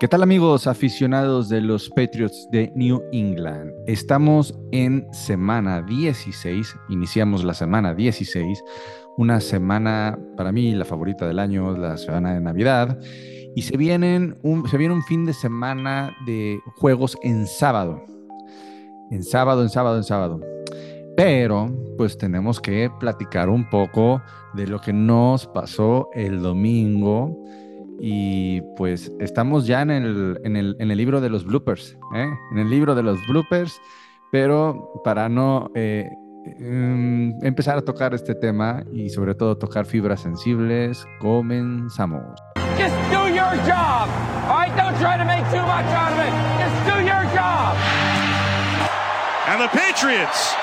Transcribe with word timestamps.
¿Qué 0.00 0.08
tal 0.08 0.22
amigos 0.22 0.66
aficionados 0.66 1.50
de 1.50 1.60
los 1.60 1.90
Patriots 1.90 2.48
de 2.50 2.72
New 2.74 3.02
England? 3.12 3.70
Estamos 3.86 4.58
en 4.72 5.06
semana 5.12 5.82
16, 5.82 6.74
iniciamos 6.88 7.44
la 7.44 7.52
semana 7.52 7.94
16, 7.94 8.64
una 9.18 9.42
semana 9.42 10.18
para 10.38 10.52
mí 10.52 10.72
la 10.72 10.86
favorita 10.86 11.28
del 11.28 11.38
año, 11.38 11.76
la 11.76 11.98
semana 11.98 12.32
de 12.32 12.40
Navidad, 12.40 12.98
y 13.54 13.60
se, 13.60 13.76
vienen 13.76 14.38
un, 14.42 14.66
se 14.70 14.78
viene 14.78 14.94
un 14.94 15.02
fin 15.02 15.26
de 15.26 15.34
semana 15.34 16.16
de 16.24 16.58
juegos 16.76 17.18
en 17.22 17.46
sábado, 17.46 18.02
en 19.10 19.22
sábado, 19.22 19.60
en 19.60 19.68
sábado, 19.68 19.98
en 19.98 20.04
sábado. 20.04 20.40
Pero 21.14 21.70
pues 21.98 22.16
tenemos 22.16 22.58
que 22.58 22.90
platicar 23.00 23.50
un 23.50 23.68
poco 23.68 24.22
de 24.54 24.66
lo 24.66 24.80
que 24.80 24.94
nos 24.94 25.46
pasó 25.46 26.08
el 26.14 26.40
domingo 26.40 27.36
y 28.02 28.62
pues 28.76 29.12
estamos 29.20 29.66
ya 29.66 29.82
en 29.82 29.90
el, 29.90 30.40
en 30.42 30.56
el, 30.56 30.76
en 30.78 30.90
el 30.90 30.96
libro 30.96 31.20
de 31.20 31.28
los 31.28 31.44
bloopers, 31.44 31.98
¿eh? 32.14 32.30
en 32.50 32.58
el 32.58 32.70
libro 32.70 32.94
de 32.94 33.02
los 33.02 33.18
bloopers, 33.28 33.78
pero 34.32 34.90
para 35.04 35.28
no 35.28 35.70
eh, 35.74 36.08
em, 36.58 37.34
empezar 37.44 37.76
a 37.76 37.82
tocar 37.82 38.14
este 38.14 38.34
tema 38.34 38.82
y 38.90 39.10
sobre 39.10 39.34
todo 39.34 39.58
tocar 39.58 39.84
fibras 39.84 40.22
sensibles, 40.22 41.04
comenzamos. 41.20 42.22
Just 42.78 42.96
do 43.10 43.28
your 43.28 43.54
job. 43.66 44.08
All 44.48 44.56
right, 44.56 44.74
don't 44.76 44.96
try 44.98 45.18
to 45.18 45.24
make 45.24 45.44
too 45.50 45.60
much 45.60 45.84
out 45.92 46.12
of 46.12 46.18
it. 46.18 46.32
Just 46.58 46.76
do 46.88 47.04
your 47.04 47.24
job. 47.36 47.76
And 49.46 49.60
the 49.60 49.68
Patriots 49.68 50.54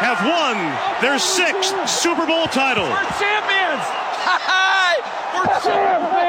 have 0.00 0.18
won 0.26 0.56
their 1.00 1.20
sixth 1.20 1.76
Super 1.88 2.26
Bowl 2.26 2.46
title. 2.46 2.88
We're 2.90 3.06
champions. 3.22 3.84
We're 5.34 5.60
champions, 5.62 6.21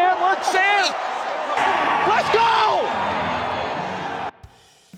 Let's 0.51 2.33
go. 2.33 2.87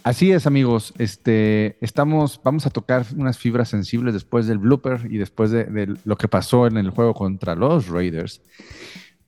Así 0.04 0.32
es, 0.32 0.48
amigos. 0.48 0.94
Este, 0.98 1.78
estamos, 1.82 2.40
vamos 2.44 2.66
a 2.66 2.70
tocar 2.70 3.06
unas 3.16 3.38
fibras 3.38 3.70
sensibles 3.70 4.14
después 4.14 4.48
del 4.48 4.58
blooper 4.58 5.08
y 5.10 5.18
después 5.18 5.52
de, 5.52 5.66
de, 5.66 5.96
lo 6.04 6.18
que 6.18 6.28
pasó 6.28 6.68
en 6.68 6.78
el 6.78 6.90
juego 6.90 7.14
contra 7.14 7.56
los 7.56 7.88
Raiders. 7.88 8.42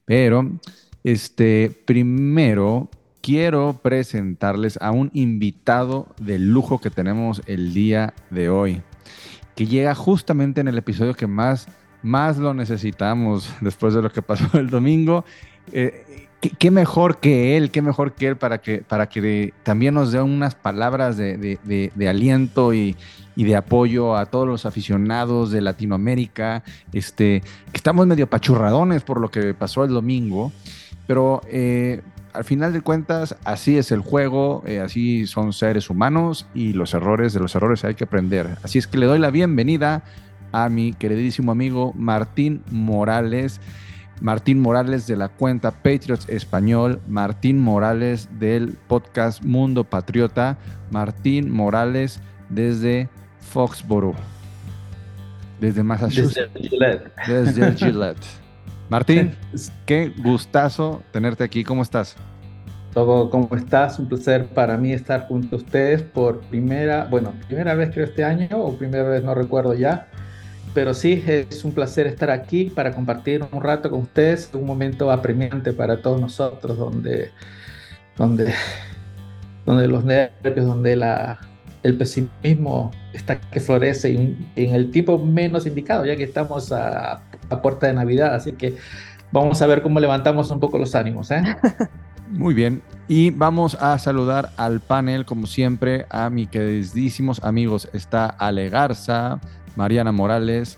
Pero, 0.06 0.60
este, 1.04 1.72
primero 1.86 2.90
quiero 3.22 3.80
presentarles 3.82 4.78
a 4.82 4.92
un 4.92 5.12
invitado 5.14 6.08
de 6.20 6.40
lujo 6.40 6.80
que 6.80 6.90
tenemos 6.90 7.42
el 7.46 7.74
día 7.74 8.14
de 8.30 8.50
hoy, 8.50 8.82
que 9.56 9.68
llega 9.68 9.94
justamente 9.96 10.62
en 10.62 10.68
el 10.68 10.78
episodio 10.78 11.14
que 11.14 11.28
más 11.28 11.68
más 12.02 12.38
lo 12.38 12.54
necesitamos 12.54 13.54
después 13.62 13.94
de 13.94 14.02
lo 14.02 14.12
que 14.12 14.22
pasó 14.22 14.58
el 14.58 14.70
domingo. 14.70 15.26
Eh, 15.72 16.28
¿qué, 16.42 16.50
¿qué, 16.52 16.72
mejor 16.72 17.20
que 17.20 17.58
él, 17.58 17.72
qué 17.72 17.82
mejor 17.82 18.14
que 18.14 18.28
él 18.28 18.38
para 18.38 18.60
que, 18.60 18.80
para 18.80 19.08
que 19.10 19.54
también 19.64 19.94
nos 19.94 20.12
dé 20.12 20.22
unas 20.22 20.56
palabras 20.56 21.18
de, 21.18 21.92
aliento 22.08 22.74
y, 22.74 22.96
de 23.36 23.56
apoyo 23.56 24.16
a 24.16 24.26
todos 24.26 24.48
los 24.48 24.66
aficionados 24.66 25.52
de 25.52 25.62
Latinoamérica, 25.62 26.64
este, 26.94 27.44
estamos 27.74 28.08
medio 28.08 28.28
pachurradones 28.28 29.04
por 29.04 29.20
lo 29.20 29.30
que 29.30 29.54
pasó 29.54 29.84
el 29.84 29.92
domingo, 29.92 30.52
pero 31.06 31.42
eh, 31.48 32.02
al 32.34 32.44
final 32.44 32.74
de 32.74 32.82
cuentas 32.82 33.36
así 33.44 33.78
es 33.78 33.92
el 33.92 34.02
juego, 34.02 34.64
eh, 34.66 34.80
así 34.80 35.28
son 35.28 35.54
seres 35.54 35.90
humanos 35.90 36.48
y 36.54 36.74
los 36.74 36.94
errores, 36.94 37.34
de 37.34 37.40
los 37.40 37.56
errores 37.56 37.84
hay 37.84 37.96
que 37.96 38.04
aprender. 38.04 38.58
Así 38.64 38.78
es 38.78 38.88
que 38.88 38.98
le 38.98 39.06
doy 39.06 39.20
la 39.20 39.32
bienvenida 39.32 40.04
a 40.52 40.70
mi 40.70 40.94
queridísimo 40.94 41.52
amigo 41.52 41.94
Martín 41.96 42.64
Morales. 42.70 43.60
Martín 44.22 44.60
Morales 44.60 45.06
de 45.06 45.16
la 45.16 45.30
cuenta 45.30 45.72
Patriots 45.72 46.28
Español, 46.28 47.00
Martín 47.08 47.60
Morales 47.60 48.28
del 48.40 48.78
podcast 48.88 49.44
Mundo 49.44 49.84
Patriota, 49.84 50.58
Martín 50.90 51.52
Morales 51.52 52.20
desde 52.50 53.10
Foxborough, 53.40 54.16
desde 55.60 55.84
Massachusetts. 55.84 56.52
Desde 56.54 56.70
Gillette. 56.70 57.12
Desde 57.28 57.74
Gillette. 57.78 58.26
Martín, 58.90 59.36
qué 59.86 60.14
gustazo 60.18 61.04
tenerte 61.12 61.44
aquí, 61.44 61.64
¿cómo 61.64 61.84
estás? 61.84 62.16
Todo, 62.94 63.30
¿cómo 63.30 63.56
estás? 63.56 64.00
Un 64.00 64.08
placer 64.08 64.48
para 64.48 64.78
mí 64.78 64.94
estar 64.94 65.28
junto 65.28 65.58
a 65.58 65.60
ustedes 65.60 66.02
por 66.02 66.40
primera, 66.42 67.06
bueno, 67.06 67.34
primera 67.48 67.76
vez 67.76 67.92
creo 67.94 68.06
este 68.06 68.24
año 68.24 68.48
o 68.52 68.76
primera 68.78 69.08
vez 69.08 69.24
no 69.24 69.36
recuerdo 69.36 69.76
ya 69.76 70.08
pero 70.74 70.94
sí 70.94 71.24
es 71.28 71.64
un 71.64 71.72
placer 71.72 72.08
estar 72.08 72.30
aquí 72.30 72.70
para 72.70 72.94
compartir 72.94 73.46
un 73.52 73.62
rato 73.62 73.90
con 73.90 74.02
ustedes, 74.02 74.50
un 74.54 74.66
momento 74.66 75.12
apremiante 75.12 75.74
para 75.74 76.02
todos 76.02 76.20
nosotros, 76.20 76.78
donde, 76.78 77.32
donde, 78.16 78.54
donde 79.66 79.88
los 79.88 80.04
nervios, 80.04 80.66
donde 80.66 80.96
la, 80.96 81.40
el 81.84 81.98
pesimismo 81.98 82.92
está 83.14 83.40
que 83.40 83.60
florece 83.60 84.10
en, 84.10 84.52
en 84.56 84.76
el 84.76 84.92
tipo 84.92 85.18
menos 85.18 85.66
indicado, 85.66 86.06
ya 86.06 86.16
que 86.16 86.24
estamos 86.24 86.72
a, 86.72 87.22
a, 87.50 87.62
puerta 87.62 87.88
de 87.88 87.94
Navidad, 87.94 88.36
así 88.36 88.52
que 88.52 88.76
vamos 89.32 89.62
a 89.62 89.68
ver 89.68 89.82
cómo 89.82 90.00
levantamos 90.00 90.52
un 90.52 90.60
poco 90.60 90.78
los 90.78 90.96
ánimos. 90.96 91.32
¿eh? 91.32 91.44
Muy 92.30 92.54
bien, 92.54 92.82
y 93.08 93.30
vamos 93.32 93.76
a 93.76 93.98
saludar 94.00 94.52
al 94.58 94.82
panel, 94.82 95.26
como 95.26 95.48
siempre, 95.48 96.06
a 96.10 96.30
mis 96.30 96.50
queridísimos 96.50 97.42
amigos. 97.42 97.88
Está 97.94 98.26
Ale 98.26 98.70
Garza, 98.70 99.40
Mariana 99.78 100.12
Morales, 100.12 100.78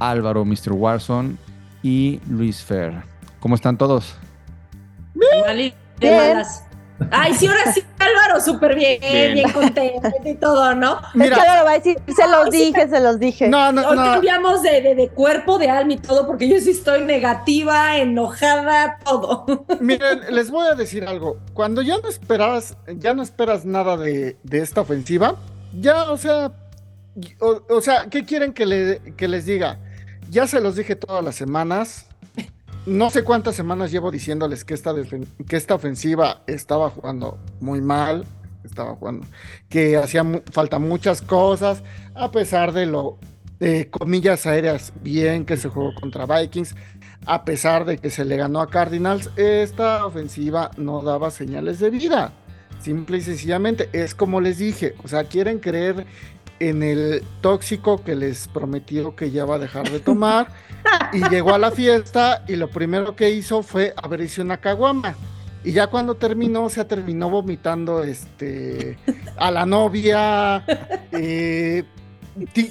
Álvaro, 0.00 0.44
Mr. 0.44 0.72
Warson 0.72 1.38
y 1.82 2.20
Luis 2.28 2.62
Fer. 2.62 2.94
¿Cómo 3.38 3.54
están 3.54 3.76
todos? 3.76 4.16
Bien. 5.14 6.52
Ay, 7.10 7.34
sí, 7.34 7.46
ahora 7.46 7.72
sí, 7.72 7.82
Álvaro, 7.98 8.40
súper 8.40 8.76
bien, 8.76 9.00
bien, 9.00 9.34
bien, 9.34 9.50
contento 9.50 10.08
y 10.24 10.34
todo, 10.36 10.74
¿no? 10.74 11.00
Mira, 11.14 11.36
es 11.36 11.42
que 11.42 11.58
lo 11.58 11.64
va 11.64 11.70
a 11.70 11.74
decir, 11.74 11.98
se 12.06 12.28
los 12.28 12.50
dije, 12.50 12.88
se 12.88 13.00
los 13.00 13.18
dije. 13.18 13.48
No, 13.48 13.72
no, 13.72 13.88
Hoy 13.88 13.96
no. 13.96 14.04
cambiamos 14.04 14.62
de, 14.62 14.80
de, 14.80 14.94
de, 14.94 15.08
cuerpo, 15.08 15.58
de 15.58 15.68
alma 15.68 15.94
y 15.94 15.96
todo, 15.96 16.26
porque 16.26 16.48
yo 16.48 16.60
sí 16.60 16.70
estoy 16.70 17.02
negativa, 17.04 17.96
enojada, 17.98 18.98
todo. 19.04 19.44
Miren, 19.80 20.20
les 20.30 20.50
voy 20.50 20.66
a 20.68 20.74
decir 20.74 21.04
algo. 21.04 21.38
Cuando 21.54 21.82
ya 21.82 21.98
no 21.98 22.08
esperas, 22.08 22.76
ya 22.86 23.14
no 23.14 23.22
esperas 23.22 23.64
nada 23.64 23.96
de, 23.96 24.36
de 24.44 24.58
esta 24.58 24.82
ofensiva, 24.82 25.34
ya, 25.80 26.04
o 26.10 26.16
sea, 26.16 26.52
o, 27.40 27.80
sea, 27.80 28.06
¿qué 28.10 28.24
quieren 28.24 28.52
que, 28.52 28.66
le, 28.66 29.14
que 29.16 29.28
les 29.28 29.46
diga? 29.46 29.78
Ya 30.30 30.46
se 30.46 30.60
los 30.60 30.76
dije 30.76 30.96
todas 30.96 31.22
las 31.22 31.34
semanas. 31.34 32.06
No 32.86 33.10
sé 33.10 33.22
cuántas 33.22 33.54
semanas 33.54 33.92
llevo 33.92 34.10
diciéndoles 34.10 34.64
que 34.64 34.74
esta, 34.74 34.92
que 35.48 35.56
esta 35.56 35.74
ofensiva 35.74 36.42
estaba 36.46 36.90
jugando 36.90 37.38
muy 37.60 37.80
mal, 37.80 38.24
estaba 38.64 38.96
jugando, 38.96 39.26
que 39.68 39.96
hacía 39.96 40.24
falta 40.50 40.78
muchas 40.80 41.22
cosas, 41.22 41.82
a 42.14 42.32
pesar 42.32 42.72
de 42.72 42.86
lo, 42.86 43.18
de 43.60 43.88
comillas 43.88 44.46
aéreas, 44.46 44.92
bien 45.00 45.44
que 45.44 45.56
se 45.56 45.68
jugó 45.68 45.94
contra 45.94 46.26
Vikings, 46.26 46.74
a 47.26 47.44
pesar 47.44 47.84
de 47.84 47.98
que 47.98 48.10
se 48.10 48.24
le 48.24 48.36
ganó 48.36 48.60
a 48.60 48.68
Cardinals, 48.68 49.30
esta 49.36 50.04
ofensiva 50.04 50.70
no 50.76 51.02
daba 51.02 51.30
señales 51.30 51.78
de 51.78 51.90
vida. 51.90 52.32
Simple 52.80 53.18
y 53.18 53.20
sencillamente, 53.20 53.88
es 53.92 54.16
como 54.16 54.40
les 54.40 54.58
dije, 54.58 54.96
o 55.04 55.08
sea, 55.08 55.24
quieren 55.24 55.60
creer 55.60 56.04
en 56.60 56.82
el 56.82 57.22
tóxico 57.40 58.02
que 58.04 58.14
les 58.14 58.48
prometió 58.48 59.16
que 59.16 59.30
ya 59.30 59.44
va 59.44 59.56
a 59.56 59.58
dejar 59.58 59.90
de 59.90 60.00
tomar 60.00 60.48
y 61.12 61.28
llegó 61.28 61.54
a 61.54 61.58
la 61.58 61.70
fiesta 61.70 62.44
y 62.46 62.56
lo 62.56 62.68
primero 62.68 63.16
que 63.16 63.30
hizo 63.30 63.62
fue 63.62 63.94
abrirse 63.96 64.40
una 64.42 64.58
caguama. 64.58 65.14
Y 65.64 65.72
ya 65.72 65.86
cuando 65.86 66.16
terminó, 66.16 66.68
se 66.68 66.84
terminó 66.84 67.30
vomitando 67.30 68.02
este, 68.02 68.98
a 69.36 69.50
la 69.52 69.64
novia, 69.64 70.64
eh, 71.12 71.84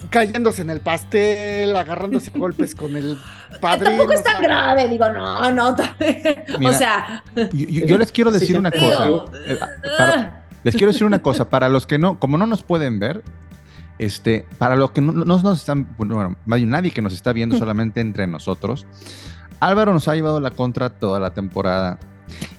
cayéndose 0.10 0.62
en 0.62 0.72
el 0.72 0.82
pastel, 0.82 1.76
agarrándose 1.76 2.32
golpes 2.32 2.76
con 2.76 2.98
el 2.98 3.18
padrino. 3.62 3.92
Tampoco 3.92 4.14
es 4.14 4.24
tan 4.24 4.36
o 4.36 4.40
sea, 4.40 4.48
grave, 4.48 4.88
digo, 4.90 5.10
no, 5.10 5.52
no. 5.52 5.76
Mira, 6.60 6.70
o 6.70 6.74
sea. 6.74 7.24
Yo, 7.54 7.86
yo, 7.86 7.98
les 7.98 8.12
quiero 8.12 8.32
decir 8.32 8.58
una 8.58 8.72
cosa. 8.72 9.08
Eh, 9.46 9.58
para, 9.98 10.46
les 10.64 10.76
quiero 10.76 10.92
decir 10.92 11.06
una 11.06 11.22
cosa. 11.22 11.50
Para 11.50 11.70
los 11.70 11.88
que 11.88 11.98
no, 11.98 12.20
como 12.20 12.38
no 12.38 12.46
nos 12.46 12.64
pueden 12.64 13.00
ver, 13.00 13.24
este, 14.02 14.46
para 14.58 14.76
los 14.76 14.92
que 14.92 15.00
no, 15.00 15.14
no 15.14 15.24
nos 15.24 15.60
están, 15.60 15.88
bueno, 15.96 16.36
nadie 16.46 16.90
que 16.90 17.04
nos 17.04 17.14
está 17.14 17.34
viendo 17.34 17.56
solamente 17.56 18.02
entre 18.02 18.26
nosotros, 18.26 18.88
Álvaro 19.60 19.94
nos 19.94 20.08
ha 20.08 20.16
llevado 20.16 20.40
la 20.40 20.50
contra 20.50 20.90
toda 20.90 21.20
la 21.20 21.36
temporada. 21.36 22.00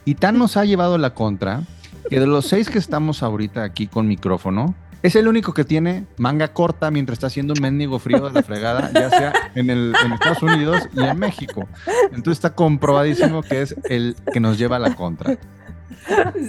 Y 0.04 0.14
tan 0.14 0.38
nos 0.38 0.56
ha 0.56 0.64
llevado 0.64 0.98
la 0.98 1.14
contra 1.14 1.62
que 2.08 2.20
de 2.20 2.28
los 2.28 2.46
seis 2.46 2.70
que 2.70 2.78
estamos 2.78 3.24
ahorita 3.24 3.64
aquí 3.64 3.88
con 3.88 4.06
micrófono, 4.06 4.76
es 5.02 5.16
el 5.16 5.26
único 5.26 5.52
que 5.52 5.64
tiene 5.64 6.06
manga 6.16 6.52
corta 6.52 6.92
mientras 6.92 7.16
está 7.16 7.26
haciendo 7.26 7.54
un 7.54 7.60
mendigo 7.60 7.98
frío 7.98 8.28
de 8.28 8.34
la 8.34 8.42
fregada, 8.44 8.92
ya 8.94 9.10
sea 9.10 9.32
en, 9.56 9.68
el, 9.68 9.94
en 10.04 10.12
Estados 10.12 10.44
Unidos 10.44 10.88
y 10.94 11.02
en 11.02 11.18
México. 11.18 11.66
Entonces 12.12 12.34
está 12.34 12.54
comprobadísimo 12.54 13.42
que 13.42 13.62
es 13.62 13.74
el 13.90 14.14
que 14.32 14.38
nos 14.38 14.58
lleva 14.58 14.78
la 14.78 14.94
contra. 14.94 15.36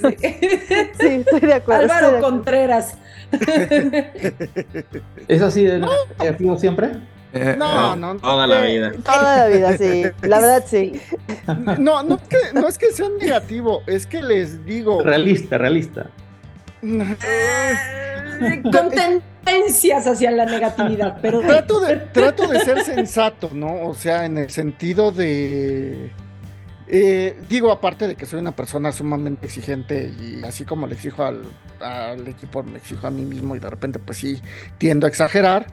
Sí, 0.02 0.16
sí 1.00 1.08
estoy 1.08 1.40
de 1.42 1.54
acuerdo. 1.54 1.84
Álvaro 1.84 2.12
de 2.14 2.20
Contreras. 2.20 2.98
¿Es 5.28 5.42
así 5.42 5.66
de 5.66 5.86
negativo 6.20 6.58
siempre? 6.58 6.92
Eh, 7.34 7.56
No, 7.58 7.96
no. 7.96 8.16
Toda 8.18 8.46
la 8.46 8.62
vida. 8.62 8.92
Toda 9.04 9.38
la 9.38 9.48
vida, 9.48 9.78
sí. 9.78 10.04
La 10.22 10.40
verdad, 10.40 10.64
sí. 10.68 11.02
No, 11.80 12.04
no, 12.04 12.16
es 12.16 12.22
que, 12.30 12.38
no 12.54 12.68
es 12.68 12.78
que 12.78 12.92
sea 12.92 13.08
negativo, 13.20 13.82
es 13.88 14.06
que 14.06 14.22
les 14.22 14.64
digo. 14.66 15.02
Realista, 15.02 15.58
realista. 15.58 16.10
Con 16.82 17.18
tendencias 18.92 20.06
hacia 20.06 20.32
la 20.32 20.46
negatividad, 20.46 21.18
pero 21.22 21.40
Trato 21.42 21.80
de, 21.80 21.96
trato 21.98 22.48
de 22.48 22.60
ser 22.60 22.84
sensato, 22.84 23.50
¿no? 23.54 23.88
O 23.88 23.96
sea, 23.96 24.26
en 24.26 24.38
el 24.38 24.50
sentido 24.50 25.12
de. 25.12 26.12
Eh, 26.96 27.36
digo, 27.50 27.72
aparte 27.72 28.08
de 28.08 28.16
que 28.16 28.28
soy 28.28 28.40
una 28.40 28.56
persona 28.56 28.92
sumamente 28.92 29.48
exigente 29.48 30.14
y 30.20 30.44
así 30.44 30.64
como 30.64 30.86
le 30.86 30.94
exijo 30.94 31.24
al, 31.24 31.42
al 31.80 32.28
equipo, 32.28 32.62
me 32.62 32.78
exijo 32.78 33.08
a 33.08 33.10
mí 33.10 33.26
mismo 33.26 33.56
y 33.56 33.60
de 33.60 33.68
repente, 33.68 33.98
pues 33.98 34.20
sí, 34.20 34.40
tiendo 34.78 35.08
a 35.08 35.10
exagerar. 35.10 35.66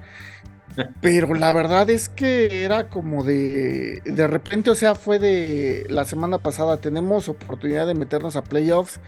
Pero 1.02 1.34
la 1.34 1.52
verdad 1.52 1.90
es 1.90 2.08
que 2.08 2.64
era 2.64 2.88
como 2.88 3.22
de. 3.24 4.00
De 4.04 4.26
repente, 4.28 4.70
o 4.70 4.74
sea, 4.74 4.94
fue 4.94 5.18
de. 5.18 5.86
La 5.90 6.06
semana 6.06 6.38
pasada 6.38 6.80
tenemos 6.80 7.28
oportunidad 7.28 7.86
de 7.86 7.94
meternos 7.94 8.36
a 8.36 8.42
playoffs 8.44 9.00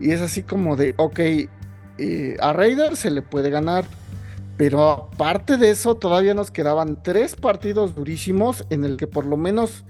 y 0.00 0.10
es 0.12 0.20
así 0.20 0.42
como 0.42 0.74
de, 0.76 0.94
ok, 0.98 1.20
eh, 1.98 2.36
a 2.40 2.52
Raiders 2.52 2.98
se 2.98 3.10
le 3.10 3.22
puede 3.22 3.50
ganar. 3.50 3.84
Pero 4.56 5.10
aparte 5.12 5.56
de 5.56 5.70
eso, 5.70 5.94
todavía 5.94 6.34
nos 6.34 6.50
quedaban 6.50 7.02
tres 7.02 7.36
partidos 7.36 7.94
durísimos 7.94 8.64
en 8.70 8.84
el 8.84 8.96
que 8.96 9.06
por 9.06 9.24
lo 9.24 9.36
menos 9.36 9.84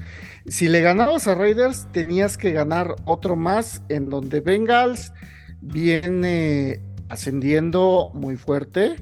si 0.46 0.68
le 0.68 0.80
ganabas 0.80 1.28
a 1.28 1.34
Raiders 1.34 1.86
tenías 1.92 2.36
que 2.36 2.52
ganar 2.52 2.96
otro 3.04 3.36
más 3.36 3.82
en 3.88 4.08
donde 4.08 4.40
Bengals 4.40 5.12
viene 5.60 6.80
ascendiendo 7.08 8.10
muy 8.14 8.36
fuerte. 8.36 8.96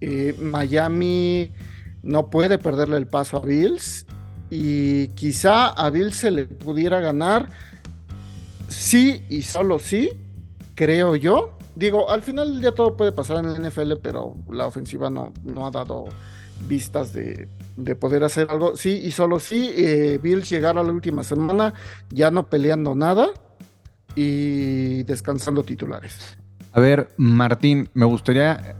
Eh, 0.00 0.34
Miami 0.38 1.52
no 2.02 2.30
puede 2.30 2.58
perderle 2.58 2.96
el 2.96 3.06
paso 3.06 3.38
a 3.38 3.40
Bills 3.40 4.06
y 4.50 5.08
quizá 5.08 5.68
a 5.68 5.90
Bills 5.90 6.16
se 6.16 6.30
le 6.30 6.46
pudiera 6.46 7.00
ganar 7.00 7.50
sí 8.68 9.24
y 9.28 9.42
solo 9.42 9.78
sí, 9.78 10.10
creo 10.74 11.16
yo. 11.16 11.58
Digo, 11.80 12.10
al 12.10 12.20
final 12.20 12.60
día 12.60 12.72
todo 12.72 12.94
puede 12.94 13.10
pasar 13.10 13.38
en 13.38 13.46
el 13.46 13.70
NFL, 13.70 13.94
pero 14.02 14.36
la 14.50 14.66
ofensiva 14.66 15.08
no, 15.08 15.32
no 15.44 15.66
ha 15.66 15.70
dado 15.70 16.04
vistas 16.68 17.14
de, 17.14 17.48
de 17.74 17.96
poder 17.96 18.22
hacer 18.22 18.48
algo. 18.50 18.76
Sí, 18.76 19.00
y 19.02 19.12
solo 19.12 19.40
sí, 19.40 19.72
eh, 19.74 20.20
Bills 20.22 20.50
llegar 20.50 20.76
a 20.76 20.82
la 20.82 20.92
última 20.92 21.24
semana 21.24 21.72
ya 22.10 22.30
no 22.30 22.50
peleando 22.50 22.94
nada 22.94 23.28
y 24.14 25.04
descansando 25.04 25.62
titulares. 25.62 26.36
A 26.72 26.80
ver, 26.80 27.14
Martín, 27.16 27.88
me 27.94 28.04
gustaría 28.04 28.76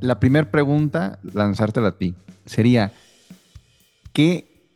la 0.00 0.18
primera 0.18 0.50
pregunta 0.50 1.18
lanzártela 1.34 1.88
a 1.88 1.98
ti. 1.98 2.14
Sería, 2.46 2.92
¿qué, 4.14 4.72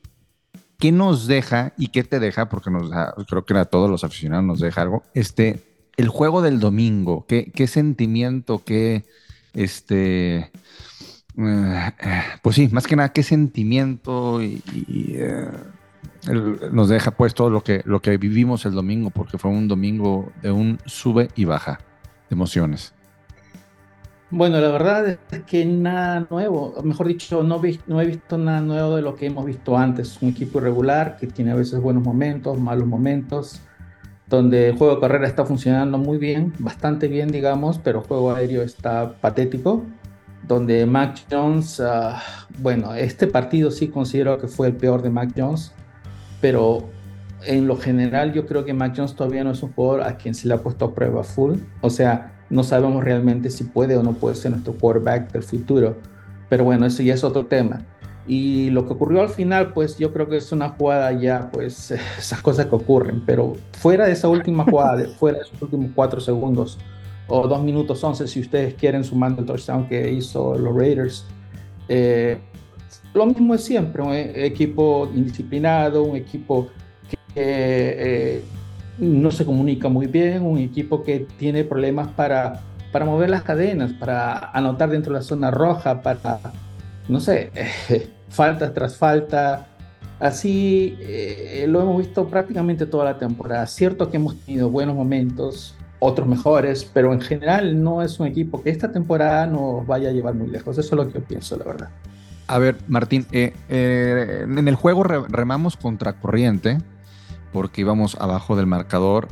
¿qué 0.78 0.92
nos 0.92 1.26
deja 1.26 1.72
y 1.78 1.88
qué 1.88 2.04
te 2.04 2.20
deja? 2.20 2.50
Porque 2.50 2.70
nos 2.70 2.90
deja, 2.90 3.14
creo 3.26 3.46
que 3.46 3.54
a 3.54 3.64
todos 3.64 3.88
los 3.88 4.04
aficionados 4.04 4.44
nos 4.44 4.60
deja 4.60 4.82
algo. 4.82 5.04
Este, 5.14 5.71
el 5.96 6.08
juego 6.08 6.42
del 6.42 6.60
domingo, 6.60 7.26
¿qué, 7.26 7.66
sentimiento, 7.66 8.64
qué, 8.64 9.04
este, 9.52 10.50
eh, 11.38 11.92
pues 12.42 12.56
sí, 12.56 12.68
más 12.72 12.86
que 12.86 12.96
nada, 12.96 13.12
qué 13.12 13.22
sentimiento 13.22 14.42
y, 14.42 14.62
eh, 15.16 15.48
nos 16.72 16.88
deja 16.88 17.10
pues 17.12 17.34
todo 17.34 17.50
lo 17.50 17.62
que, 17.62 17.82
lo 17.84 18.00
que 18.00 18.16
vivimos 18.16 18.64
el 18.64 18.72
domingo, 18.72 19.10
porque 19.10 19.38
fue 19.38 19.50
un 19.50 19.68
domingo 19.68 20.32
de 20.40 20.52
un 20.52 20.78
sube 20.86 21.28
y 21.34 21.44
baja 21.44 21.78
de 22.28 22.34
emociones. 22.34 22.94
Bueno, 24.30 24.58
la 24.60 24.68
verdad 24.68 25.18
es 25.30 25.42
que 25.44 25.66
nada 25.66 26.26
nuevo, 26.30 26.74
mejor 26.82 27.06
dicho, 27.08 27.42
no, 27.42 27.60
vi- 27.60 27.80
no 27.86 28.00
he 28.00 28.06
visto 28.06 28.38
nada 28.38 28.62
nuevo 28.62 28.96
de 28.96 29.02
lo 29.02 29.14
que 29.14 29.26
hemos 29.26 29.44
visto 29.44 29.76
antes. 29.76 30.22
Un 30.22 30.30
equipo 30.30 30.58
irregular 30.58 31.16
que 31.18 31.26
tiene 31.26 31.50
a 31.52 31.54
veces 31.54 31.80
buenos 31.80 32.02
momentos, 32.02 32.58
malos 32.58 32.86
momentos, 32.88 33.60
donde 34.36 34.70
el 34.70 34.78
juego 34.78 34.94
de 34.94 35.00
carrera 35.02 35.26
está 35.26 35.44
funcionando 35.44 35.98
muy 35.98 36.16
bien, 36.16 36.54
bastante 36.58 37.06
bien, 37.06 37.28
digamos, 37.30 37.78
pero 37.78 38.00
el 38.00 38.06
juego 38.06 38.34
aéreo 38.34 38.62
está 38.62 39.16
patético. 39.20 39.84
Donde 40.48 40.86
Mac 40.86 41.18
Jones, 41.30 41.80
ah, 41.80 42.20
bueno, 42.58 42.94
este 42.94 43.26
partido 43.26 43.70
sí 43.70 43.88
considero 43.88 44.38
que 44.38 44.48
fue 44.48 44.68
el 44.68 44.74
peor 44.74 45.02
de 45.02 45.10
Mac 45.10 45.32
Jones, 45.36 45.72
pero 46.40 46.88
en 47.44 47.66
lo 47.66 47.76
general 47.76 48.32
yo 48.32 48.46
creo 48.46 48.64
que 48.64 48.72
Mac 48.72 48.94
Jones 48.96 49.14
todavía 49.14 49.44
no 49.44 49.50
es 49.50 49.62
un 49.62 49.72
jugador 49.72 50.02
a 50.02 50.16
quien 50.16 50.34
se 50.34 50.48
le 50.48 50.54
ha 50.54 50.58
puesto 50.62 50.86
a 50.86 50.94
prueba 50.94 51.22
full. 51.22 51.58
O 51.82 51.90
sea, 51.90 52.32
no 52.48 52.64
sabemos 52.64 53.04
realmente 53.04 53.50
si 53.50 53.64
puede 53.64 53.98
o 53.98 54.02
no 54.02 54.14
puede 54.14 54.34
ser 54.34 54.52
nuestro 54.52 54.72
quarterback 54.72 55.30
del 55.30 55.42
futuro. 55.42 55.96
Pero 56.48 56.64
bueno, 56.64 56.86
eso 56.86 57.02
ya 57.02 57.12
es 57.14 57.22
otro 57.22 57.44
tema. 57.44 57.82
Y 58.26 58.70
lo 58.70 58.86
que 58.86 58.92
ocurrió 58.92 59.20
al 59.20 59.30
final, 59.30 59.72
pues 59.72 59.98
yo 59.98 60.12
creo 60.12 60.28
que 60.28 60.36
es 60.36 60.52
una 60.52 60.70
jugada 60.70 61.12
ya, 61.12 61.50
pues 61.52 61.90
esas 62.18 62.40
cosas 62.40 62.66
que 62.66 62.74
ocurren. 62.74 63.22
Pero 63.26 63.54
fuera 63.72 64.06
de 64.06 64.12
esa 64.12 64.28
última 64.28 64.64
jugada, 64.64 65.04
fuera 65.18 65.38
de 65.38 65.44
esos 65.44 65.60
últimos 65.60 65.90
cuatro 65.94 66.20
segundos 66.20 66.78
o 67.28 67.48
dos 67.48 67.62
minutos 67.62 68.02
once, 68.04 68.26
si 68.26 68.40
ustedes 68.40 68.74
quieren, 68.74 69.04
sumando 69.04 69.40
el 69.40 69.46
touchdown 69.46 69.88
que 69.88 70.12
hizo 70.12 70.56
los 70.58 70.74
Raiders, 70.74 71.24
eh, 71.88 72.38
lo 73.14 73.26
mismo 73.26 73.54
es 73.54 73.64
siempre, 73.64 74.02
un 74.02 74.12
e- 74.12 74.46
equipo 74.46 75.10
indisciplinado, 75.14 76.02
un 76.02 76.16
equipo 76.16 76.68
que 77.08 77.16
eh, 77.36 78.44
no 78.98 79.30
se 79.30 79.44
comunica 79.44 79.88
muy 79.88 80.06
bien, 80.06 80.42
un 80.42 80.58
equipo 80.58 81.02
que 81.02 81.26
tiene 81.38 81.64
problemas 81.64 82.08
para, 82.08 82.60
para 82.90 83.04
mover 83.04 83.30
las 83.30 83.42
cadenas, 83.42 83.92
para 83.92 84.50
anotar 84.52 84.90
dentro 84.90 85.12
de 85.12 85.20
la 85.20 85.24
zona 85.24 85.50
roja, 85.50 86.02
para, 86.02 86.38
no 87.08 87.20
sé, 87.20 87.50
faltas 88.28 88.72
tras 88.74 88.96
falta. 88.96 89.68
Así 90.20 90.96
eh, 91.00 91.64
lo 91.68 91.82
hemos 91.82 91.98
visto 91.98 92.28
prácticamente 92.28 92.86
toda 92.86 93.04
la 93.06 93.18
temporada. 93.18 93.66
Cierto 93.66 94.08
que 94.10 94.18
hemos 94.18 94.36
tenido 94.40 94.70
buenos 94.70 94.94
momentos, 94.94 95.74
otros 95.98 96.28
mejores, 96.28 96.84
pero 96.84 97.12
en 97.12 97.20
general 97.20 97.82
no 97.82 98.02
es 98.02 98.20
un 98.20 98.28
equipo 98.28 98.62
que 98.62 98.70
esta 98.70 98.92
temporada 98.92 99.46
nos 99.46 99.84
vaya 99.86 100.10
a 100.10 100.12
llevar 100.12 100.34
muy 100.34 100.46
lejos. 100.48 100.78
Eso 100.78 100.94
es 100.94 101.04
lo 101.04 101.08
que 101.08 101.18
yo 101.18 101.24
pienso, 101.24 101.56
la 101.56 101.64
verdad. 101.64 101.88
A 102.46 102.58
ver, 102.58 102.76
Martín, 102.86 103.26
eh, 103.32 103.52
eh, 103.68 104.42
en 104.44 104.68
el 104.68 104.74
juego 104.76 105.02
re- 105.02 105.26
remamos 105.28 105.76
contra 105.76 106.12
corriente 106.14 106.78
porque 107.52 107.80
íbamos 107.80 108.14
abajo 108.20 108.54
del 108.56 108.66
marcador. 108.66 109.26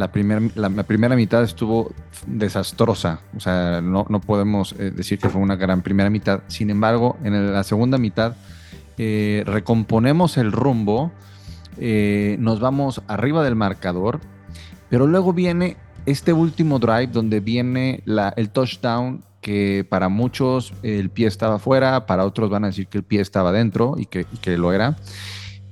La, 0.00 0.10
primer- 0.10 0.50
la, 0.56 0.70
primera 0.84 1.14
mitad 1.14 1.42
estuvo 1.42 1.92
desastrosa, 2.26 3.20
o 3.36 3.40
sea, 3.40 3.80
no, 3.82 4.06
no 4.08 4.20
podemos 4.20 4.74
eh, 4.78 4.90
decir 4.90 5.18
que 5.18 5.28
fue 5.28 5.42
una 5.42 5.56
gran 5.56 5.82
primera 5.82 6.08
mitad. 6.08 6.40
Sin 6.48 6.70
embargo, 6.70 7.18
en 7.22 7.52
la 7.52 7.62
segunda 7.64 7.98
mitad 7.98 8.34
eh, 8.96 9.42
recomponemos 9.46 10.38
el 10.38 10.52
rumbo, 10.52 11.12
eh, 11.78 12.36
nos 12.40 12.60
vamos 12.60 13.02
arriba 13.08 13.44
del 13.44 13.56
marcador, 13.56 14.20
pero 14.88 15.06
luego 15.06 15.32
viene 15.34 15.76
este 16.06 16.32
último 16.32 16.78
drive 16.78 17.08
donde 17.08 17.40
viene 17.40 18.00
la- 18.06 18.32
el 18.36 18.48
touchdown 18.48 19.22
que 19.42 19.86
para 19.88 20.08
muchos 20.08 20.72
el 20.82 21.10
pie 21.10 21.26
estaba 21.26 21.58
fuera, 21.58 22.06
para 22.06 22.24
otros 22.24 22.48
van 22.48 22.64
a 22.64 22.68
decir 22.68 22.86
que 22.88 22.98
el 22.98 23.04
pie 23.04 23.20
estaba 23.20 23.52
dentro 23.52 23.96
y 23.98 24.06
que, 24.06 24.20
y 24.32 24.36
que 24.38 24.56
lo 24.56 24.72
era. 24.72 24.96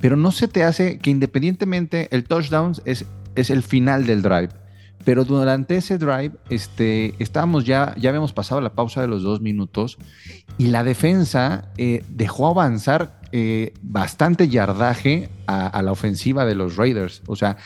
Pero 0.00 0.16
no 0.16 0.30
se 0.30 0.46
te 0.48 0.62
hace 0.64 0.98
que 0.98 1.10
independientemente 1.10 2.08
el 2.14 2.22
touchdown 2.24 2.72
es, 2.84 3.04
es 3.40 3.50
el 3.50 3.62
final 3.62 4.06
del 4.06 4.22
drive. 4.22 4.50
Pero 5.04 5.24
durante 5.24 5.76
ese 5.76 5.96
drive 5.96 6.32
este, 6.50 7.14
estábamos 7.18 7.64
ya, 7.64 7.94
ya 7.96 8.10
habíamos 8.10 8.32
pasado 8.32 8.60
la 8.60 8.74
pausa 8.74 9.00
de 9.00 9.08
los 9.08 9.22
dos 9.22 9.40
minutos 9.40 9.96
y 10.58 10.66
la 10.66 10.84
defensa 10.84 11.70
eh, 11.78 12.02
dejó 12.08 12.48
avanzar 12.48 13.20
eh, 13.30 13.72
bastante 13.80 14.48
yardaje 14.48 15.28
a, 15.46 15.80
la 15.82 15.92
ofensiva 15.92 16.44
de 16.44 16.54
los 16.54 16.76
Raiders. 16.76 17.22
O 17.26 17.36
sea, 17.36 17.56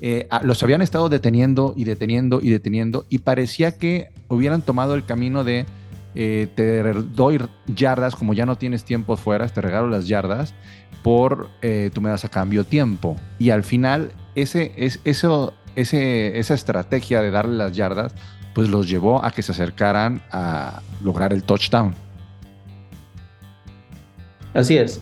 eh, 0.00 0.28
los 0.42 0.62
habían 0.62 0.82
estado 0.82 1.08
deteniendo 1.08 1.74
y 1.76 1.84
deteniendo 1.84 2.40
y 2.42 2.50
deteniendo 2.50 3.06
y 3.08 3.18
parecía 3.18 3.78
que 3.78 4.10
hubieran 4.28 4.62
tomado 4.62 4.94
el 4.94 5.04
camino 5.04 5.44
de 5.44 5.66
te 6.12 6.92
doy 7.14 7.40
yardas 7.68 8.16
como 8.16 8.34
ya 8.34 8.44
no 8.44 8.56
tienes 8.56 8.84
tiempo 8.84 9.16
fuera, 9.16 9.46
te 9.46 9.60
regalo 9.60 9.88
las 9.88 10.08
yardas 10.08 10.54
por 11.02 11.48
eh, 11.62 11.90
tú 11.92 12.00
me 12.00 12.10
das 12.10 12.24
a 12.24 12.28
cambio 12.28 12.64
tiempo. 12.64 13.16
Y 13.38 13.50
al 13.50 13.64
final 13.64 14.12
ese, 14.34 14.72
es, 14.76 15.00
eso, 15.04 15.54
ese, 15.76 16.38
esa 16.38 16.54
estrategia 16.54 17.20
de 17.22 17.30
darle 17.30 17.56
las 17.56 17.72
yardas 17.72 18.14
pues 18.54 18.68
los 18.68 18.88
llevó 18.88 19.24
a 19.24 19.30
que 19.30 19.42
se 19.42 19.52
acercaran 19.52 20.22
a 20.32 20.82
lograr 21.02 21.32
el 21.32 21.42
touchdown. 21.42 21.94
Así 24.54 24.76
es. 24.76 25.00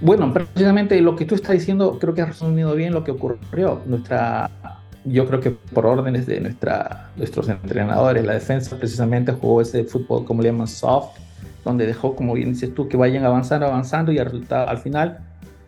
Bueno, 0.00 0.32
precisamente 0.32 1.00
lo 1.00 1.16
que 1.16 1.24
tú 1.24 1.34
estás 1.34 1.52
diciendo, 1.52 1.98
creo 1.98 2.14
que 2.14 2.22
has 2.22 2.28
resumido 2.28 2.74
bien 2.74 2.92
lo 2.92 3.04
que 3.04 3.10
ocurrió. 3.10 3.82
Nuestra, 3.86 4.50
yo 5.04 5.26
creo 5.26 5.40
que 5.40 5.50
por 5.50 5.86
órdenes 5.86 6.26
de 6.26 6.40
nuestra, 6.40 7.10
nuestros 7.16 7.48
entrenadores, 7.48 8.24
la 8.24 8.34
defensa 8.34 8.76
precisamente 8.76 9.32
jugó 9.32 9.60
ese 9.60 9.84
fútbol 9.84 10.24
como 10.24 10.42
le 10.42 10.50
llaman 10.50 10.68
soft, 10.68 11.18
donde 11.64 11.86
dejó, 11.86 12.16
como 12.16 12.34
bien 12.34 12.52
dices 12.52 12.74
tú, 12.74 12.88
que 12.88 12.96
vayan 12.96 13.24
avanzando, 13.24 13.66
avanzando 13.66 14.12
y 14.12 14.18
al, 14.18 14.46
al 14.50 14.78
final 14.78 15.18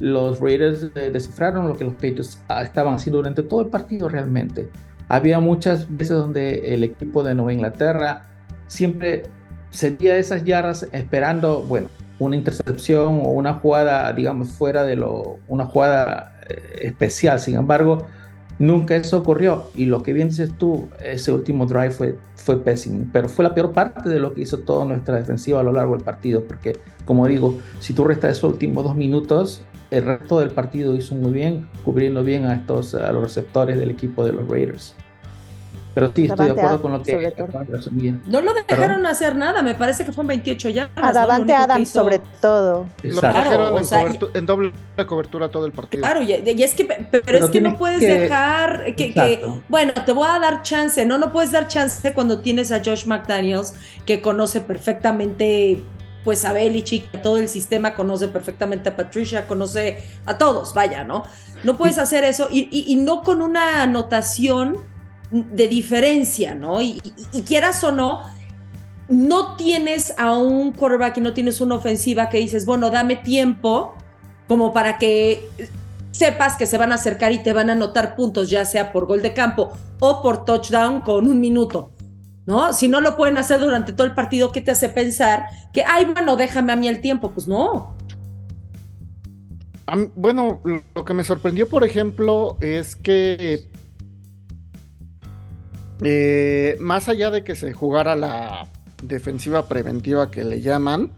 los 0.03 0.41
Raiders 0.41 0.89
eh, 0.97 1.11
descifraron 1.13 1.69
lo 1.69 1.77
que 1.77 1.85
los 1.85 1.95
Patriots 1.95 2.41
ah, 2.49 2.63
estaban 2.65 2.95
haciendo 2.95 3.19
durante 3.19 3.45
todo 3.45 3.61
el 3.61 3.69
partido 3.69 4.09
realmente. 4.09 4.69
Había 5.09 5.39
muchas 5.39 5.87
veces 5.97 6.17
donde 6.17 6.75
el 6.75 6.83
equipo 6.83 7.23
de 7.23 7.37
Nueva 7.37 7.53
Inglaterra 7.53 8.25
siempre 8.67 9.23
sentía 9.71 10.17
esas 10.17 10.43
yardas 10.45 10.89
esperando, 10.91 11.63
bueno, 11.63 11.87
una 12.19 12.35
intercepción 12.35 13.21
o 13.23 13.29
una 13.29 13.55
jugada, 13.55 14.13
digamos, 14.13 14.49
fuera 14.49 14.83
de 14.83 14.97
lo, 14.97 15.39
una 15.47 15.67
jugada 15.67 16.37
eh, 16.49 16.81
especial. 16.83 17.39
Sin 17.39 17.55
embargo, 17.55 18.05
nunca 18.59 18.97
eso 18.97 19.19
ocurrió. 19.19 19.71
Y 19.77 19.85
lo 19.85 20.03
que 20.03 20.13
bien 20.13 20.31
dices 20.31 20.51
tú, 20.59 20.89
ese 21.01 21.31
último 21.31 21.67
drive 21.67 21.93
fue, 21.93 22.19
fue 22.35 22.59
pésimo, 22.61 23.07
pero 23.13 23.29
fue 23.29 23.45
la 23.45 23.55
peor 23.55 23.71
parte 23.71 24.09
de 24.09 24.19
lo 24.19 24.35
que 24.35 24.41
hizo 24.41 24.59
toda 24.59 24.85
nuestra 24.85 25.15
defensiva 25.15 25.61
a 25.61 25.63
lo 25.63 25.73
largo 25.73 25.95
del 25.95 26.03
partido, 26.03 26.43
porque, 26.43 26.77
como 27.05 27.29
digo, 27.29 27.61
si 27.79 27.93
tú 27.93 28.03
restas 28.03 28.39
esos 28.39 28.51
últimos 28.51 28.83
dos 28.83 28.97
minutos, 28.97 29.63
el 29.93 30.07
resto 30.07 30.41
del 30.41 30.51
partido 30.51 30.97
hizo 30.97 31.15
muy 31.15 31.33
bien, 31.33 31.69
cubriendo 31.85 32.25
bien 32.25 32.47
a, 32.47 32.55
estos, 32.55 32.95
a 32.95 33.13
los 33.13 33.23
receptores 33.23 33.79
del 33.79 33.91
equipo 33.91 34.25
de 34.25 34.33
los 34.33 34.49
Raiders. 34.49 34.95
Pero 35.95 36.11
sí, 36.15 36.25
estoy 36.25 36.47
de 36.47 36.53
acuerdo 36.53 36.81
con 36.81 36.93
lo 36.93 37.03
que... 37.03 37.35
No 38.27 38.41
lo 38.41 38.55
dejaron 38.55 39.05
hacer 39.05 39.37
nada, 39.37 39.61
me 39.61 39.75
parece 39.75 40.07
que 40.07 40.13
fue 40.13 40.23
en 40.23 40.29
28 40.29 40.71
ya. 40.71 40.91
A 40.97 41.13
Davante 41.13 41.53
Adams 41.53 41.91
sobre 41.91 42.21
todo. 42.41 42.87
Lo 43.03 43.21
dejaron 43.21 43.83
en, 44.33 44.47
doble 44.47 44.73
cobertura 45.07 45.51
todo 45.51 45.67
el 45.67 45.73
partido. 45.73 46.03
Claro, 46.03 46.23
y, 46.23 46.33
es 46.33 46.75
que, 46.75 46.85
pero, 46.85 47.45
es 47.45 47.51
que 47.51 47.61
no 47.61 47.77
puedes 47.77 48.01
dejar 48.01 48.95
que, 48.95 49.45
bueno, 49.69 49.93
te 50.07 50.13
voy 50.13 50.27
a 50.31 50.39
dar 50.39 50.63
chance, 50.63 51.05
no, 51.05 51.19
no 51.19 51.31
puedes 51.31 51.53
dar 51.53 51.69
chance 51.69 52.15
cuando 52.15 52.41
tienes 52.41 52.73
a 52.73 52.79
Josh 52.83 53.05
McDaniels, 53.05 53.75
que 54.07 54.23
conoce 54.23 54.63
perfectamente 54.63 55.83
pues 56.25 56.45
a 56.45 56.53
Belichick, 56.53 57.23
todo 57.23 57.39
el 57.39 57.49
sistema 57.49 57.95
conoce 57.95 58.29
perfectamente 58.29 58.89
a 58.89 58.97
Patricia, 58.97 59.47
conoce 59.47 60.05
a 60.27 60.39
todos, 60.39 60.75
vaya, 60.75 61.05
¿no? 61.05 61.25
No 61.65 61.77
puedes 61.77 61.99
hacer 61.99 62.25
eso 62.25 62.49
y, 62.51 62.69
y 62.71 62.97
no 62.97 63.23
con 63.23 63.43
una 63.43 63.83
anotación 63.83 64.93
de 65.33 65.67
diferencia, 65.67 66.55
¿no? 66.55 66.83
Y, 66.83 67.01
quieras 67.47 67.83
o 67.85 67.93
no, 67.93 68.23
no 69.09 69.57
tienes 69.57 70.15
a 70.19 70.37
un 70.37 70.73
quarterback 70.73 71.17
y 71.17 71.21
no 71.23 71.33
tienes 71.33 71.61
una 71.61 71.77
ofensiva 71.77 72.29
que 72.29 72.39
dices, 72.39 72.67
bueno, 72.67 72.91
dame 72.91 73.17
tiempo 73.17 73.95
como 74.47 74.73
para 74.73 74.99
que 74.99 75.49
sepas 76.11 76.57
que 76.57 76.67
se 76.67 76.77
van 76.77 76.93
a 76.93 76.97
acercar 76.97 77.33
y 77.33 77.39
te 77.43 77.55
van 77.55 77.71
a 77.71 77.73
anotar 77.73 78.15
puntos, 78.15 78.51
ya 78.51 78.65
sea 78.67 78.93
por 78.93 79.07
gol 79.07 79.23
de 79.23 79.33
campo 79.33 79.73
o 80.01 80.21
por 80.21 80.45
touchdown 80.45 81.01
con 81.01 81.27
un 81.27 81.41
minuto. 81.41 81.91
¿No? 82.45 82.73
Si 82.73 82.89
no 82.89 83.01
lo 83.01 83.17
pueden 83.17 83.39
hacer 83.39 83.61
durante 83.61 83.93
todo 83.93 84.07
el 84.07 84.15
partido, 84.15 84.51
¿qué 84.51 84.61
te 84.61 84.73
hace 84.73 84.89
pensar 84.89 85.47
que, 85.73 85.85
ay, 85.85 86.07
bueno, 86.07 86.37
déjame 86.37 86.73
a 86.73 86.77
mí 86.77 86.89
el 86.89 87.01
tiempo? 87.01 87.31
Pues 87.31 87.47
no. 87.47 87.97
Bueno, 90.17 90.61
lo 90.95 91.05
que 91.05 91.15
me 91.15 91.23
sorprendió, 91.23 91.69
por 91.69 91.85
ejemplo, 91.85 92.57
es 92.61 92.97
que 92.97 93.69
eh, 96.03 96.77
más 96.81 97.09
allá 97.09 97.31
de 97.31 97.45
que 97.45 97.55
se 97.55 97.73
jugara 97.73 98.17
la 98.17 98.67
defensiva 99.03 99.69
preventiva 99.69 100.31
que 100.31 100.45
le 100.45 100.61
llaman, 100.61 101.13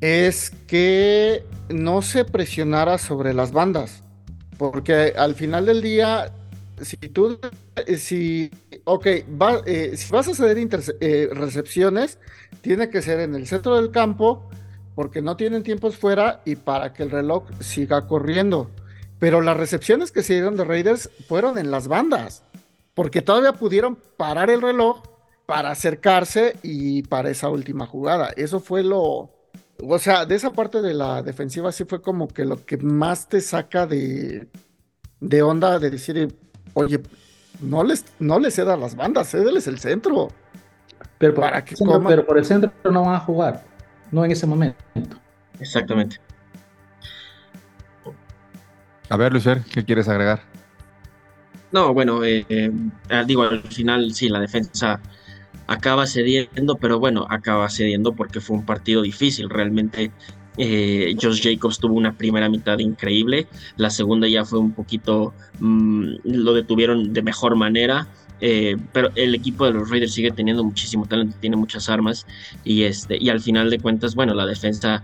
es 0.00 0.50
que 0.66 1.44
no 1.68 2.02
se 2.02 2.24
presionara 2.24 2.98
sobre 2.98 3.34
las 3.34 3.52
bandas. 3.52 4.02
Porque 4.58 5.14
al 5.16 5.34
final 5.34 5.66
del 5.66 5.80
día, 5.80 6.32
si 6.82 6.96
tú, 6.96 7.38
si, 7.96 8.50
ok, 8.84 9.06
eh, 9.06 9.92
si 9.96 10.12
vas 10.12 10.28
a 10.28 10.34
ceder 10.34 10.58
recepciones, 11.32 12.18
tiene 12.60 12.90
que 12.90 13.02
ser 13.02 13.20
en 13.20 13.34
el 13.34 13.46
centro 13.46 13.76
del 13.76 13.90
campo, 13.90 14.48
porque 14.94 15.22
no 15.22 15.36
tienen 15.36 15.62
tiempos 15.62 15.96
fuera 15.96 16.42
y 16.44 16.56
para 16.56 16.92
que 16.92 17.02
el 17.02 17.10
reloj 17.10 17.44
siga 17.60 18.06
corriendo. 18.06 18.70
Pero 19.18 19.40
las 19.40 19.56
recepciones 19.56 20.12
que 20.12 20.22
se 20.22 20.34
dieron 20.34 20.56
de 20.56 20.64
Raiders 20.64 21.10
fueron 21.28 21.58
en 21.58 21.70
las 21.70 21.88
bandas 21.88 22.42
porque 22.94 23.22
todavía 23.22 23.52
pudieron 23.52 23.96
parar 24.16 24.50
el 24.50 24.60
reloj 24.60 25.02
para 25.46 25.70
acercarse 25.70 26.56
y 26.62 27.02
para 27.02 27.30
esa 27.30 27.48
última 27.48 27.86
jugada. 27.86 28.30
Eso 28.36 28.60
fue 28.60 28.82
lo, 28.82 29.30
o 29.82 29.98
sea, 29.98 30.26
de 30.26 30.34
esa 30.34 30.52
parte 30.52 30.82
de 30.82 30.94
la 30.94 31.22
defensiva 31.22 31.72
sí 31.72 31.84
fue 31.84 32.02
como 32.02 32.28
que 32.28 32.44
lo 32.44 32.64
que 32.64 32.76
más 32.76 33.28
te 33.28 33.40
saca 33.40 33.86
de, 33.86 34.48
de 35.18 35.42
onda 35.42 35.78
de 35.78 35.90
decir, 35.90 36.36
oye, 36.74 37.00
no 37.60 37.84
les, 37.84 38.04
no 38.18 38.38
les 38.38 38.54
ceda 38.54 38.76
las 38.76 38.94
bandas, 38.96 39.28
cédeles 39.28 39.66
el 39.66 39.78
centro. 39.78 40.28
Pero 41.18 41.34
por, 41.34 41.44
para 41.44 41.64
que 41.64 41.74
pero 42.06 42.26
por 42.26 42.38
el 42.38 42.44
centro 42.44 42.72
no 42.90 43.02
van 43.02 43.14
a 43.14 43.20
jugar, 43.20 43.64
no 44.10 44.24
en 44.24 44.30
ese 44.30 44.46
momento. 44.46 44.84
Exactamente. 45.58 46.16
A 49.08 49.16
ver, 49.16 49.32
Lucer, 49.32 49.62
¿qué 49.72 49.84
quieres 49.84 50.08
agregar? 50.08 50.40
No, 51.72 51.92
bueno, 51.92 52.24
eh, 52.24 52.46
eh, 52.48 52.70
digo, 53.26 53.42
al 53.42 53.62
final 53.62 54.12
sí, 54.14 54.28
la 54.28 54.40
defensa 54.40 55.00
acaba 55.66 56.06
cediendo, 56.06 56.76
pero 56.76 56.98
bueno, 56.98 57.26
acaba 57.28 57.68
cediendo 57.68 58.12
porque 58.12 58.40
fue 58.40 58.56
un 58.56 58.64
partido 58.64 59.02
difícil. 59.02 59.48
Realmente 59.50 60.10
eh, 60.60 61.16
Josh 61.20 61.42
Jacobs 61.42 61.78
tuvo 61.78 61.94
una 61.94 62.12
primera 62.12 62.48
mitad 62.48 62.78
increíble, 62.78 63.48
la 63.76 63.90
segunda 63.90 64.28
ya 64.28 64.44
fue 64.44 64.58
un 64.58 64.72
poquito, 64.72 65.32
mm, 65.58 66.16
lo 66.24 66.52
detuvieron 66.54 67.12
de 67.12 67.22
mejor 67.22 67.56
manera. 67.56 68.06
pero 68.92 69.10
el 69.16 69.34
equipo 69.34 69.66
de 69.66 69.72
los 69.72 69.90
Raiders 69.90 70.14
sigue 70.14 70.30
teniendo 70.30 70.64
muchísimo 70.64 71.04
talento, 71.04 71.36
tiene 71.40 71.56
muchas 71.56 71.90
armas 71.90 72.26
y, 72.64 72.84
este, 72.84 73.18
y 73.20 73.28
al 73.28 73.40
final 73.40 73.68
de 73.68 73.78
cuentas, 73.78 74.14
bueno, 74.14 74.32
la 74.32 74.46
defensa 74.46 75.02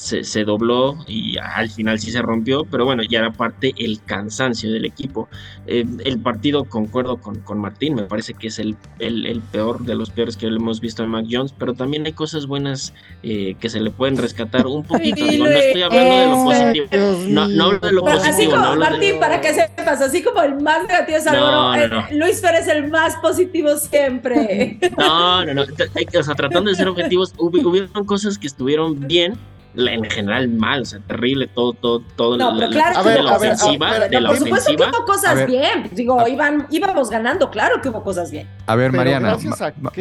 se, 0.00 0.44
dobló 0.44 0.96
y 1.06 1.36
al 1.38 1.68
final 1.68 1.98
sí 1.98 2.10
se 2.10 2.22
rompió, 2.22 2.64
pero 2.64 2.84
bueno, 2.84 3.02
ya 3.02 3.18
era 3.18 3.32
parte 3.32 3.74
el 3.76 4.00
cansancio 4.02 4.72
del 4.72 4.84
equipo. 4.84 5.28
Eh, 5.66 5.84
el 6.04 6.18
partido, 6.20 6.64
concuerdo 6.64 7.18
con, 7.18 7.40
con, 7.40 7.58
Martín, 7.58 7.94
me 7.94 8.04
parece 8.04 8.34
que 8.34 8.48
es 8.48 8.58
el, 8.58 8.76
el, 8.98 9.42
peor 9.52 9.80
de 9.80 9.94
los 9.94 10.10
peores 10.10 10.36
que 10.36 10.46
hemos 10.46 10.80
visto 10.80 11.02
en 11.02 11.10
Mac 11.10 11.26
Jones, 11.30 11.54
pero 11.56 11.74
también 11.74 12.06
hay 12.06 12.12
cosas 12.12 12.46
buenas 12.46 12.94
eh, 13.22 13.56
que 13.60 13.68
se 13.68 13.80
le 13.80 13.90
pueden 13.90 14.16
rescatar 14.16 14.66
un 14.66 14.84
poquito. 14.84 15.24
no 15.38 15.46
estoy 15.46 15.82
hablando 15.82 16.16
de 16.16 16.26
lo 16.26 16.44
positivo. 16.44 16.86
No, 17.28 17.48
no 17.48 17.64
hablo 17.64 17.78
de 17.80 17.92
lo 17.92 18.00
positivo. 18.02 18.34
Así 18.34 18.46
como, 18.46 18.76
Martín, 18.76 19.20
para 19.20 19.40
que 19.40 19.54
sepas, 19.54 20.00
así 20.00 20.22
como 20.22 20.40
el 20.42 20.60
más 20.60 20.86
negativo 20.86 21.18
es 21.18 21.26
Álvaro, 21.26 21.74
eh, 21.74 22.14
Luis 22.16 22.40
Fer 22.40 22.54
es 22.54 22.68
el 22.68 22.88
más 22.88 23.16
positivo 23.16 23.76
siempre. 23.76 24.78
No, 24.96 25.44
no, 25.44 25.54
no. 25.54 25.62
O 25.62 26.22
sea, 26.22 26.34
tratando 26.34 26.70
de 26.70 26.76
ser 26.76 26.88
objetivos, 26.88 27.34
hubieron 27.38 28.04
cosas 28.04 28.38
que 28.38 28.46
estuvieron 28.46 29.06
bien 29.06 29.34
en 29.74 30.04
general 30.04 30.48
mal, 30.48 30.82
o 30.82 30.84
sea, 30.84 31.00
terrible 31.00 31.46
todo, 31.46 31.72
todo, 31.74 32.00
todo 32.16 32.36
no, 32.36 32.52
la, 32.52 32.68
claro, 32.68 33.02
de 33.04 33.22
la 33.22 33.36
ofensiva, 33.36 33.98
de 34.00 34.20
la 34.20 34.28
por 34.28 34.38
supuesto 34.38 34.76
que 34.76 34.82
hubo 34.82 35.04
cosas 35.04 35.46
bien, 35.46 35.88
digo, 35.92 36.26
iban, 36.26 36.66
íbamos 36.70 37.10
ganando, 37.10 37.50
claro 37.50 37.80
que 37.80 37.88
hubo 37.88 38.02
cosas 38.02 38.30
bien. 38.30 38.48
A 38.66 38.74
ver, 38.76 38.92
Mariana, 38.92 39.36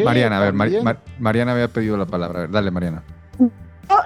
Mariana, 0.03 0.37
a 0.37 0.51
ver, 0.51 0.53
Mariana 1.19 1.51
había 1.51 1.67
pedido 1.67 1.97
la 1.97 2.05
palabra, 2.05 2.39
a 2.39 2.41
ver, 2.43 2.51
dale, 2.51 2.71
Mariana. 2.71 3.03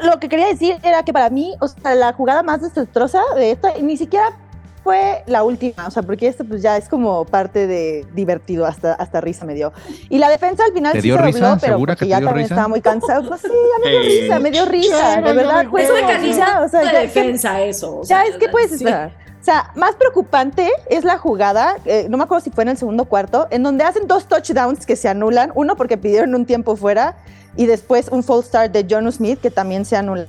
lo 0.04 0.20
que 0.20 0.30
quería 0.30 0.48
decir 0.48 0.78
era 0.84 1.04
que 1.04 1.14
para 1.14 1.30
mí, 1.30 1.56
o 1.60 1.68
sea, 1.68 1.96
la 1.96 2.14
jugada 2.14 2.44
más 2.44 2.62
desastrosa 2.62 3.22
de 3.36 3.52
esto, 3.52 3.70
ni 3.82 3.98
siquiera 3.98 4.38
fue 4.84 5.24
la 5.28 5.44
última, 5.44 5.88
o 5.88 5.92
sea, 5.92 6.04
porque 6.04 6.28
esto 6.28 6.44
pues 6.44 6.62
ya 6.62 6.76
es 6.76 6.90
como 6.90 7.26
parte 7.26 7.68
de 7.68 8.06
divertido, 8.14 8.66
hasta, 8.66 8.94
hasta 8.94 9.22
risa 9.22 9.46
me 9.46 9.54
dio. 9.54 9.72
Y 10.10 10.18
la 10.18 10.30
defensa 10.30 10.66
al 10.66 10.74
final 10.74 10.92
¿Te 10.92 11.02
dio 11.02 11.18
risa? 11.18 11.58
pero 11.60 11.76
¿Segura 11.76 11.96
que 11.96 12.08
ya 12.08 12.20
también 12.20 12.46
estaba 12.46 12.68
muy 12.68 12.82
cansado. 12.82 13.28
Pues 13.30 13.42
sí, 13.42 13.48
ya 13.48 13.84
me 13.84 13.92
dio 13.92 14.02
risa, 14.02 14.40
me 14.40 14.52
dio 14.52 14.66
risa, 14.66 15.22
de 15.22 15.34
verdad. 15.34 15.66
Pues 15.70 15.90
es 15.90 15.94
mecanismo 15.94 16.44
o 16.66 16.68
sea, 16.68 16.82
de 16.82 17.00
defensa 17.00 17.62
eso. 17.62 18.00
O 18.00 18.04
sea, 18.04 18.24
ya 18.24 18.32
es 18.32 18.38
que 18.38 18.50
puedes 18.50 18.74
esperar. 18.74 19.24
O 19.40 19.46
sea, 19.46 19.72
más 19.76 19.96
preocupante 19.96 20.72
es 20.90 21.04
la 21.04 21.18
jugada, 21.18 21.76
eh, 21.84 22.08
no 22.10 22.16
me 22.16 22.24
acuerdo 22.24 22.46
si 22.46 22.50
fue 22.50 22.64
en 22.64 22.70
el 22.70 22.78
segundo 22.78 23.04
cuarto, 23.06 23.48
en 23.52 23.62
donde 23.62 23.84
hacen 23.84 24.08
dos 24.08 24.26
touchdowns 24.26 24.86
que 24.86 24.96
se 24.96 25.10
anulan, 25.10 25.52
uno 25.54 25.76
porque 25.76 25.98
pidieron 25.98 26.34
un 26.34 26.46
tiempo 26.46 26.78
fuera 26.78 27.18
y 27.58 27.66
después 27.66 28.08
un 28.08 28.24
full 28.24 28.42
start 28.42 28.72
de 28.72 28.88
John 28.90 29.12
Smith 29.12 29.42
que 29.42 29.52
también 29.52 29.84
se 29.84 29.98
anula. 29.98 30.28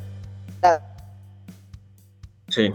Sí. 2.49 2.73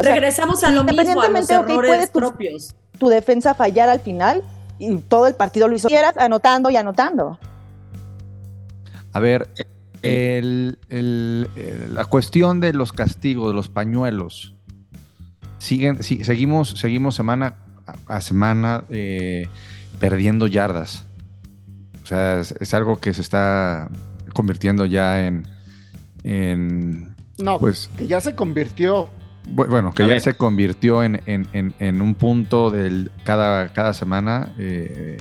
Regresamos 0.00 0.64
a 0.64 0.70
lo 0.70 0.84
mismo, 0.84 1.20
a 1.20 1.28
los 1.28 1.50
errores 1.50 2.10
propios. 2.10 2.74
Tu, 2.98 3.08
defensa 3.08 3.54
fallar 3.54 3.88
al 3.88 4.00
final 4.00 4.42
y 4.78 4.96
todo 4.96 5.26
el 5.26 5.34
partido 5.34 5.68
lo 5.68 5.76
hizo. 5.76 5.88
Quieras 5.88 6.16
anotando 6.16 6.70
y 6.70 6.76
anotando. 6.76 7.38
A 9.12 9.20
ver, 9.20 9.48
la 10.02 12.04
cuestión 12.06 12.60
de 12.60 12.72
los 12.72 12.92
castigos, 12.92 13.48
de 13.48 13.54
los 13.54 13.68
pañuelos, 13.68 14.54
siguen, 15.58 16.02
seguimos, 16.02 16.70
seguimos 16.70 17.14
semana 17.14 17.56
a 18.06 18.20
semana 18.20 18.84
eh, 18.90 19.48
perdiendo 19.98 20.46
yardas. 20.46 21.04
O 22.02 22.06
sea, 22.06 22.40
es, 22.40 22.74
algo 22.74 22.98
que 22.98 23.14
se 23.14 23.20
está 23.20 23.88
convirtiendo 24.32 24.86
ya 24.86 25.26
en, 25.26 25.46
en 26.24 27.14
no, 27.38 27.58
pues 27.58 27.90
que 27.96 28.06
ya 28.06 28.20
se 28.20 28.34
convirtió 28.34 29.08
bueno, 29.50 29.92
que 29.92 30.06
ya 30.06 30.20
se 30.20 30.34
convirtió 30.34 31.02
en, 31.02 32.02
un 32.02 32.14
punto 32.14 32.70
del 32.70 33.10
cada, 33.24 33.72
cada 33.72 33.92
semana, 33.92 34.52
eh, 34.58 35.18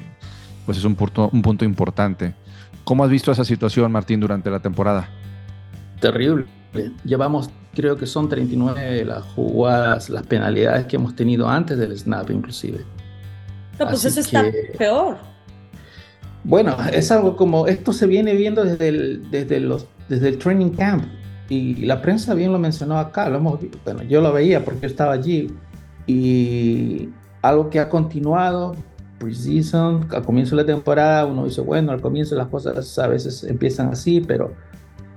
pues 0.65 0.77
es 0.77 0.83
un 0.83 0.95
punto, 0.95 1.29
un 1.31 1.41
punto 1.41 1.65
importante. 1.65 2.33
¿Cómo 2.83 3.03
has 3.03 3.09
visto 3.09 3.31
esa 3.31 3.45
situación, 3.45 3.91
Martín, 3.91 4.19
durante 4.19 4.49
la 4.49 4.59
temporada? 4.59 5.09
Terrible. 5.99 6.45
Llevamos, 7.03 7.49
creo 7.75 7.97
que 7.97 8.05
son 8.05 8.29
39 8.29 9.05
las 9.05 9.23
jugadas, 9.23 10.09
las 10.09 10.25
penalidades 10.25 10.85
que 10.85 10.95
hemos 10.95 11.15
tenido 11.15 11.47
antes 11.49 11.77
del 11.77 11.97
snap, 11.97 12.29
inclusive. 12.29 12.79
No, 13.79 13.87
pues 13.87 14.05
eso 14.05 14.19
está 14.19 14.45
peor. 14.77 15.17
Bueno, 16.43 16.77
es 16.91 17.11
algo 17.11 17.35
como, 17.35 17.67
esto 17.67 17.93
se 17.93 18.07
viene 18.07 18.33
viendo 18.33 18.63
desde, 18.63 19.17
desde 19.29 19.59
los 19.59 19.87
desde 20.09 20.27
el 20.27 20.37
training 20.37 20.71
camp. 20.71 21.05
Y 21.49 21.75
la 21.85 22.01
prensa 22.01 22.35
bien 22.35 22.51
lo 22.51 22.59
mencionó 22.59 22.99
acá, 22.99 23.27
lo 23.27 23.37
hemos, 23.37 23.59
bueno, 23.83 24.03
yo 24.03 24.21
lo 24.21 24.31
veía 24.31 24.63
porque 24.63 24.81
yo 24.81 24.87
estaba 24.87 25.13
allí. 25.13 25.51
Y 26.05 27.09
algo 27.41 27.69
que 27.69 27.79
ha 27.79 27.89
continuado, 27.89 28.75
preseason, 29.19 30.07
al 30.11 30.23
comienzo 30.23 30.55
de 30.55 30.61
la 30.63 30.67
temporada, 30.67 31.25
uno 31.25 31.45
dice, 31.45 31.61
bueno, 31.61 31.91
al 31.91 32.01
comienzo 32.01 32.35
las 32.35 32.47
cosas 32.47 32.97
a 32.99 33.07
veces 33.07 33.43
empiezan 33.43 33.89
así, 33.89 34.21
pero 34.21 34.53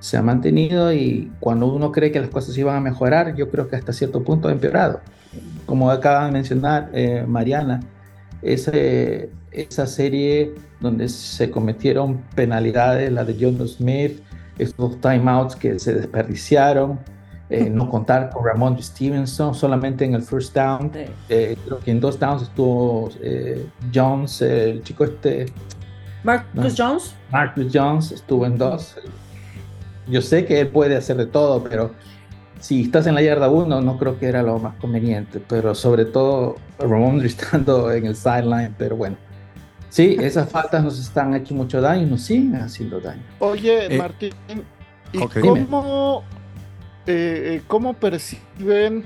se 0.00 0.16
ha 0.16 0.22
mantenido 0.22 0.92
y 0.92 1.30
cuando 1.38 1.66
uno 1.66 1.92
cree 1.92 2.10
que 2.10 2.18
las 2.18 2.28
cosas 2.28 2.58
iban 2.58 2.76
a 2.76 2.80
mejorar, 2.80 3.36
yo 3.36 3.50
creo 3.50 3.68
que 3.68 3.76
hasta 3.76 3.92
cierto 3.92 4.24
punto 4.24 4.48
ha 4.48 4.52
empeorado. 4.52 5.00
Como 5.64 5.90
acaba 5.90 6.26
de 6.26 6.32
mencionar 6.32 6.90
eh, 6.92 7.24
Mariana, 7.26 7.80
ese, 8.42 9.30
esa 9.52 9.86
serie 9.86 10.54
donde 10.80 11.08
se 11.08 11.50
cometieron 11.50 12.20
penalidades, 12.34 13.12
la 13.12 13.24
de 13.24 13.36
John 13.40 13.68
Smith, 13.68 14.20
estos 14.58 15.00
timeouts 15.00 15.56
que 15.56 15.78
se 15.78 15.94
desperdiciaron, 15.94 16.98
eh, 17.50 17.70
no 17.72 17.88
contar 17.88 18.30
con 18.30 18.44
Ramon 18.44 18.82
Stevenson 18.82 19.54
solamente 19.54 20.04
en 20.04 20.14
el 20.14 20.22
first 20.22 20.54
down. 20.54 20.90
Eh, 21.28 21.56
creo 21.64 21.78
que 21.80 21.90
en 21.90 22.00
dos 22.00 22.18
downs 22.18 22.42
estuvo 22.42 23.10
Jones, 23.92 24.42
el 24.42 24.82
chico 24.82 25.04
este. 25.04 25.46
Marcus 26.24 26.74
Jones. 26.76 27.14
Marcus 27.30 27.66
Jones 27.72 28.12
estuvo 28.12 28.46
en 28.46 28.56
dos 28.56 28.96
yo 30.08 30.20
sé 30.20 30.44
que 30.44 30.60
él 30.60 30.68
puede 30.68 30.96
hacer 30.96 31.16
de 31.16 31.26
todo, 31.26 31.62
pero 31.62 31.92
si 32.60 32.82
estás 32.82 33.06
en 33.06 33.14
la 33.14 33.22
yarda 33.22 33.48
1, 33.48 33.80
no 33.80 33.98
creo 33.98 34.18
que 34.18 34.26
era 34.26 34.42
lo 34.42 34.58
más 34.58 34.74
conveniente, 34.76 35.40
pero 35.46 35.74
sobre 35.74 36.04
todo 36.04 36.56
Ramón 36.78 37.20
estando 37.24 37.92
en 37.92 38.06
el 38.06 38.16
sideline, 38.16 38.74
pero 38.76 38.96
bueno. 38.96 39.16
Sí, 39.92 40.16
esas 40.18 40.48
faltas 40.48 40.82
nos 40.82 40.98
están 40.98 41.34
hecho 41.34 41.54
mucho 41.54 41.82
daño 41.82 42.04
y 42.04 42.06
nos 42.06 42.22
siguen 42.22 42.54
haciendo 42.54 42.98
daño. 42.98 43.22
Oye, 43.40 43.94
eh, 43.94 43.98
Martín, 43.98 44.32
¿y 45.12 45.18
cómo, 45.18 46.24
eh, 47.06 47.56
eh, 47.56 47.62
cómo, 47.66 47.92
perciben 47.92 49.04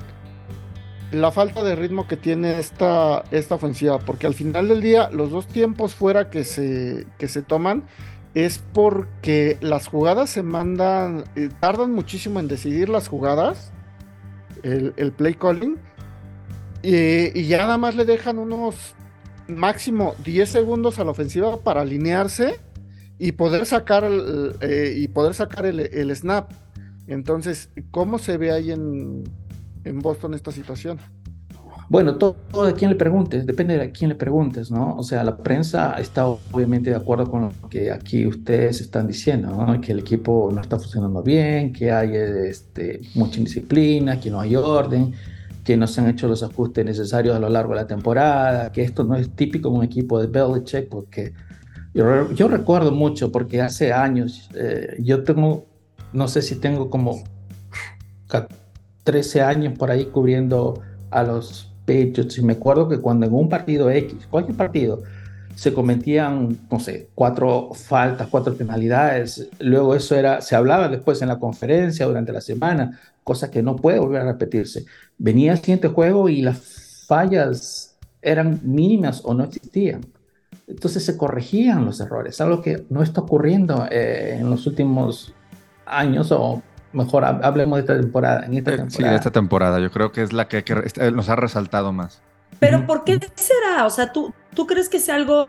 la 1.10 1.32
falta 1.32 1.64
de 1.64 1.74
ritmo 1.74 2.06
que 2.06 2.16
tiene 2.16 2.60
esta, 2.60 3.24
esta 3.32 3.56
ofensiva? 3.56 3.98
Porque 3.98 4.28
al 4.28 4.34
final 4.34 4.68
del 4.68 4.80
día, 4.80 5.10
los 5.10 5.32
dos 5.32 5.48
tiempos 5.48 5.96
fuera 5.96 6.30
que 6.30 6.44
se, 6.44 7.04
que 7.18 7.26
se 7.26 7.42
toman, 7.42 7.82
es 8.34 8.62
porque 8.72 9.58
las 9.60 9.88
jugadas 9.88 10.30
se 10.30 10.44
mandan, 10.44 11.24
eh, 11.34 11.48
tardan 11.58 11.94
muchísimo 11.94 12.38
en 12.38 12.46
decidir 12.46 12.90
las 12.90 13.08
jugadas, 13.08 13.72
el, 14.62 15.12
play 15.16 15.34
calling, 15.34 15.78
y, 16.82 17.44
ya 17.48 17.58
nada 17.58 17.76
más 17.76 17.96
le 17.96 18.04
dejan 18.04 18.38
unos 18.38 18.94
máximo 19.48 20.14
10 20.24 20.48
segundos 20.48 20.98
a 20.98 21.04
la 21.04 21.10
ofensiva 21.10 21.58
para 21.58 21.82
alinearse 21.82 22.60
y 23.18 23.32
poder 23.32 23.66
sacar, 23.66 24.04
el, 24.04 24.56
eh, 24.60 24.94
y 24.96 25.08
poder 25.08 25.34
sacar 25.34 25.66
el, 25.66 26.14
snap. 26.16 26.50
Entonces, 27.06 27.70
¿cómo 27.90 28.18
se 28.18 28.36
ve 28.36 28.52
ahí 28.52 28.72
en, 28.72 29.24
en 29.84 29.98
Boston 30.00 30.34
esta 30.34 30.52
situación? 30.52 30.98
Bueno, 31.88 32.16
todo, 32.16 32.36
de 32.66 32.74
quién 32.74 32.90
le 32.90 32.96
preguntes, 32.96 33.46
depende 33.46 33.78
de 33.78 33.92
quién 33.92 34.08
le 34.08 34.16
preguntes, 34.16 34.72
¿no? 34.72 34.96
O 34.96 35.04
sea, 35.04 35.22
la 35.22 35.36
prensa 35.36 35.94
está 36.00 36.26
obviamente 36.26 36.90
de 36.90 36.96
acuerdo 36.96 37.30
con 37.30 37.42
lo 37.42 37.68
que 37.70 37.92
aquí 37.92 38.26
ustedes 38.26 38.80
están 38.80 39.06
diciendo, 39.06 39.50
¿no? 39.50 39.80
Que 39.80 39.92
el 39.92 40.00
equipo 40.00 40.50
no 40.52 40.60
está 40.60 40.78
funcionando 40.78 41.22
bien, 41.22 41.72
que 41.72 41.92
hay 41.92 42.16
este, 42.16 43.02
mucha 43.14 43.38
indisciplina, 43.38 44.18
que 44.18 44.30
no 44.30 44.40
hay 44.40 44.56
orden, 44.56 45.14
que 45.66 45.76
no 45.76 45.88
se 45.88 46.00
han 46.00 46.08
hecho 46.08 46.28
los 46.28 46.44
ajustes 46.44 46.84
necesarios 46.84 47.34
a 47.34 47.40
lo 47.40 47.48
largo 47.48 47.74
de 47.74 47.80
la 47.80 47.86
temporada, 47.88 48.70
que 48.70 48.82
esto 48.82 49.02
no 49.02 49.16
es 49.16 49.28
típico 49.30 49.68
en 49.68 49.74
un 49.74 49.84
equipo 49.84 50.20
de 50.20 50.28
Belichick, 50.28 50.88
porque 50.88 51.32
yo, 51.92 52.30
yo 52.32 52.46
recuerdo 52.46 52.92
mucho, 52.92 53.32
porque 53.32 53.60
hace 53.60 53.92
años, 53.92 54.48
eh, 54.54 54.96
yo 55.00 55.24
tengo, 55.24 55.66
no 56.12 56.28
sé 56.28 56.40
si 56.42 56.54
tengo 56.54 56.88
como 56.88 57.24
13 59.02 59.42
años 59.42 59.76
por 59.76 59.90
ahí 59.90 60.04
cubriendo 60.04 60.80
a 61.10 61.24
los 61.24 61.72
Patriots. 61.84 62.38
Y 62.38 62.42
me 62.42 62.52
acuerdo 62.52 62.88
que 62.88 62.98
cuando 62.98 63.26
en 63.26 63.34
un 63.34 63.48
partido 63.48 63.90
X, 63.90 64.28
cualquier 64.30 64.56
partido, 64.56 65.02
se 65.56 65.72
cometían, 65.72 66.68
no 66.70 66.78
sé, 66.78 67.08
cuatro 67.14 67.70
faltas, 67.72 68.28
cuatro 68.30 68.54
penalidades. 68.54 69.48
Luego 69.58 69.94
eso 69.94 70.14
era, 70.14 70.42
se 70.42 70.54
hablaba 70.54 70.88
después 70.88 71.22
en 71.22 71.28
la 71.28 71.38
conferencia 71.38 72.04
durante 72.04 72.30
la 72.30 72.42
semana, 72.42 73.00
cosa 73.24 73.50
que 73.50 73.62
no 73.62 73.74
puede 73.74 73.98
volver 73.98 74.20
a 74.20 74.32
repetirse. 74.32 74.84
Venía 75.16 75.52
el 75.52 75.58
siguiente 75.58 75.88
juego 75.88 76.28
y 76.28 76.42
las 76.42 77.04
fallas 77.08 77.96
eran 78.20 78.60
mínimas 78.64 79.22
o 79.24 79.32
no 79.32 79.44
existían. 79.44 80.02
Entonces 80.66 81.02
se 81.04 81.16
corregían 81.16 81.86
los 81.86 82.00
errores, 82.00 82.38
algo 82.42 82.60
que 82.60 82.84
no 82.90 83.02
está 83.02 83.22
ocurriendo 83.22 83.86
eh, 83.90 84.36
en 84.38 84.50
los 84.50 84.66
últimos 84.66 85.32
años 85.86 86.32
o 86.32 86.62
mejor 86.92 87.24
hablemos 87.24 87.78
de 87.78 87.80
esta 87.80 87.98
temporada. 87.98 88.44
En 88.44 88.54
esta 88.54 88.72
temporada. 88.72 88.90
Sí, 88.90 89.02
de 89.02 89.14
esta 89.14 89.30
temporada. 89.30 89.80
Yo 89.80 89.90
creo 89.90 90.12
que 90.12 90.22
es 90.22 90.34
la 90.34 90.48
que, 90.48 90.64
eh, 90.66 91.10
nos 91.12 91.30
ha 91.30 91.36
resaltado 91.36 91.94
más. 91.94 92.20
Pero 92.58 92.86
¿por 92.86 93.04
qué 93.04 93.18
será? 93.34 93.86
O 93.86 93.90
sea, 93.90 94.12
¿tú, 94.12 94.32
¿tú 94.56 94.66
crees 94.66 94.88
que 94.88 94.98
sea 94.98 95.14
algo 95.14 95.48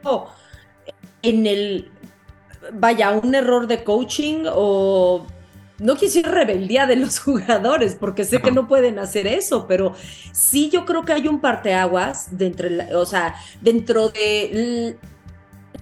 en 1.24 1.48
el, 1.48 1.90
vaya, 2.74 3.12
un 3.12 3.34
error 3.34 3.66
de 3.66 3.84
coaching 3.84 4.44
o 4.54 5.26
no 5.80 5.96
quisiera 5.96 6.32
rebeldía 6.32 6.86
de 6.86 6.96
los 6.96 7.20
jugadores, 7.28 7.96
porque 7.96 8.24
sé 8.24 8.42
que 8.42 8.52
no 8.52 8.68
pueden 8.68 9.00
hacer 9.00 9.28
eso, 9.28 9.66
pero 9.68 9.94
sí 10.32 10.70
yo 10.70 10.86
creo 10.86 11.06
que 11.06 11.14
hay 11.14 11.28
un 11.28 11.42
parteaguas 11.42 12.38
de 12.38 12.48
entre, 12.48 12.96
o 12.96 13.06
sea, 13.06 13.36
dentro 13.62 14.10
de 14.10 14.98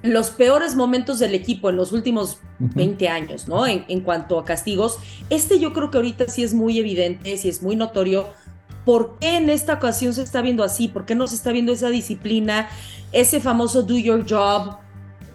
los 0.04 0.30
peores 0.30 0.76
momentos 0.76 1.20
del 1.20 1.34
equipo 1.34 1.70
en 1.70 1.78
los 1.78 1.92
últimos 1.92 2.40
20 2.60 3.10
años, 3.10 3.48
¿no? 3.48 3.66
En, 3.66 3.86
en, 3.88 4.02
cuanto 4.02 4.38
a 4.38 4.46
castigos. 4.46 5.00
Este 5.30 5.60
yo 5.60 5.74
creo 5.74 5.90
que 5.90 5.98
ahorita 5.98 6.28
sí 6.28 6.44
es 6.44 6.54
muy 6.54 6.78
evidente, 6.80 7.38
sí 7.38 7.50
es 7.50 7.64
muy 7.64 7.76
notorio. 7.76 8.28
¿Por 8.86 9.18
qué 9.20 9.38
en 9.38 9.50
esta 9.50 9.74
ocasión 9.74 10.14
se 10.14 10.22
está 10.22 10.42
viendo 10.42 10.64
así? 10.64 10.88
¿Por 10.88 11.06
qué 11.06 11.16
no 11.16 11.28
se 11.28 11.36
está 11.36 11.52
viendo 11.52 11.74
esa 11.74 11.90
disciplina, 11.90 12.70
ese 13.12 13.42
famoso 13.42 13.82
do 13.82 13.98
your 13.98 14.26
job? 14.30 14.78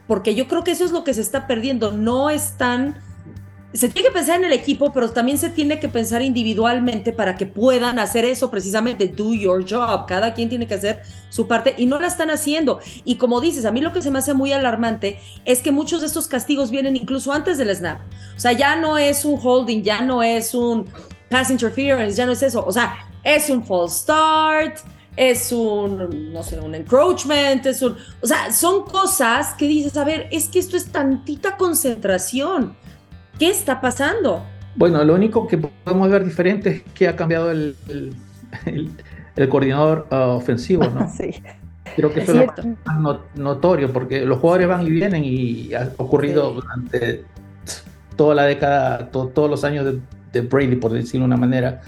Porque 0.06 0.34
yo 0.34 0.48
creo 0.48 0.64
que 0.64 0.70
eso 0.70 0.84
es 0.84 0.92
lo 0.92 1.04
que 1.04 1.14
se 1.14 1.20
está 1.20 1.46
perdiendo. 1.46 1.92
No 1.92 2.30
están 2.30 2.96
se 3.72 3.88
tiene 3.88 4.08
que 4.08 4.12
pensar 4.12 4.36
en 4.36 4.44
el 4.44 4.52
equipo, 4.52 4.92
pero 4.92 5.10
también 5.10 5.38
se 5.38 5.48
tiene 5.48 5.78
que 5.78 5.88
pensar 5.88 6.22
individualmente 6.22 7.12
para 7.12 7.36
que 7.36 7.46
puedan 7.46 8.00
hacer 8.00 8.24
eso 8.24 8.50
precisamente, 8.50 9.06
do 9.06 9.32
your 9.32 9.64
job. 9.68 10.06
Cada 10.06 10.34
quien 10.34 10.48
tiene 10.48 10.66
que 10.66 10.74
hacer 10.74 11.02
su 11.28 11.46
parte 11.46 11.74
y 11.78 11.86
no 11.86 12.00
la 12.00 12.08
están 12.08 12.30
haciendo. 12.30 12.80
Y 13.04 13.14
como 13.16 13.40
dices, 13.40 13.64
a 13.64 13.70
mí 13.70 13.80
lo 13.80 13.92
que 13.92 14.02
se 14.02 14.10
me 14.10 14.18
hace 14.18 14.34
muy 14.34 14.52
alarmante 14.52 15.20
es 15.44 15.62
que 15.62 15.70
muchos 15.70 16.00
de 16.00 16.08
estos 16.08 16.26
castigos 16.26 16.70
vienen 16.70 16.96
incluso 16.96 17.32
antes 17.32 17.58
del 17.58 17.74
snap. 17.74 18.00
O 18.36 18.40
sea, 18.40 18.52
ya 18.52 18.74
no 18.74 18.98
es 18.98 19.24
un 19.24 19.38
holding, 19.40 19.82
ya 19.82 20.00
no 20.00 20.22
es 20.22 20.52
un 20.52 20.86
pass 21.28 21.50
interference, 21.50 22.16
ya 22.16 22.26
no 22.26 22.32
es 22.32 22.42
eso. 22.42 22.64
O 22.66 22.72
sea, 22.72 23.09
es 23.22 23.50
un 23.50 23.64
false 23.64 24.00
start, 24.00 24.78
es 25.16 25.52
un, 25.52 26.33
no 26.33 26.42
sé, 26.42 26.59
un 26.61 26.74
encroachment, 26.74 27.66
es 27.66 27.83
un... 27.83 27.96
O 28.22 28.26
sea, 28.26 28.52
son 28.52 28.85
cosas 28.85 29.54
que 29.54 29.66
dices, 29.66 29.96
a 29.96 30.04
ver, 30.04 30.28
es 30.30 30.48
que 30.48 30.59
esto 30.59 30.76
es 30.76 30.87
tantita 30.87 31.56
concentración 31.56 32.76
¿Qué 33.40 33.48
está 33.48 33.80
pasando? 33.80 34.44
Bueno, 34.76 35.02
lo 35.02 35.14
único 35.14 35.48
que 35.48 35.56
podemos 35.56 36.11
ver 36.11 36.26
diferente 36.26 36.68
es 36.68 36.83
que 36.92 37.09
ha 37.09 37.16
cambiado 37.16 37.50
el, 37.50 37.74
el, 38.66 39.48
coordinador 39.48 40.06
uh, 40.11 40.37
ofensivo, 40.37 40.85
¿no? 40.85 41.11
sí. 41.16 41.42
Creo 41.96 42.12
que 42.12 42.20
eso 42.20 42.33
es 42.33 42.38
lo 42.38 42.76
más 42.85 43.18
notorio, 43.35 43.90
porque 43.94 44.26
los 44.26 44.38
jugadores 44.40 44.68
van 44.68 44.87
y 44.87 44.90
vienen 44.90 45.24
y 45.24 45.72
ha 45.72 45.90
ocurrido 45.96 46.52
durante 46.52 47.24
toda 48.14 48.35
la 48.35 48.44
década, 48.44 49.09
todos 49.11 49.48
los 49.48 49.64
años 49.64 49.87
de, 50.33 50.40
Brady, 50.42 50.76
por 50.76 50.92
decirlo 50.92 51.24
de 51.24 51.28
una 51.28 51.38
manera. 51.38 51.80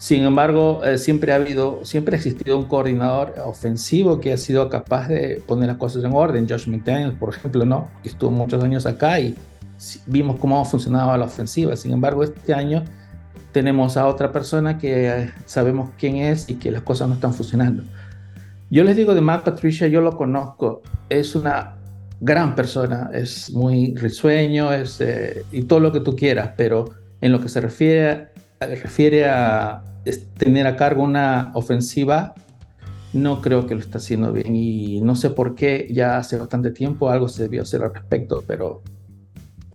Sin 0.00 0.24
embargo, 0.24 0.82
eh, 0.82 0.96
siempre 0.96 1.30
ha 1.30 1.34
habido, 1.34 1.84
siempre 1.84 2.16
ha 2.16 2.18
existido 2.18 2.56
un 2.56 2.64
coordinador 2.64 3.34
ofensivo 3.44 4.18
que 4.18 4.32
ha 4.32 4.38
sido 4.38 4.70
capaz 4.70 5.08
de 5.08 5.42
poner 5.46 5.68
las 5.68 5.76
cosas 5.76 6.02
en 6.02 6.14
orden. 6.14 6.48
Josh 6.48 6.68
McDaniels, 6.68 7.18
por 7.18 7.28
ejemplo, 7.28 7.66
¿no? 7.66 7.90
Que 8.02 8.08
estuvo 8.08 8.30
muchos 8.30 8.64
años 8.64 8.86
acá 8.86 9.20
y 9.20 9.36
vimos 10.06 10.38
cómo 10.38 10.64
funcionaba 10.64 11.18
la 11.18 11.26
ofensiva. 11.26 11.76
Sin 11.76 11.92
embargo, 11.92 12.24
este 12.24 12.54
año 12.54 12.82
tenemos 13.52 13.98
a 13.98 14.06
otra 14.06 14.32
persona 14.32 14.78
que 14.78 15.06
eh, 15.06 15.30
sabemos 15.44 15.90
quién 15.98 16.16
es 16.16 16.48
y 16.48 16.54
que 16.54 16.70
las 16.70 16.80
cosas 16.80 17.06
no 17.06 17.16
están 17.16 17.34
funcionando. 17.34 17.82
Yo 18.70 18.84
les 18.84 18.96
digo 18.96 19.14
de 19.14 19.20
Matt 19.20 19.44
Patricia, 19.44 19.86
yo 19.86 20.00
lo 20.00 20.16
conozco, 20.16 20.80
es 21.10 21.34
una 21.34 21.76
gran 22.20 22.54
persona, 22.54 23.10
es 23.12 23.52
muy 23.52 23.94
risueño 23.96 24.72
es, 24.72 24.98
eh, 25.02 25.44
y 25.52 25.64
todo 25.64 25.80
lo 25.80 25.92
que 25.92 26.00
tú 26.00 26.16
quieras, 26.16 26.52
pero 26.56 26.86
en 27.20 27.32
lo 27.32 27.40
que 27.42 27.50
se 27.50 27.60
refiere, 27.60 28.28
refiere 28.60 29.28
a 29.28 29.82
tener 30.36 30.66
a 30.66 30.76
cargo 30.76 31.02
una 31.02 31.50
ofensiva, 31.54 32.34
no 33.12 33.40
creo 33.40 33.66
que 33.66 33.74
lo 33.74 33.80
está 33.80 33.98
haciendo 33.98 34.32
bien 34.32 34.54
y 34.54 35.00
no 35.00 35.16
sé 35.16 35.30
por 35.30 35.54
qué, 35.54 35.88
ya 35.90 36.18
hace 36.18 36.36
bastante 36.36 36.70
tiempo 36.70 37.10
algo 37.10 37.28
se 37.28 37.42
debió 37.42 37.62
hacer 37.62 37.82
al 37.82 37.92
respecto, 37.92 38.44
pero 38.46 38.82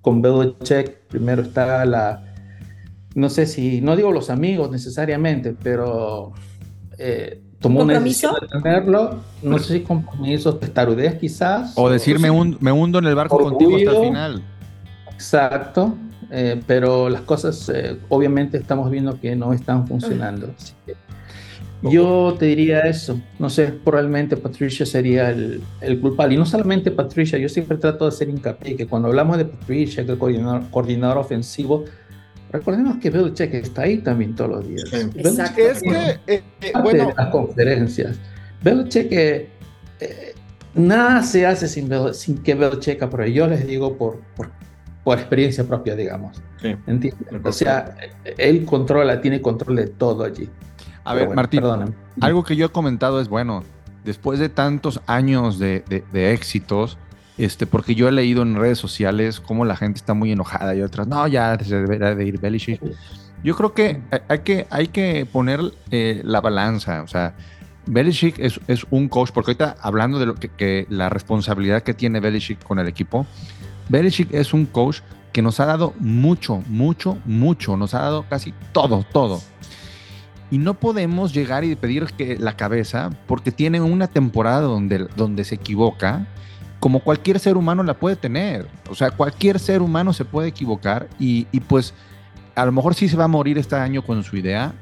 con 0.02 0.22
Belichick 0.22 1.08
primero 1.08 1.42
está 1.42 1.84
la, 1.86 2.24
no 3.16 3.30
sé 3.30 3.46
si, 3.46 3.82
no 3.82 3.96
digo 3.96 4.12
los 4.12 4.30
amigos 4.30 4.72
necesariamente, 4.72 5.56
pero 5.62 6.34
eh, 6.98 7.42
tomó 7.60 7.82
una 7.82 8.00
decisión 8.00 8.36
de 8.40 8.48
tenerlo, 8.48 9.20
no 9.42 9.60
sé 9.60 9.74
si 9.74 9.82
compromisos, 9.82 10.60
testarudez 10.60 11.16
quizás. 11.16 11.74
O 11.76 11.90
decirme 11.90 12.32
me, 12.32 12.58
me 12.60 12.72
hundo 12.72 13.00
en 13.00 13.06
el 13.06 13.16
barco 13.16 13.38
contigo 13.38 13.76
hasta 13.76 13.92
el 13.92 14.06
final. 14.06 14.44
Exacto, 15.14 15.96
eh, 16.32 16.62
pero 16.66 17.10
las 17.10 17.22
cosas 17.22 17.70
eh, 17.74 17.98
obviamente 18.10 18.58
estamos 18.58 18.90
viendo 18.90 19.20
que 19.20 19.36
no 19.36 19.54
están 19.54 19.88
funcionando. 19.88 20.54
yo 21.82 22.36
te 22.40 22.46
diría 22.46 22.82
eso, 22.82 23.20
no 23.40 23.50
sé, 23.50 23.68
probablemente 23.68 24.38
Patricia 24.38 24.86
sería 24.86 25.30
el, 25.30 25.62
el, 25.82 26.00
culpable. 26.00 26.36
Y 26.36 26.38
no 26.38 26.46
solamente 26.46 26.92
Patricia, 26.92 27.38
yo 27.38 27.50
siempre 27.50 27.78
trato 27.78 28.06
de 28.06 28.10
hacer 28.10 28.30
hincapié 28.30 28.76
que 28.76 28.88
cuando 28.88 29.08
hablamos 29.10 29.38
de 29.38 29.46
Patricia, 29.46 30.06
que 30.06 30.12
el 30.14 30.18
coordinador, 30.18 30.70
coordinador 30.72 31.18
ofensivo, 31.18 31.86
recordemos 32.52 32.98
que 32.98 33.10
Belichick 33.10 33.54
está 33.54 33.84
ahí 33.84 33.98
también 33.98 34.36
todos 34.36 34.52
los 34.52 34.68
días. 34.68 34.94
Exacto. 34.94 35.62
Es 35.62 35.82
que, 35.82 36.20
eh, 36.28 36.44
bueno, 36.82 37.14
las 37.16 37.28
conferencias. 37.28 38.18
Belichick 38.64 39.50
nada 40.76 41.24
se 41.24 41.46
hace 41.46 41.68
sin, 41.68 41.90
sin 42.14 42.38
que 42.40 42.56
Belichick 42.56 43.02
apruebe. 43.02 43.34
Yo 43.34 43.48
les 43.48 43.66
digo 43.66 43.98
por, 43.98 44.22
por, 44.36 44.52
por 45.06 45.20
experiencia 45.20 45.64
propia, 45.64 45.96
digamos. 45.96 46.42
Sí, 46.60 46.76
O 47.44 47.52
sea, 47.52 47.96
él 48.38 48.66
controla, 48.66 49.22
tiene 49.22 49.40
control 49.40 49.76
de 49.76 49.88
todo 49.88 50.24
allí. 50.24 50.50
A 51.04 51.14
ver, 51.14 51.30
Martín, 51.30 51.62
algo 52.20 52.44
que 52.44 52.56
yo 52.56 52.66
he 52.66 52.70
comentado 52.70 53.22
es, 53.22 53.30
bueno, 53.30 53.64
después 54.04 54.40
de 54.40 54.50
tantos 54.50 55.00
años 55.06 55.60
de, 55.60 55.84
de, 56.12 56.34
éxitos, 56.34 56.98
este, 57.38 57.68
porque 57.68 57.94
yo 57.94 58.08
he 58.08 58.12
leído 58.12 58.42
en 58.42 58.56
redes 58.56 58.80
sociales 58.80 59.40
cómo 59.40 59.64
la 59.64 59.76
gente 59.76 60.00
está 60.00 60.16
muy 60.16 60.32
enojada 60.32 60.74
y 60.74 60.82
otras, 60.82 61.08
no, 61.08 61.28
ya 61.28 61.56
se 61.60 61.76
debería 61.76 62.16
de 62.16 62.26
ir 62.26 62.40
Belichick. 62.40 62.82
Yo 63.44 63.56
creo 63.56 63.76
que 63.76 64.02
hay 64.28 64.40
que, 64.40 64.66
hay 64.72 64.88
que 64.88 65.28
poner 65.32 65.60
eh, 65.92 66.22
la 66.24 66.42
balanza, 66.42 67.04
o 67.04 67.08
sea, 67.08 67.36
Belichick 67.86 68.40
es, 68.40 68.60
es, 68.68 68.86
un 68.90 69.08
coach, 69.08 69.30
porque 69.32 69.52
ahorita 69.52 69.76
hablando 69.80 70.18
de 70.18 70.26
lo 70.26 70.36
que, 70.36 70.88
la 70.90 71.10
responsabilidad 71.10 71.84
que 71.84 71.94
tiene 71.94 72.20
Belichick 72.20 72.64
con 72.64 72.80
el 72.80 72.88
equipo, 72.88 73.28
Belichick 73.90 74.34
es 74.34 74.54
un 74.54 74.66
coach 74.66 75.00
que 75.32 75.42
nos 75.42 75.60
ha 75.60 75.66
dado 75.66 75.94
mucho, 76.00 76.64
mucho, 76.68 77.18
mucho, 77.26 77.78
nos 77.78 77.94
ha 77.94 78.00
dado 78.00 78.26
casi 78.30 78.54
todo, 78.72 79.06
todo. 79.12 79.42
Y 80.52 80.58
no 80.58 80.76
podemos 80.76 81.34
llegar 81.34 81.64
y 81.64 81.76
pedir 81.76 82.06
que 82.18 82.38
la 82.38 82.56
cabeza, 82.56 83.10
porque 83.28 83.52
tiene 83.52 83.82
una 83.82 84.08
temporada 84.08 84.62
donde, 84.62 85.08
donde 85.16 85.44
se 85.44 85.56
equivoca, 85.56 86.26
como 86.80 87.00
cualquier 87.00 87.40
ser 87.40 87.58
humano 87.58 87.84
la 87.84 87.96
puede 87.96 88.16
tener. 88.16 88.68
O 88.90 88.96
sea, 88.96 89.12
cualquier 89.12 89.60
ser 89.60 89.82
humano 89.82 90.14
se 90.14 90.24
puede 90.24 90.50
equivocar 90.50 91.10
y, 91.20 91.48
y 91.52 91.60
pues 91.60 91.94
a 92.56 92.66
lo 92.66 92.72
mejor 92.72 92.96
sí 92.96 93.10
se 93.10 93.18
va 93.18 93.26
a 93.26 93.28
morir 93.28 93.58
este 93.58 93.76
año 93.76 94.02
con 94.04 94.24
su 94.24 94.38
idea, 94.38 94.74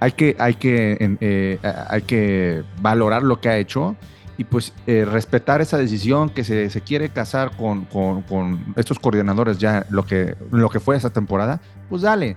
hay 0.00 0.12
que, 0.12 0.36
hay 0.38 0.54
que, 0.54 1.16
eh, 1.20 1.58
hay 1.88 2.02
que 2.02 2.64
valorar 2.80 3.22
lo 3.22 3.40
que 3.40 3.48
ha 3.48 3.58
hecho 3.58 3.96
y 4.38 4.44
pues 4.44 4.72
eh, 4.86 5.04
respetar 5.04 5.60
esa 5.60 5.78
decisión 5.78 6.30
que 6.30 6.44
se, 6.44 6.70
se 6.70 6.80
quiere 6.80 7.08
casar 7.08 7.56
con, 7.56 7.84
con, 7.86 8.22
con, 8.22 8.74
estos 8.76 8.98
coordinadores 8.98 9.58
ya 9.58 9.86
lo 9.88 10.04
que, 10.04 10.36
lo 10.50 10.68
que 10.68 10.80
fue 10.80 10.96
esa 10.96 11.10
temporada, 11.10 11.60
pues 11.88 12.02
dale. 12.02 12.36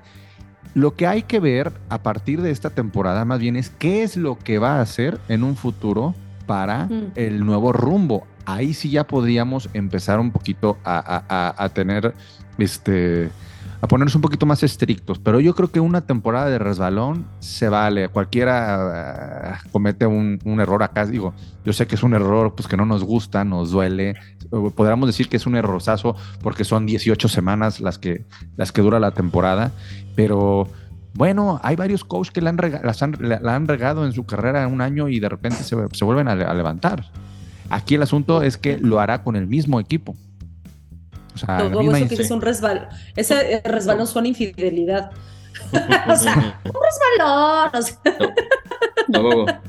Lo 0.75 0.95
que 0.95 1.07
hay 1.07 1.23
que 1.23 1.39
ver 1.39 1.73
a 1.89 2.03
partir 2.03 2.41
de 2.41 2.51
esta 2.51 2.69
temporada 2.69 3.25
más 3.25 3.39
bien 3.39 3.55
es 3.55 3.71
qué 3.71 4.03
es 4.03 4.15
lo 4.15 4.37
que 4.37 4.59
va 4.59 4.77
a 4.77 4.81
hacer 4.81 5.19
en 5.27 5.43
un 5.43 5.55
futuro 5.55 6.13
para 6.45 6.85
mm. 6.85 7.11
el 7.15 7.45
nuevo 7.45 7.73
rumbo. 7.73 8.27
Ahí 8.45 8.73
sí 8.73 8.91
ya 8.91 9.05
podríamos 9.05 9.69
empezar 9.73 10.19
un 10.19 10.31
poquito 10.31 10.77
a, 10.83 11.23
a, 11.27 11.63
a 11.63 11.69
tener 11.69 12.13
este 12.57 13.29
a 13.81 13.87
ponernos 13.87 14.15
un 14.15 14.21
poquito 14.21 14.45
más 14.45 14.61
estrictos, 14.63 15.19
pero 15.19 15.39
yo 15.39 15.55
creo 15.55 15.71
que 15.71 15.79
una 15.79 16.01
temporada 16.01 16.49
de 16.49 16.59
resbalón 16.59 17.25
se 17.39 17.69
vale. 17.69 18.09
Cualquiera 18.09 19.53
ah, 19.53 19.59
comete 19.71 20.05
un, 20.05 20.39
error 20.59 20.83
acá. 20.83 21.05
Digo, 21.05 21.33
yo 21.63 21.71
sé 21.71 21.87
que 21.87 21.95
es 21.95 22.03
un 22.03 22.13
error 22.13 22.53
pues, 22.55 22.67
que 22.67 22.75
no 22.75 22.85
nos 22.85 23.03
gusta, 23.03 23.45
nos 23.45 23.71
duele. 23.71 24.15
Podríamos 24.75 25.07
decir 25.07 25.29
que 25.29 25.37
es 25.37 25.45
un 25.45 25.55
errorzazo 25.55 26.15
porque 26.41 26.65
son 26.65 26.85
18 26.85 27.27
semanas 27.29 27.79
las 27.79 27.97
que, 27.97 28.25
las 28.57 28.71
que 28.71 28.81
dura 28.81 28.99
la 28.99 29.11
temporada, 29.11 29.71
pero 30.15 30.67
bueno, 31.13 31.59
hay 31.63 31.75
varios 31.75 32.03
coaches 32.03 32.31
que 32.31 32.41
la 32.41 32.49
han, 32.49 33.67
regado 33.67 34.05
en 34.05 34.13
su 34.13 34.25
carrera 34.25 34.67
un 34.67 34.81
año 34.81 35.07
y 35.07 35.19
de 35.19 35.29
repente 35.29 35.63
se, 35.63 36.03
vuelven 36.03 36.27
a 36.27 36.53
levantar. 36.53 37.05
Aquí 37.69 37.95
el 37.95 38.01
asunto 38.01 38.41
es 38.41 38.57
que 38.57 38.77
lo 38.77 38.99
hará 38.99 39.23
con 39.23 39.35
el 39.35 39.47
mismo 39.47 39.79
equipo. 39.79 40.15
O 41.43 41.45
sea, 41.45 41.69
Todo 41.69 41.95
eso 41.95 42.07
que 42.07 42.21
es 42.21 42.31
un 42.31 42.41
resbalón. 42.41 42.87
Ese 43.15 43.55
eh, 43.55 43.61
resbalón 43.63 44.07
suena 44.07 44.27
infidelidad. 44.27 45.11
o 46.07 46.15
sea, 46.15 46.59
un 46.65 46.73
resbalón. 47.17 47.71
O 47.73 47.81
sea. 47.81 49.61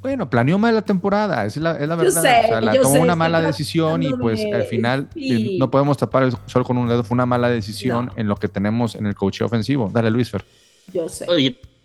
Bueno, 0.00 0.30
planeó 0.30 0.58
mal 0.58 0.74
la 0.74 0.82
temporada, 0.82 1.44
es 1.44 1.58
la, 1.58 1.72
es 1.72 1.86
la 1.86 1.94
verdad. 1.94 2.18
o 2.18 2.22
sea, 2.22 2.60
la 2.60 2.80
tomó 2.80 3.00
una 3.00 3.16
mala 3.16 3.42
decisión 3.42 4.02
y 4.02 4.14
pues 4.14 4.40
al 4.52 4.62
final 4.62 5.08
eh, 5.14 5.56
no 5.58 5.70
podemos 5.70 5.98
tapar 5.98 6.22
el 6.22 6.32
sol 6.46 6.64
con 6.64 6.78
un 6.78 6.88
dedo. 6.88 7.04
Fue 7.04 7.14
una 7.14 7.26
mala 7.26 7.50
decisión 7.50 8.10
en 8.16 8.26
lo 8.26 8.36
que 8.36 8.48
tenemos 8.48 8.94
en 8.94 9.06
el 9.06 9.14
coche 9.14 9.44
ofensivo. 9.44 9.90
Dale, 9.92 10.10
Luis 10.10 10.30
Fer. 10.30 10.44
Yo 10.92 11.08
sé 11.08 11.26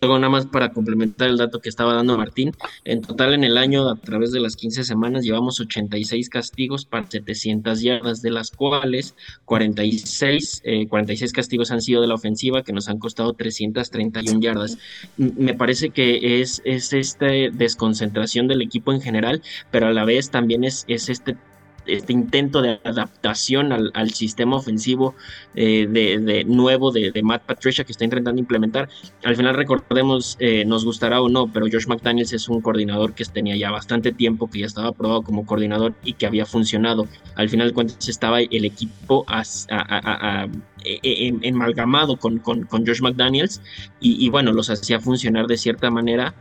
nada 0.01 0.29
más 0.29 0.45
para 0.45 0.71
complementar 0.71 1.29
el 1.29 1.37
dato 1.37 1.59
que 1.59 1.69
estaba 1.69 1.93
dando 1.93 2.17
Martín. 2.17 2.51
En 2.83 3.01
total 3.01 3.33
en 3.33 3.43
el 3.43 3.57
año, 3.57 3.89
a 3.89 3.95
través 3.95 4.31
de 4.31 4.39
las 4.39 4.55
15 4.55 4.83
semanas, 4.83 5.23
llevamos 5.23 5.59
86 5.59 6.29
castigos 6.29 6.85
para 6.85 7.09
700 7.09 7.81
yardas, 7.81 8.21
de 8.21 8.31
las 8.31 8.51
cuales 8.51 9.15
46, 9.45 10.63
46 10.89 11.31
eh, 11.31 11.33
castigos 11.33 11.71
han 11.71 11.81
sido 11.81 12.01
de 12.01 12.07
la 12.07 12.15
ofensiva, 12.15 12.63
que 12.63 12.73
nos 12.73 12.89
han 12.89 12.99
costado 12.99 13.33
331 13.33 14.39
yardas. 14.39 14.77
Me 15.17 15.53
parece 15.53 15.89
que 15.89 16.41
es, 16.41 16.61
es 16.65 16.93
esta 16.93 17.27
desconcentración 17.27 18.47
del 18.47 18.61
equipo 18.61 18.93
en 18.93 19.01
general, 19.01 19.41
pero 19.71 19.87
a 19.87 19.93
la 19.93 20.05
vez 20.05 20.29
también 20.29 20.63
es, 20.63 20.85
es 20.87 21.09
este 21.09 21.35
este 21.85 22.13
intento 22.13 22.61
de 22.61 22.79
adaptación 22.83 23.71
al, 23.71 24.09
sistema 24.11 24.55
ofensivo 24.55 25.15
eh, 25.55 25.87
de, 25.89 26.43
nuevo 26.45 26.91
de, 26.91 27.11
Matt 27.23 27.43
Patricia 27.43 27.83
que 27.83 27.91
está 27.91 28.03
intentando 28.03 28.39
implementar. 28.39 28.89
Al 29.23 29.35
final 29.35 29.55
recordemos, 29.55 30.37
eh, 30.39 30.63
nos 30.65 30.85
gustará 30.85 31.21
o 31.21 31.29
no, 31.29 31.51
pero 31.51 31.65
Josh 31.71 31.87
McDaniels 31.87 32.33
es 32.33 32.47
un 32.49 32.61
coordinador 32.61 33.13
que 33.13 33.25
tenía 33.25 33.55
ya 33.55 33.71
bastante 33.71 34.11
tiempo, 34.11 34.49
que 34.49 34.59
ya 34.59 34.65
estaba 34.65 34.89
aprobado 34.89 35.23
como 35.23 35.45
coordinador 35.45 35.93
y 36.03 36.13
que 36.13 36.25
había 36.25 36.45
funcionado. 36.45 37.07
Al 37.35 37.49
final 37.49 37.69
de 37.69 37.73
cuentas 37.73 38.07
estaba 38.07 38.41
el 38.41 38.65
equipo 38.65 39.25
e, 40.85 40.99
e, 41.03 41.49
amalgamado 41.49 42.17
con, 42.17 42.39
con, 42.39 42.67
Josh 42.85 43.01
McDaniels 43.01 43.61
y, 43.99 44.23
y 44.23 44.29
bueno, 44.29 44.53
los 44.53 44.69
hacía 44.69 44.99
funcionar 44.99 45.47
de 45.47 45.57
cierta 45.57 45.89
manera 45.89 46.35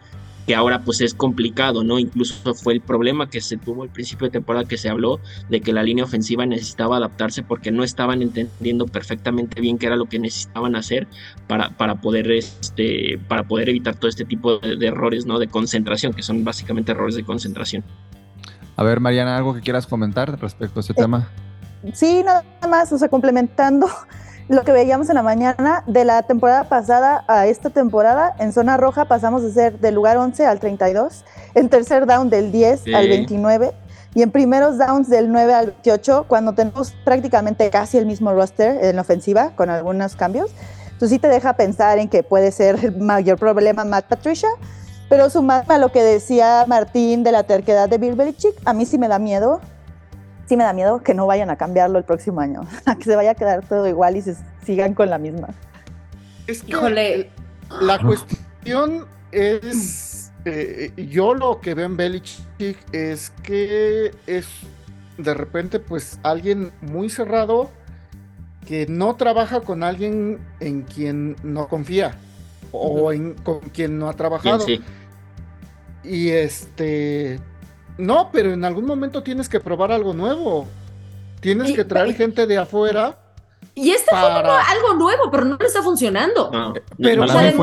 que 0.47 0.55
ahora 0.55 0.81
pues 0.81 1.01
es 1.01 1.15
complicado, 1.15 1.85
¿no? 1.85 1.99
Incluso 1.99 2.55
fue 2.55 2.75
el 2.75 2.81
problema 2.81 3.29
que 3.31 3.41
se 3.41 3.57
tuvo 3.57 3.83
al 3.83 3.89
principio 3.89 4.27
de 4.27 4.33
temporada 4.33 4.67
que 4.67 4.77
se 4.77 4.89
habló 4.89 5.21
de 5.49 5.61
que 5.61 5.73
la 5.73 5.83
línea 5.83 6.05
ofensiva 6.05 6.45
necesitaba 6.47 6.99
adaptarse 6.99 7.43
porque 7.43 7.71
no 7.71 7.83
estaban 7.83 8.23
entendiendo 8.23 8.87
perfectamente 8.87 9.61
bien 9.61 9.79
qué 9.79 9.87
era 9.87 9.97
lo 9.97 10.07
que 10.07 10.19
necesitaban 10.19 10.77
hacer 10.77 11.07
para, 11.47 11.71
para 11.71 11.97
poder 11.97 12.31
este 12.31 13.19
para 13.29 13.45
poder 13.45 13.69
evitar 13.69 13.95
todo 13.95 14.09
este 14.09 14.25
tipo 14.25 14.59
de, 14.59 14.87
errores, 14.87 15.25
¿no? 15.27 15.39
De 15.39 15.49
concentración, 15.49 16.13
que 16.13 16.23
son 16.23 16.45
básicamente 16.45 16.93
errores 16.93 17.15
de 17.15 17.25
concentración. 17.25 17.83
A 18.77 18.83
ver, 18.83 19.01
Mariana, 19.01 19.37
algo 19.37 19.55
que 19.55 19.61
quieras 19.61 19.87
comentar 19.87 20.39
respecto 20.41 20.79
a 20.79 20.83
este 20.83 20.95
tema. 20.95 21.29
Sí, 21.93 22.23
nada 22.25 22.45
más, 22.69 22.93
o 22.93 22.99
sea, 22.99 23.09
complementando 23.09 23.89
lo 24.49 24.63
que 24.63 24.73
veíamos 24.73 25.09
en 25.09 25.15
la 25.15 25.23
mañana 25.23 25.83
de 25.87 26.05
la 26.05 26.23
temporada 26.23 26.65
pasada 26.65 27.25
a 27.29 27.47
esta 27.47 27.71
temporada, 27.71 28.35
en 28.39 28.53
zona 28.53 28.77
roja 28.77 29.07
pasamos 29.07 29.43
de 29.43 29.53
ser 29.53 29.79
del 29.81 29.95
lugar 29.95 30.19
11 30.19 30.45
al 30.47 30.61
32, 30.61 31.25
en 31.55 31.69
tercer 31.69 32.07
down 32.07 32.29
del 32.29 32.53
10 32.53 32.95
al 32.95 33.09
29 33.09 33.73
y 34.15 34.23
en 34.23 34.31
primeros 34.31 34.79
downs 34.79 35.09
del 35.09 35.33
9 35.33 35.55
al 35.55 35.67
28, 35.67 36.27
cuando 36.29 36.53
tenemos 36.53 36.93
prácticamente 37.05 37.69
casi 37.71 37.97
el 37.97 38.07
mismo 38.07 38.33
roster 38.33 38.85
en 38.85 38.97
la 38.97 39.03
ofensiva, 39.03 39.53
con 39.57 39.71
algunos 39.71 40.15
cambios. 40.15 40.51
Entonces 40.85 41.11
sí 41.11 41.19
te 41.19 41.29
deja 41.29 41.55
pensar 41.55 41.99
en 41.99 42.09
que 42.09 42.23
puede 42.23 42.53
ser 42.53 42.85
el 42.85 42.97
mayor 42.99 43.39
problema 43.39 43.85
Matt 43.85 44.07
Patricia, 44.07 44.51
pero 45.09 45.31
sumado 45.31 45.65
a 45.73 45.79
lo 45.79 45.91
que 45.91 46.03
decía 46.03 46.65
Martín 46.69 47.25
de 47.25 47.33
la 47.33 47.45
terquedad 47.45 47.89
de 47.89 47.99
Bill 47.99 48.15
Belichick, 48.15 48.55
a 48.65 48.73
mí 48.75 48.85
sí 48.87 48.99
me 48.99 49.09
da 49.09 49.19
miedo 49.19 49.61
sí 50.47 50.57
me 50.57 50.65
da 50.65 50.73
miedo 50.73 51.03
que 51.03 51.15
no 51.15 51.27
vayan 51.27 51.51
a 51.51 51.57
cambiarlo 51.57 51.99
el 51.99 52.05
próximo 52.05 52.41
año, 52.41 52.63
a 52.87 52.97
que 52.97 53.05
se 53.05 53.17
vaya 53.17 53.33
a 53.33 53.35
quedar 53.35 53.67
todo 53.67 53.87
igual 53.87 54.17
y 54.17 54.23
se 54.23 54.37
sigan 54.65 54.95
con 54.95 55.11
la 55.11 55.19
misma. 55.19 55.49
Es 56.47 56.63
que 56.63 57.31
la 57.81 57.99
cuestión 57.99 59.07
es, 59.33 60.31
eh, 60.45 60.93
yo 61.11 61.35
lo 61.35 61.61
que 61.61 61.75
veo 61.75 61.87
en 61.87 61.97
Belichick 61.97 62.77
es 62.93 63.31
que 63.43 64.13
es 64.27 64.47
de 65.17 65.33
repente 65.33 65.79
pues 65.79 66.19
alguien 66.23 66.73
muy 66.81 67.09
cerrado 67.09 67.71
que 68.67 68.87
no 68.89 69.17
trabaja 69.17 69.61
con 69.61 69.83
alguien 69.83 70.39
en 70.61 70.83
quien 70.83 71.37
no 71.43 71.69
confía 71.69 72.17
o 72.73 73.13
en, 73.13 73.35
con 73.35 73.61
quien 73.61 73.99
no 73.99 74.09
ha 74.09 74.15
trabajado. 74.15 74.67
Y 76.03 76.31
este, 76.31 77.41
no, 77.99 78.31
pero 78.33 78.53
en 78.53 78.65
algún 78.65 78.87
momento 78.87 79.23
tienes 79.23 79.49
que 79.49 79.61
probar 79.61 79.93
algo 79.93 80.13
nuevo. 80.15 80.67
Tienes 81.41 81.73
que 81.73 81.85
traer 81.85 82.15
gente 82.15 82.47
de 82.47 82.59
afuera. 82.59 83.19
Y 83.75 83.91
este 83.91 84.11
fue 84.11 84.19
algo 84.21 84.95
nuevo, 84.95 85.31
pero 85.31 85.45
no 85.45 85.57
le 85.57 85.67
está 85.67 85.83
funcionando. 85.83 86.51
pero 86.99 87.27
la 87.27 87.35
gente 87.35 87.59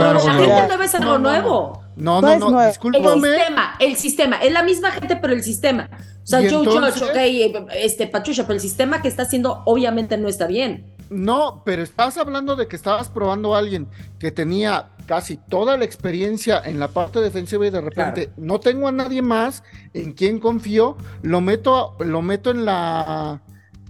no 0.77 0.83
es 0.83 0.95
algo 0.95 1.17
nuevo. 1.17 1.81
No, 1.95 2.21
no, 2.21 2.37
no, 2.37 2.67
discúlpame. 2.67 3.29
El 3.29 3.35
sistema, 3.35 3.75
el 3.79 3.95
sistema, 3.95 4.35
es 4.37 4.51
la 4.51 4.63
misma 4.63 4.91
gente, 4.91 5.15
pero 5.17 5.33
el 5.33 5.43
sistema. 5.43 5.89
O 6.23 6.27
sea, 6.27 6.39
Joe 6.39 6.65
George, 6.65 7.03
ok, 7.03 7.67
este, 7.75 8.07
Pachucha, 8.07 8.43
pero 8.43 8.53
el 8.53 8.61
sistema 8.61 9.01
que 9.01 9.07
está 9.07 9.23
haciendo 9.23 9.63
obviamente 9.65 10.17
no 10.17 10.27
está 10.27 10.47
bien. 10.47 10.90
No, 11.11 11.61
pero 11.65 11.83
estás 11.83 12.17
hablando 12.17 12.55
de 12.55 12.67
que 12.67 12.77
estabas 12.77 13.09
probando 13.09 13.53
a 13.53 13.59
alguien 13.59 13.89
que 14.17 14.31
tenía 14.31 14.91
casi 15.05 15.35
toda 15.35 15.75
la 15.75 15.83
experiencia 15.83 16.61
en 16.63 16.79
la 16.79 16.87
parte 16.87 17.19
defensiva 17.19 17.67
y 17.67 17.69
de 17.69 17.81
repente 17.81 18.31
no 18.37 18.61
tengo 18.61 18.87
a 18.87 18.93
nadie 18.93 19.21
más 19.21 19.61
en 19.93 20.13
quien 20.13 20.39
confío, 20.39 20.95
lo 21.21 21.41
meto, 21.41 21.97
lo 21.99 22.21
meto 22.21 22.51
en 22.51 22.63
la, 22.63 23.41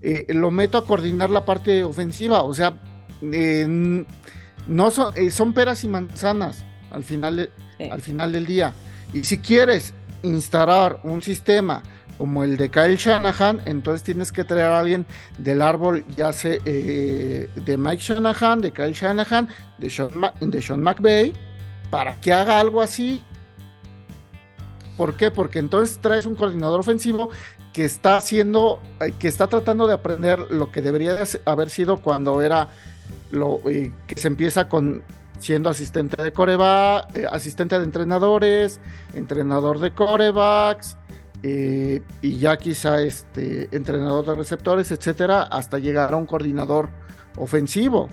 eh, 0.02 0.26
lo 0.30 0.50
meto 0.50 0.80
a 0.80 0.86
coordinar 0.88 1.30
la 1.30 1.46
parte 1.46 1.84
ofensiva. 1.84 2.42
O 2.42 2.56
sea, 2.56 2.74
no 3.22 4.90
son, 4.90 5.14
eh, 5.16 5.30
son 5.30 5.54
peras 5.54 5.84
y 5.84 5.90
manzanas 5.90 6.66
al 6.90 7.04
final, 7.04 7.52
al 7.92 8.02
final 8.02 8.32
del 8.32 8.48
día. 8.48 8.74
Y 9.14 9.26
si 9.26 9.38
quieres 9.38 9.94
instalar 10.24 11.00
un 11.04 11.22
sistema 11.22 11.84
como 12.22 12.44
el 12.44 12.56
de 12.56 12.70
Kyle 12.70 12.98
Shanahan, 12.98 13.64
entonces 13.66 14.04
tienes 14.04 14.32
que 14.32 14.44
traer 14.44 14.68
a 14.68 14.80
alguien 14.80 15.08
del 15.40 15.60
árbol, 15.60 16.06
ya 16.16 16.32
sea 16.32 16.56
eh, 16.66 17.50
de 17.56 17.78
Mike 17.78 17.98
Shanahan, 18.00 18.62
de 18.62 18.72
Kyle 18.72 18.94
Shanahan, 18.94 19.50
de 19.80 19.90
Sean, 19.90 20.12
de 20.40 20.62
Sean 20.62 20.84
McVay, 20.84 21.34
para 21.90 22.22
que 22.22 22.32
haga 22.32 22.60
algo 22.60 22.80
así. 22.80 23.24
¿Por 24.98 25.18
qué? 25.18 25.32
Porque 25.32 25.58
entonces 25.58 25.98
traes 26.00 26.28
un 26.28 26.36
coordinador 26.36 26.82
ofensivo 26.82 27.32
que 27.74 27.86
está 27.86 28.18
haciendo, 28.18 28.80
eh, 29.00 29.14
que 29.18 29.28
está 29.28 29.48
tratando 29.48 29.88
de 29.88 29.96
aprender 29.96 30.52
lo 30.52 30.72
que 30.72 30.84
debería 30.84 31.24
haber 31.46 31.72
sido 31.72 32.04
cuando 32.04 32.40
era 32.44 32.70
lo 33.32 33.68
eh, 33.68 33.92
que 34.06 34.22
se 34.22 34.28
empieza 34.28 34.70
con 34.70 35.02
siendo 35.42 35.70
asistente 35.70 36.22
de 36.22 36.32
coreba, 36.32 37.08
eh, 37.16 37.26
asistente 37.30 37.78
de 37.78 37.84
entrenadores, 37.84 38.80
entrenador 39.14 39.80
de 39.80 39.92
corebacks, 39.92 40.98
eh, 41.44 42.02
y 42.22 42.38
ya 42.38 42.58
quizá 42.58 43.02
este 43.02 43.70
entrenador 43.72 44.26
de 44.26 44.36
receptores, 44.36 44.92
etcétera, 44.92 45.44
hasta 45.44 45.80
llegar 45.80 46.14
a 46.14 46.18
un 46.18 46.26
coordinador 46.26 46.90
ofensivo 47.38 48.10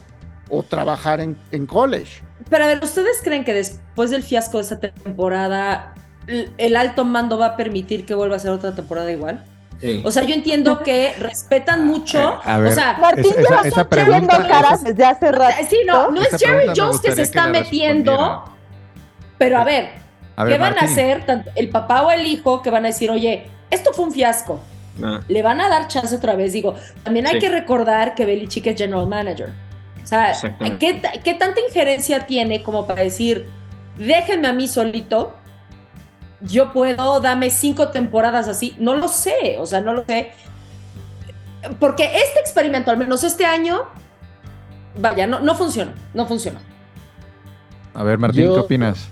o 0.48 0.62
trabajar 0.62 1.20
en, 1.20 1.36
en 1.52 1.66
college. 1.66 2.22
Pero 2.48 2.64
a 2.64 2.66
ver, 2.68 2.82
¿ustedes 2.82 3.20
creen 3.22 3.44
que 3.44 3.52
después 3.52 4.10
del 4.10 4.22
fiasco 4.22 4.58
de 4.58 4.62
esta 4.62 4.78
temporada, 4.80 5.94
el 6.26 6.76
alto 6.76 7.04
mando 7.04 7.38
va 7.38 7.46
a 7.46 7.56
permitir 7.56 8.06
que 8.06 8.14
vuelva 8.14 8.36
a 8.36 8.38
ser 8.38 8.50
otra 8.50 8.74
temporada 8.74 9.10
igual? 9.10 9.44
O 10.04 10.10
sea, 10.10 10.24
yo 10.24 10.34
entiendo 10.34 10.82
que 10.82 11.14
respetan 11.20 11.86
mucho. 11.86 12.40
o 12.40 12.70
sea, 12.72 12.98
Martín 13.00 13.32
esa, 13.36 13.60
esa 13.60 13.88
pregunta, 13.88 14.46
caras 14.48 14.82
desde 14.82 15.04
hace 15.04 15.30
rato. 15.30 15.54
Sí, 15.70 15.78
no, 15.86 16.10
no 16.10 16.20
es 16.20 16.36
Jerry 16.36 16.72
Jones 16.76 17.00
que 17.00 17.12
se 17.12 17.22
está 17.22 17.46
metiendo. 17.46 18.44
Pero 19.38 19.58
a 19.58 19.64
ver, 19.64 19.90
¿qué 20.46 20.58
van 20.58 20.78
a 20.78 20.82
hacer 20.82 21.24
tanto 21.26 21.50
el 21.54 21.68
papá 21.70 22.02
o 22.02 22.10
el 22.10 22.26
hijo 22.26 22.62
que 22.62 22.70
van 22.70 22.84
a 22.84 22.88
decir, 22.88 23.10
oye, 23.10 23.46
esto 23.70 23.92
fue 23.92 24.06
un 24.06 24.12
fiasco? 24.12 24.60
Ah. 25.02 25.20
Le 25.28 25.42
van 25.42 25.60
a 25.60 25.68
dar 25.68 25.88
chance 25.88 26.14
otra 26.14 26.34
vez. 26.34 26.52
Digo, 26.52 26.74
también 27.02 27.26
hay 27.26 27.38
que 27.38 27.48
recordar 27.48 28.14
que 28.14 28.24
Belichick 28.24 28.66
es 28.66 28.76
general 28.76 29.06
manager. 29.06 29.52
O 30.02 30.06
sea, 30.06 30.32
¿qué, 30.78 31.02
¿qué 31.22 31.34
tanta 31.34 31.60
injerencia 31.60 32.26
tiene 32.26 32.62
como 32.62 32.86
para 32.86 33.02
decir, 33.02 33.46
déjenme 33.98 34.48
a 34.48 34.52
mí 34.52 34.66
solito 34.66 35.34
yo 36.40 36.72
puedo, 36.72 37.20
dame 37.20 37.50
cinco 37.50 37.88
temporadas 37.88 38.48
así, 38.48 38.74
no 38.78 38.94
lo 38.94 39.08
sé, 39.08 39.56
o 39.58 39.66
sea, 39.66 39.80
no 39.80 39.92
lo 39.92 40.04
sé. 40.04 40.32
Porque 41.80 42.04
este 42.04 42.40
experimento, 42.40 42.90
al 42.90 42.96
menos 42.96 43.24
este 43.24 43.44
año, 43.44 43.82
vaya, 44.96 45.26
no, 45.26 45.40
no 45.40 45.54
funciona, 45.54 45.92
no 46.14 46.26
funciona. 46.26 46.60
A 47.94 48.04
ver, 48.04 48.18
Martín, 48.18 48.44
¿qué 48.44 48.60
opinas? 48.60 49.10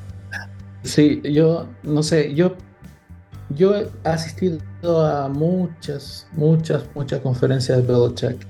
Sí, 0.86 1.20
yo 1.24 1.66
no 1.82 2.04
sé, 2.04 2.32
yo, 2.32 2.54
yo 3.50 3.74
he 3.74 3.88
asistido 4.04 4.60
a 5.04 5.28
muchas, 5.28 6.28
muchas, 6.32 6.84
muchas 6.94 7.20
conferencias 7.20 7.78
de 7.78 7.92
Belichick. 7.92 8.46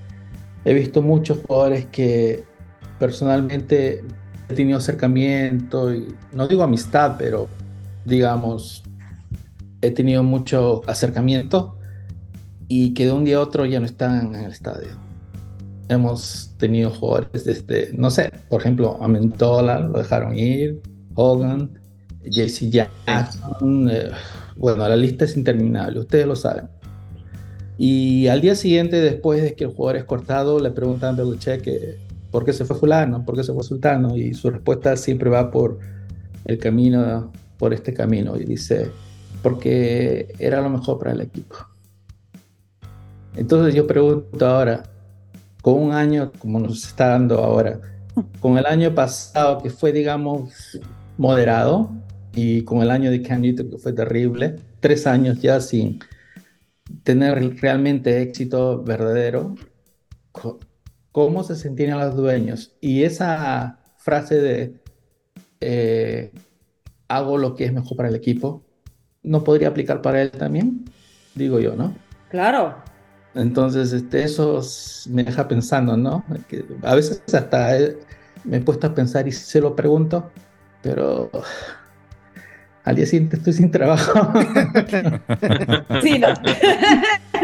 He 0.67 0.75
visto 0.75 1.01
muchos 1.01 1.39
jugadores 1.39 1.87
que 1.87 2.45
personalmente 2.99 4.05
he 4.51 4.55
tenido 4.55 4.77
acercamiento 4.77 5.95
y 5.95 6.15
no 6.33 6.47
digo 6.47 6.63
amistad, 6.63 7.17
pero 7.19 7.49
digamos, 8.05 8.83
he 9.81 9.91
tenido 9.91 10.23
mucho 10.23 10.83
acercamiento 10.87 11.79
y 12.69 12.93
que 12.93 13.07
de 13.07 13.13
un 13.13 13.25
día 13.25 13.39
a 13.39 13.41
otro 13.41 13.65
ya 13.65 13.81
no 13.81 13.87
están 13.87 14.35
en 14.35 14.45
el 14.45 14.51
estadio. 14.51 14.91
Hemos 15.89 16.55
tenido 16.59 16.91
jugadores 16.91 17.45
desde, 17.45 17.95
no 17.97 18.11
sé, 18.11 18.31
por 18.51 18.61
ejemplo, 18.61 18.99
Amentola 19.01 19.81
lo 19.81 19.99
dejaron 19.99 20.37
ir, 20.37 20.83
Hogan, 21.15 21.86
JC 22.29 22.71
Jackson, 22.71 23.89
eh, 23.91 24.11
bueno, 24.57 24.89
la 24.89 24.97
lista 24.97 25.25
es 25.25 25.37
interminable, 25.37 26.01
ustedes 26.01 26.27
lo 26.27 26.37
saben. 26.37 26.69
Y 27.79 28.27
al 28.29 28.41
día 28.41 28.55
siguiente, 28.55 28.97
después 28.97 29.43
de 29.43 29.55
que 29.55 29.65
el 29.65 29.71
jugador 29.71 29.97
es 29.97 30.05
cortado, 30.05 30.61
le 30.61 30.71
preguntan 30.71 31.15
a 31.15 31.23
Belichick 31.23 31.69
por 32.31 32.45
qué 32.45 32.53
se 32.53 32.65
fue 32.65 32.77
fulano, 32.77 33.25
por 33.25 33.37
qué 33.37 33.45
se 33.45 33.53
fue 33.53 33.63
sultano, 33.63 34.17
y 34.17 34.35
su 34.35 34.51
respuesta 34.51 34.97
siempre 34.97 35.29
va 35.31 35.51
por 35.51 35.79
el 36.47 36.59
camino 36.59 37.31
por 37.59 37.73
este 37.73 37.93
camino 37.95 38.37
y 38.37 38.45
dice, 38.45 38.91
porque 39.43 40.35
era 40.39 40.61
lo 40.61 40.71
mejor 40.71 40.99
para 40.99 41.13
el 41.13 41.21
equipo. 41.21 41.57
Entonces 43.35 43.75
yo 43.75 43.87
pregunto 43.87 44.47
ahora, 44.47 44.85
con 45.63 45.75
un 45.75 45.93
año 45.93 46.33
como 46.39 46.59
nos 46.59 46.85
está 46.85 47.09
dando 47.09 47.43
ahora, 47.43 47.81
con 48.41 48.57
el 48.59 48.67
año 48.67 48.95
pasado 48.95 49.63
que 49.63 49.71
fue, 49.71 49.93
digamos, 49.93 50.79
moderado, 51.19 51.91
y 52.37 52.63
con 52.65 52.83
el 52.83 52.91
año 52.91 53.11
de 53.11 53.23
Cam 53.23 53.43
que 53.43 53.79
fue 53.79 53.95
terrible, 53.95 54.57
tres 54.81 55.07
años 55.07 55.41
ya 55.41 55.59
sin 55.61 56.01
tener 57.03 57.57
realmente 57.61 58.21
éxito 58.21 58.85
verdadero, 58.85 59.55
¿cómo 61.13 61.43
se 61.43 61.57
sentían 61.57 61.99
los 61.99 62.15
dueños? 62.15 62.77
Y 62.81 63.05
esa 63.05 63.81
frase 63.97 64.37
de 64.37 64.75
eh, 65.61 66.31
hago 67.09 67.39
lo 67.39 67.55
que 67.55 67.65
es 67.65 67.73
mejor 67.73 67.97
para 67.97 68.11
el 68.11 68.15
equipo, 68.15 68.63
¿no 69.23 69.43
podría 69.43 69.69
aplicar 69.69 70.03
para 70.03 70.21
él 70.21 70.31
también? 70.31 70.85
Digo 71.35 71.59
yo, 71.59 71.75
¿no? 71.75 71.97
Claro. 72.29 72.77
Entonces, 73.35 73.93
este, 73.95 74.23
eso 74.23 74.61
me 75.09 75.25
deja 75.25 75.49
pensando, 75.49 75.97
¿no? 75.97 76.23
Que 76.49 76.65
a 76.83 76.95
veces 76.95 77.23
hasta 77.35 77.79
me 78.45 78.59
he 78.59 78.61
puesto 78.61 78.87
a 78.87 78.95
pensar 78.95 79.27
y 79.27 79.33
se 79.33 79.61
lo 79.61 79.75
pregunto, 79.75 80.31
pero 80.83 81.31
al 82.87 82.95
día 82.95 83.05
siguiente 83.05 83.37
estoy 83.37 83.53
sin 83.53 83.71
trabajo. 83.73 84.13
sí, 86.03 86.19
no. 86.21 86.29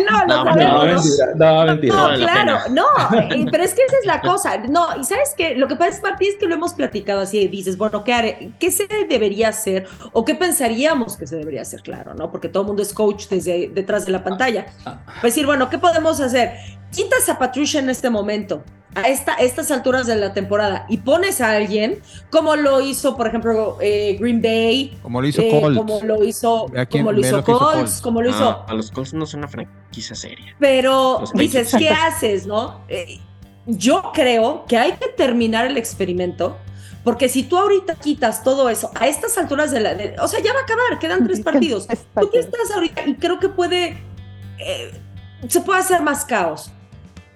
no, 0.08 0.26
no, 0.26 0.44
no, 0.44 0.84
mentira, 0.84 1.26
no, 1.34 1.66
mentira. 1.66 1.94
No, 1.96 2.14
claro, 2.14 2.58
no, 2.70 2.84
eh, 3.30 3.44
pero 3.50 3.64
es 3.64 3.74
que 3.74 3.82
esa 3.82 3.96
es 4.00 4.06
la 4.06 4.20
cosa. 4.20 4.58
No, 4.58 4.86
y 5.00 5.04
sabes 5.04 5.34
que 5.36 5.56
lo 5.56 5.66
que 5.66 5.74
pasa, 5.74 6.00
Martín, 6.00 6.28
es 6.30 6.36
que 6.38 6.46
lo 6.46 6.54
hemos 6.54 6.74
platicado 6.74 7.20
así, 7.22 7.48
dices, 7.48 7.76
bueno, 7.76 8.04
¿qué, 8.04 8.12
haré? 8.14 8.52
¿qué 8.60 8.70
se 8.70 8.86
debería 9.08 9.48
hacer 9.48 9.88
o 10.12 10.24
qué 10.24 10.36
pensaríamos 10.36 11.16
que 11.16 11.26
se 11.26 11.34
debería 11.34 11.62
hacer? 11.62 11.82
Claro, 11.82 12.14
¿no? 12.14 12.30
Porque 12.30 12.48
todo 12.48 12.62
el 12.62 12.68
mundo 12.68 12.82
es 12.82 12.94
coach 12.94 13.26
desde 13.28 13.68
detrás 13.68 14.06
de 14.06 14.12
la 14.12 14.22
pantalla. 14.22 14.66
Pues 15.20 15.34
decir, 15.34 15.44
bueno, 15.44 15.68
¿qué 15.68 15.78
podemos 15.78 16.20
hacer? 16.20 16.52
Quitas 16.92 17.28
a 17.28 17.36
Patricia 17.36 17.80
en 17.80 17.90
este 17.90 18.10
momento, 18.10 18.62
a 18.94 19.08
esta, 19.08 19.34
estas 19.34 19.70
alturas 19.70 20.06
de 20.06 20.16
la 20.16 20.34
temporada 20.34 20.86
y 20.88 20.98
pones 20.98 21.40
a 21.40 21.52
alguien 21.52 22.00
como 22.30 22.56
lo 22.56 22.80
hizo, 22.80 23.16
por 23.16 23.26
ejemplo, 23.26 23.78
eh, 23.80 24.16
Green 24.20 24.42
Bay, 24.42 24.98
como 25.02 25.20
lo 25.20 25.28
hizo 25.28 25.42
eh, 25.42 25.50
Colts, 25.50 25.78
como 25.78 26.00
lo 26.02 26.24
hizo, 26.24 26.66
como 26.90 27.12
lo 27.12 27.20
hizo 27.20 27.44
Colts, 27.44 28.00
como 28.00 28.22
lo 28.22 28.30
hizo. 28.30 28.64
a 28.66 28.74
los 28.74 28.90
Colts 28.90 29.14
no 29.14 29.26
son 29.26 29.40
una 29.40 29.48
franquicia 29.48 30.14
seria. 30.14 30.54
Pero 30.58 31.24
dices, 31.34 31.74
¿qué 31.76 31.88
haces, 31.88 32.46
no? 32.46 32.80
Eh, 32.88 33.18
yo 33.66 34.10
creo 34.12 34.64
que 34.66 34.76
hay 34.76 34.92
que 34.92 35.08
terminar 35.08 35.66
el 35.66 35.76
experimento. 35.76 36.56
Porque 37.04 37.28
si 37.28 37.42
tú 37.42 37.58
ahorita 37.58 37.96
quitas 37.96 38.44
todo 38.44 38.68
eso 38.68 38.92
a 38.94 39.08
estas 39.08 39.36
alturas 39.36 39.72
de 39.72 39.80
la. 39.80 40.22
o 40.22 40.28
sea, 40.28 40.40
ya 40.40 40.52
va 40.52 40.60
a 40.60 40.62
acabar, 40.62 41.00
quedan 41.00 41.26
tres 41.26 41.40
partidos. 41.40 41.88
Tú 41.88 42.30
qué 42.30 42.38
estás 42.38 42.70
ahorita 42.72 43.04
y 43.06 43.16
creo 43.16 43.40
que 43.40 43.48
puede. 43.48 43.98
se 45.48 45.60
puede 45.62 45.80
hacer 45.80 46.00
más 46.00 46.24
caos. 46.24 46.70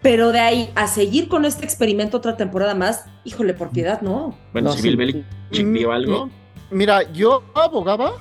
Pero 0.07 0.31
de 0.31 0.38
ahí 0.38 0.71
a 0.77 0.87
seguir 0.87 1.27
con 1.27 1.45
este 1.45 1.64
experimento 1.64 2.19
otra 2.19 2.37
temporada 2.37 2.77
más, 2.77 3.07
híjole, 3.25 3.55
por 3.55 3.71
piedad, 3.71 4.03
no. 4.03 4.38
Bueno, 4.53 4.71
si 4.71 4.83
Bill 4.83 4.97
Belichick 4.97 5.73
vio 5.73 5.90
algo. 5.90 6.31
Mira, 6.71 7.11
yo 7.12 7.42
abogaba 7.57 8.12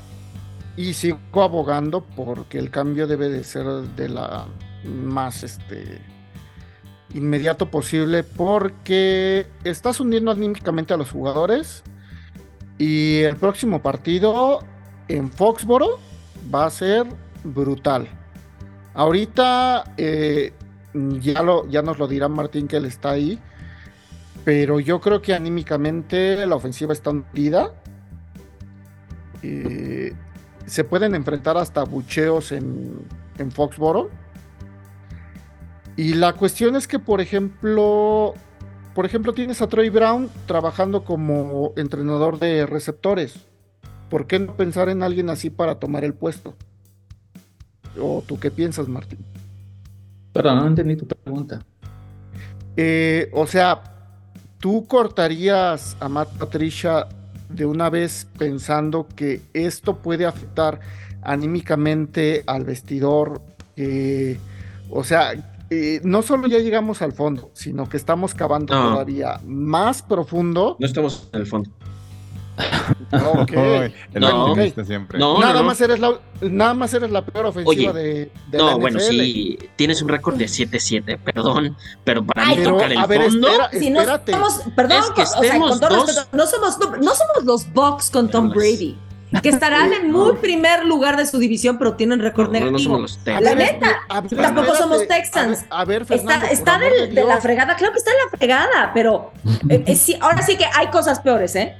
y 0.76 0.94
sigo 0.94 1.20
abogando 1.44 2.04
porque 2.04 2.58
el 2.58 2.72
cambio 2.72 3.06
debe 3.06 3.30
de 3.30 3.44
ser 3.44 3.68
de 3.68 4.10
la 4.10 4.48
más 4.84 5.44
este 5.44 6.02
inmediato 7.14 7.70
posible 7.70 8.24
porque 8.24 9.46
estás 9.64 10.00
hundiendo 10.00 10.32
anímicamente 10.32 10.92
a 10.92 10.98
los 10.98 11.12
jugadores 11.12 11.84
y 12.80 13.20
el 13.20 13.36
próximo 13.36 13.84
partido 13.84 14.64
en 15.08 15.32
Foxboro 15.32 16.00
va 16.52 16.66
a 16.66 16.72
ser 16.72 17.06
brutal. 17.44 18.08
Ahorita 18.96 19.84
eh, 19.98 20.52
ya, 21.20 21.44
lo, 21.44 21.68
ya 21.68 21.82
nos 21.82 22.00
lo 22.00 22.08
dirá 22.08 22.28
Martín 22.28 22.68
que 22.68 22.78
él 22.78 22.86
está 22.86 23.12
ahí, 23.12 23.40
pero 24.44 24.80
yo 24.80 25.00
creo 25.02 25.22
que 25.22 25.34
anímicamente 25.34 26.46
la 26.46 26.56
ofensiva 26.56 26.94
está 26.94 27.10
hundida. 27.10 27.74
Eh, 29.44 30.14
se 30.66 30.84
pueden 30.84 31.16
enfrentar 31.16 31.58
hasta 31.58 31.84
bucheos 31.84 32.52
en, 32.52 33.00
en 33.38 33.52
Foxboro. 33.52 34.10
Y 35.98 36.16
la 36.16 36.34
cuestión 36.34 36.76
es 36.76 36.88
que, 36.88 37.00
por 37.00 37.22
ejemplo, 37.22 38.34
por 38.94 39.06
ejemplo, 39.06 39.34
tienes 39.34 39.62
a 39.62 39.68
Troy 39.68 39.90
Brown 39.90 40.30
trabajando 40.46 41.04
como 41.04 41.74
entrenador 41.76 42.40
de 42.40 42.66
receptores. 42.66 43.46
¿Por 44.10 44.28
qué 44.28 44.40
no 44.40 44.56
pensar 44.56 44.90
en 44.90 45.04
alguien 45.04 45.30
así 45.30 45.50
para 45.50 45.80
tomar 45.80 46.04
el 46.04 46.14
puesto? 46.14 46.56
¿O 48.00 48.24
tú 48.26 48.40
qué 48.40 48.52
piensas, 48.52 48.88
Martín? 48.88 49.20
Perdón, 50.36 50.58
no 50.58 50.68
entendí 50.68 50.98
tu 50.98 51.08
pregunta. 51.08 51.62
Eh, 52.76 53.30
o 53.32 53.48
sea, 53.48 53.82
¿tú 54.60 54.86
cortarías 54.86 55.96
a 56.02 56.10
Matt 56.10 56.28
Patricia 56.38 57.08
de 57.48 57.66
una 57.66 57.90
vez 57.90 58.28
pensando 58.38 59.08
que 59.16 59.40
esto 59.54 59.96
puede 59.96 60.26
afectar 60.26 60.82
anímicamente 61.22 62.44
al 62.48 62.66
vestidor? 62.66 63.42
o 64.90 65.04
sea, 65.06 65.34
eh, 65.70 66.02
no 66.04 66.22
solo 66.22 66.48
ya 66.48 66.60
llegamos 66.60 67.02
al 67.02 67.14
fondo, 67.14 67.52
sino 67.54 67.88
que 67.88 67.96
estamos 67.96 68.36
cavando 68.36 68.74
todavía 68.74 69.40
más 69.46 70.02
profundo. 70.02 70.76
No 70.80 70.86
estamos 70.86 71.30
en 71.32 71.40
el 71.40 71.48
fondo. 71.48 71.70
Ok. 73.12 73.52
no, 74.14 74.56
siempre. 74.86 75.20
nada, 75.20 75.64
Más 75.64 75.80
eres 75.82 76.00
la, 76.00 76.20
nada 76.42 76.74
más 76.74 76.94
eres 76.94 77.12
la 77.12 77.26
peor 77.26 77.48
ofensiva 77.48 77.94
de, 77.94 78.32
de, 78.50 78.58
No, 78.58 78.80
bueno, 78.80 79.00
sí, 79.00 79.58
tienes 79.76 80.02
un 80.02 80.10
récord 80.10 80.36
de 80.36 80.46
7-7, 80.46 81.20
perdón, 81.20 81.76
pero 82.04 82.26
para 82.26 82.48
mí 82.48 82.58
tocar 82.64 82.92
el 82.92 83.00
fondo. 83.00 83.48
si 83.72 83.90
no 83.90 84.04
somos, 84.04 84.62
perdón, 84.76 85.04
es 85.04 85.12
que 85.12 85.22
o 85.22 85.44
sea, 85.44 85.60
con 85.60 85.80
todo 85.80 86.06
respeto, 86.06 86.28
no 86.32 86.46
somos, 86.46 86.78
no, 86.80 87.16
somos 87.16 87.44
los 87.44 87.74
Bucks 87.74 88.10
con 88.10 88.30
Tom 88.30 88.50
Brady 88.50 88.98
que 89.42 89.50
estarán 89.50 89.92
en 89.94 90.12
muy 90.12 90.34
primer 90.42 90.86
lugar 90.86 91.18
de 91.18 91.26
su 91.26 91.38
división, 91.40 91.78
pero 91.78 91.96
tienen 91.96 92.20
récord 92.20 92.52
negativo. 92.52 92.72
No 92.72 92.80
somos 92.80 93.20
los 93.26 93.42
La 93.42 93.56
neta, 93.56 94.02
tampoco 94.08 94.76
somos 94.76 95.08
Texans. 95.08 95.66
A 95.70 95.86
ver, 95.86 96.06
Fernando, 96.06 96.48
está, 96.48 96.80
de, 96.80 97.12
la 97.12 97.42
fregada, 97.42 97.76
claro 97.76 97.94
que 97.94 98.00
está 98.00 98.12
en 98.12 98.18
la 98.18 98.38
fregada, 98.38 98.92
pero 98.94 99.32
eh, 99.70 99.84
eh, 99.86 99.96
sí, 99.96 100.16
ahora 100.22 100.42
sí 100.42 100.58
que 100.58 100.66
hay 100.74 100.88
cosas 100.88 101.20
peores, 101.20 101.56
¿eh? 101.56 101.76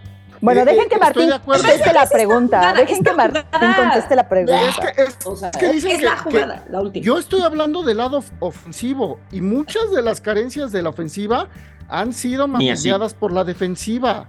Bueno, 0.46 0.62
eh, 0.62 0.66
dejen 0.66 0.88
que 0.88 0.98
Martín 1.00 1.30
conteste 1.44 1.92
la 1.92 2.08
pregunta. 2.08 2.74
Dejen 2.74 3.04
que 3.04 3.14
Martín 3.14 3.44
conteste 3.52 4.16
la 4.16 4.30
pregunta. 4.30 4.62
Es 4.70 4.76
que, 4.78 5.02
es, 5.02 5.58
que 5.58 5.74
dicen 5.74 6.06
la 6.06 6.18
jugada, 6.18 6.66
la 6.70 6.82
última. 6.82 7.04
Yo 7.04 7.18
estoy 7.18 7.42
hablando 7.42 7.82
del 7.82 7.98
lado 7.98 8.24
ofensivo 8.40 9.20
y 9.32 9.42
muchas 9.42 9.92
de 9.92 10.04
las 10.04 10.22
carencias 10.22 10.72
de 10.72 10.84
la 10.84 10.90
ofensiva 10.90 11.48
han 11.90 12.14
sido 12.14 12.48
maquilladas 12.48 13.16
por 13.16 13.32
la 13.32 13.44
defensiva. 13.44 14.28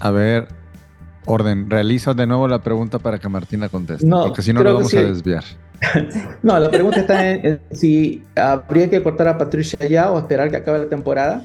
A 0.00 0.10
ver, 0.10 0.48
Orden, 1.24 1.70
realiza 1.70 2.12
de 2.12 2.26
nuevo 2.26 2.46
la 2.46 2.58
pregunta 2.58 2.98
para 2.98 3.18
que 3.18 3.28
Martina 3.30 3.70
conteste, 3.70 4.06
porque 4.06 4.42
si 4.42 4.52
no 4.52 4.62
lo 4.62 4.74
vamos 4.74 4.92
a 4.92 5.00
desviar. 5.00 5.44
no, 6.42 6.58
la 6.58 6.70
pregunta 6.70 7.00
está 7.00 7.30
en, 7.30 7.60
si 7.72 8.22
habría 8.36 8.90
que 8.90 9.02
cortar 9.02 9.28
a 9.28 9.38
Patricia 9.38 9.78
ya 9.88 10.10
o 10.10 10.18
esperar 10.18 10.50
que 10.50 10.56
acabe 10.56 10.80
la 10.80 10.88
temporada. 10.88 11.42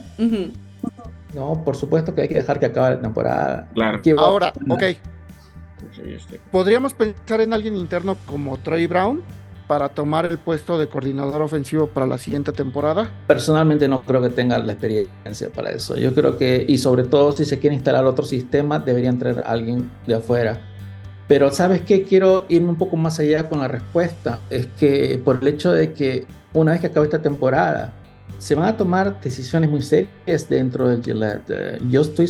No, 1.33 1.63
por 1.63 1.75
supuesto 1.75 2.15
que 2.15 2.21
hay 2.21 2.27
que 2.27 2.35
dejar 2.35 2.59
que 2.59 2.67
acabe 2.67 2.95
la 2.95 3.01
temporada. 3.01 3.67
Claro. 3.73 4.01
Ahora, 4.17 4.53
ok. 4.69 4.83
¿Podríamos 6.51 6.93
pensar 6.93 7.41
en 7.41 7.53
alguien 7.53 7.75
interno 7.75 8.17
como 8.25 8.57
Trey 8.57 8.87
Brown? 8.87 9.23
para 9.69 9.89
tomar 9.89 10.25
el 10.25 10.39
puesto 10.39 10.79
de 10.79 10.87
coordinador 10.87 11.43
ofensivo 11.43 11.85
para 11.85 12.07
la 12.07 12.17
siguiente 12.17 12.51
temporada? 12.51 13.11
Personalmente 13.27 13.87
no 13.87 14.01
creo 14.01 14.19
que 14.19 14.29
tenga 14.29 14.57
la 14.57 14.71
experiencia 14.71 15.51
para 15.53 15.69
eso. 15.69 15.95
Yo 15.95 16.15
creo 16.15 16.39
que, 16.39 16.65
y 16.67 16.79
sobre 16.79 17.03
todo 17.03 17.33
si 17.33 17.45
se 17.45 17.59
quiere 17.59 17.75
instalar 17.75 18.03
otro 18.05 18.25
sistema, 18.25 18.79
deberían 18.79 19.19
traer 19.19 19.43
a 19.45 19.51
alguien 19.51 19.91
de 20.07 20.15
afuera. 20.15 20.59
Pero 21.27 21.51
sabes 21.51 21.83
qué, 21.83 22.01
quiero 22.01 22.45
irme 22.49 22.69
un 22.69 22.77
poco 22.77 22.97
más 22.97 23.19
allá 23.19 23.47
con 23.47 23.59
la 23.59 23.67
respuesta. 23.67 24.39
Es 24.49 24.65
que 24.79 25.21
por 25.23 25.37
el 25.39 25.47
hecho 25.47 25.71
de 25.71 25.93
que 25.93 26.25
una 26.51 26.71
vez 26.71 26.81
que 26.81 26.87
acabe 26.87 27.05
esta 27.05 27.21
temporada, 27.21 27.93
se 28.39 28.55
van 28.55 28.65
a 28.65 28.77
tomar 28.77 29.19
decisiones 29.21 29.69
muy 29.69 29.81
serias 29.81 30.49
dentro 30.49 30.87
del 30.87 31.03
Gillette. 31.03 31.79
Yo 31.89 32.01
estoy, 32.01 32.27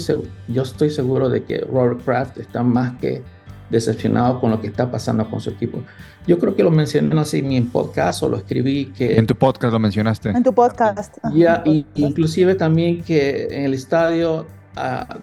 yo 0.47 0.63
estoy 0.63 0.89
seguro 0.89 1.29
de 1.29 1.43
que 1.43 1.59
Robert 1.59 2.03
Kraft 2.03 2.39
está 2.39 2.63
más 2.63 2.97
que 2.97 3.21
decepcionado 3.69 4.39
con 4.41 4.49
lo 4.49 4.59
que 4.59 4.67
está 4.67 4.89
pasando 4.89 5.29
con 5.29 5.39
su 5.39 5.51
equipo. 5.51 5.83
Yo 6.25 6.39
creo 6.39 6.55
que 6.55 6.63
lo 6.63 6.71
mencioné, 6.71 7.13
no 7.13 7.23
sé, 7.23 7.39
en 7.39 7.47
mi 7.47 7.61
podcast 7.61 8.23
o 8.23 8.29
lo 8.29 8.37
escribí 8.37 8.87
que... 8.87 9.17
En 9.17 9.27
tu 9.27 9.35
podcast 9.35 9.71
lo 9.71 9.79
mencionaste. 9.79 10.29
En 10.29 10.43
tu 10.43 10.53
podcast. 10.53 11.17
Ya, 11.33 11.61
y, 11.63 11.85
inclusive 11.93 12.55
también 12.55 13.03
que 13.03 13.47
en 13.51 13.65
el 13.65 13.75
estadio 13.75 14.47
ah, 14.75 15.19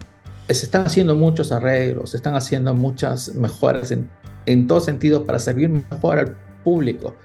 se 0.49 0.65
están 0.65 0.87
haciendo 0.87 1.17
muchos 1.17 1.51
arreglos, 1.51 2.11
se 2.11 2.19
están 2.19 2.37
haciendo 2.37 2.73
muchas 2.75 3.35
mejoras 3.35 3.91
en, 3.91 4.09
en 4.47 4.69
todo 4.69 4.79
sentido 4.79 5.25
para 5.25 5.41
servir 5.41 5.69
mejor 5.69 6.21
al 6.21 6.37
público. 6.63 7.17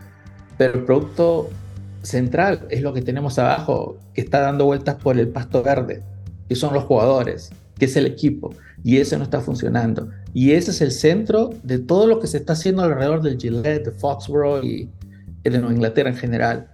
Pero 0.57 0.79
el 0.79 0.85
producto 0.85 1.49
central 2.01 2.67
es 2.69 2.81
lo 2.81 2.93
que 2.93 3.01
tenemos 3.01 3.37
abajo, 3.39 3.97
que 4.13 4.21
está 4.21 4.39
dando 4.39 4.65
vueltas 4.65 4.95
por 4.95 5.17
el 5.19 5.29
pasto 5.29 5.63
verde, 5.63 6.03
que 6.47 6.55
son 6.55 6.73
los 6.73 6.83
jugadores, 6.83 7.51
que 7.77 7.85
es 7.85 7.95
el 7.95 8.05
equipo 8.05 8.51
y 8.83 8.97
eso 8.97 9.17
no 9.17 9.23
está 9.23 9.41
funcionando. 9.41 10.09
Y 10.33 10.51
ese 10.51 10.71
es 10.71 10.81
el 10.81 10.91
centro 10.91 11.51
de 11.63 11.79
todo 11.79 12.07
lo 12.07 12.19
que 12.19 12.27
se 12.27 12.37
está 12.37 12.53
haciendo 12.53 12.83
alrededor 12.83 13.21
del 13.21 13.37
Gillette, 13.37 13.85
de 13.85 13.91
Foxborough 13.91 14.63
y 14.63 14.89
de 15.43 15.49
Nueva 15.51 15.73
Inglaterra 15.73 16.09
en 16.09 16.15
general. 16.15 16.67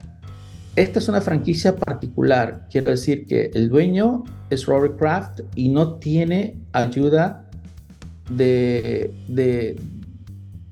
Esta 0.75 0.99
es 0.99 1.09
una 1.09 1.21
franquicia 1.21 1.75
particular. 1.75 2.67
Quiero 2.69 2.91
decir 2.91 3.25
que 3.25 3.49
el 3.53 3.69
dueño 3.69 4.23
es 4.49 4.65
Robert 4.65 4.97
Kraft 4.97 5.41
y 5.55 5.69
no 5.69 5.95
tiene 5.95 6.55
ayuda 6.71 7.49
de, 8.29 9.11
de, 9.27 9.79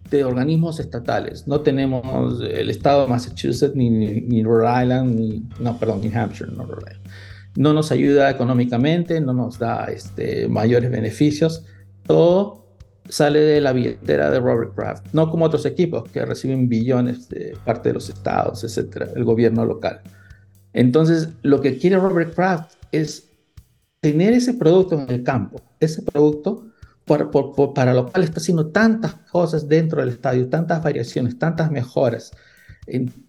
de 0.10 0.24
organismos 0.24 0.80
estatales. 0.80 1.48
No 1.48 1.62
tenemos 1.62 2.42
el 2.42 2.70
estado 2.70 3.04
de 3.04 3.08
Massachusetts, 3.08 3.76
ni, 3.76 3.90
ni, 3.90 4.44
Rhode 4.44 4.84
Island, 4.84 5.16
ni, 5.16 5.44
no, 5.60 5.78
perdón, 5.78 6.02
New 6.02 6.12
Hampshire, 6.14 6.52
no 6.52 6.66
Rhode 6.66 6.92
Island 6.92 7.10
no 7.56 7.74
nos 7.74 7.92
ayuda 7.92 8.30
económicamente, 8.30 9.22
no 9.22 9.34
nos 9.34 9.60
da 9.60 9.86
este, 9.86 10.48
mayores 10.48 10.92
beneficios. 10.92 11.64
Todo 12.06 12.66
sale 13.08 13.40
de 13.40 13.62
la 13.62 13.72
billetera 13.72 14.30
de 14.30 14.40
Robert 14.40 14.76
Kraft, 14.76 15.08
no 15.14 15.30
como 15.30 15.46
otros 15.46 15.66
equipos 15.66 16.10
que 16.10 16.26
reciben 16.26 16.68
billones 16.68 17.30
de 17.30 17.58
parte 17.64 17.90
de 17.90 17.94
los 17.94 18.10
estados, 18.10 18.64
etcétera, 18.64 19.10
el 19.16 19.24
gobierno 19.24 19.66
local. 19.66 20.02
Entonces, 20.74 21.30
lo 21.42 21.62
que 21.62 21.78
quiere 21.78 21.98
Robert 21.98 22.36
Kraft 22.36 22.74
es 22.92 23.30
tener 24.02 24.34
ese 24.34 24.54
producto 24.54 25.00
en 25.00 25.10
el 25.10 25.24
campo, 25.24 25.62
ese 25.80 26.02
producto 26.02 26.65
para 27.06 27.94
lo 27.94 28.12
cual 28.12 28.24
está 28.24 28.40
haciendo 28.40 28.68
tantas 28.68 29.16
cosas 29.32 29.68
dentro 29.68 30.02
del 30.02 30.10
estadio, 30.10 30.50
tantas 30.50 30.84
variaciones, 30.84 31.38
tantas 31.38 31.72
mejoras. 31.72 32.32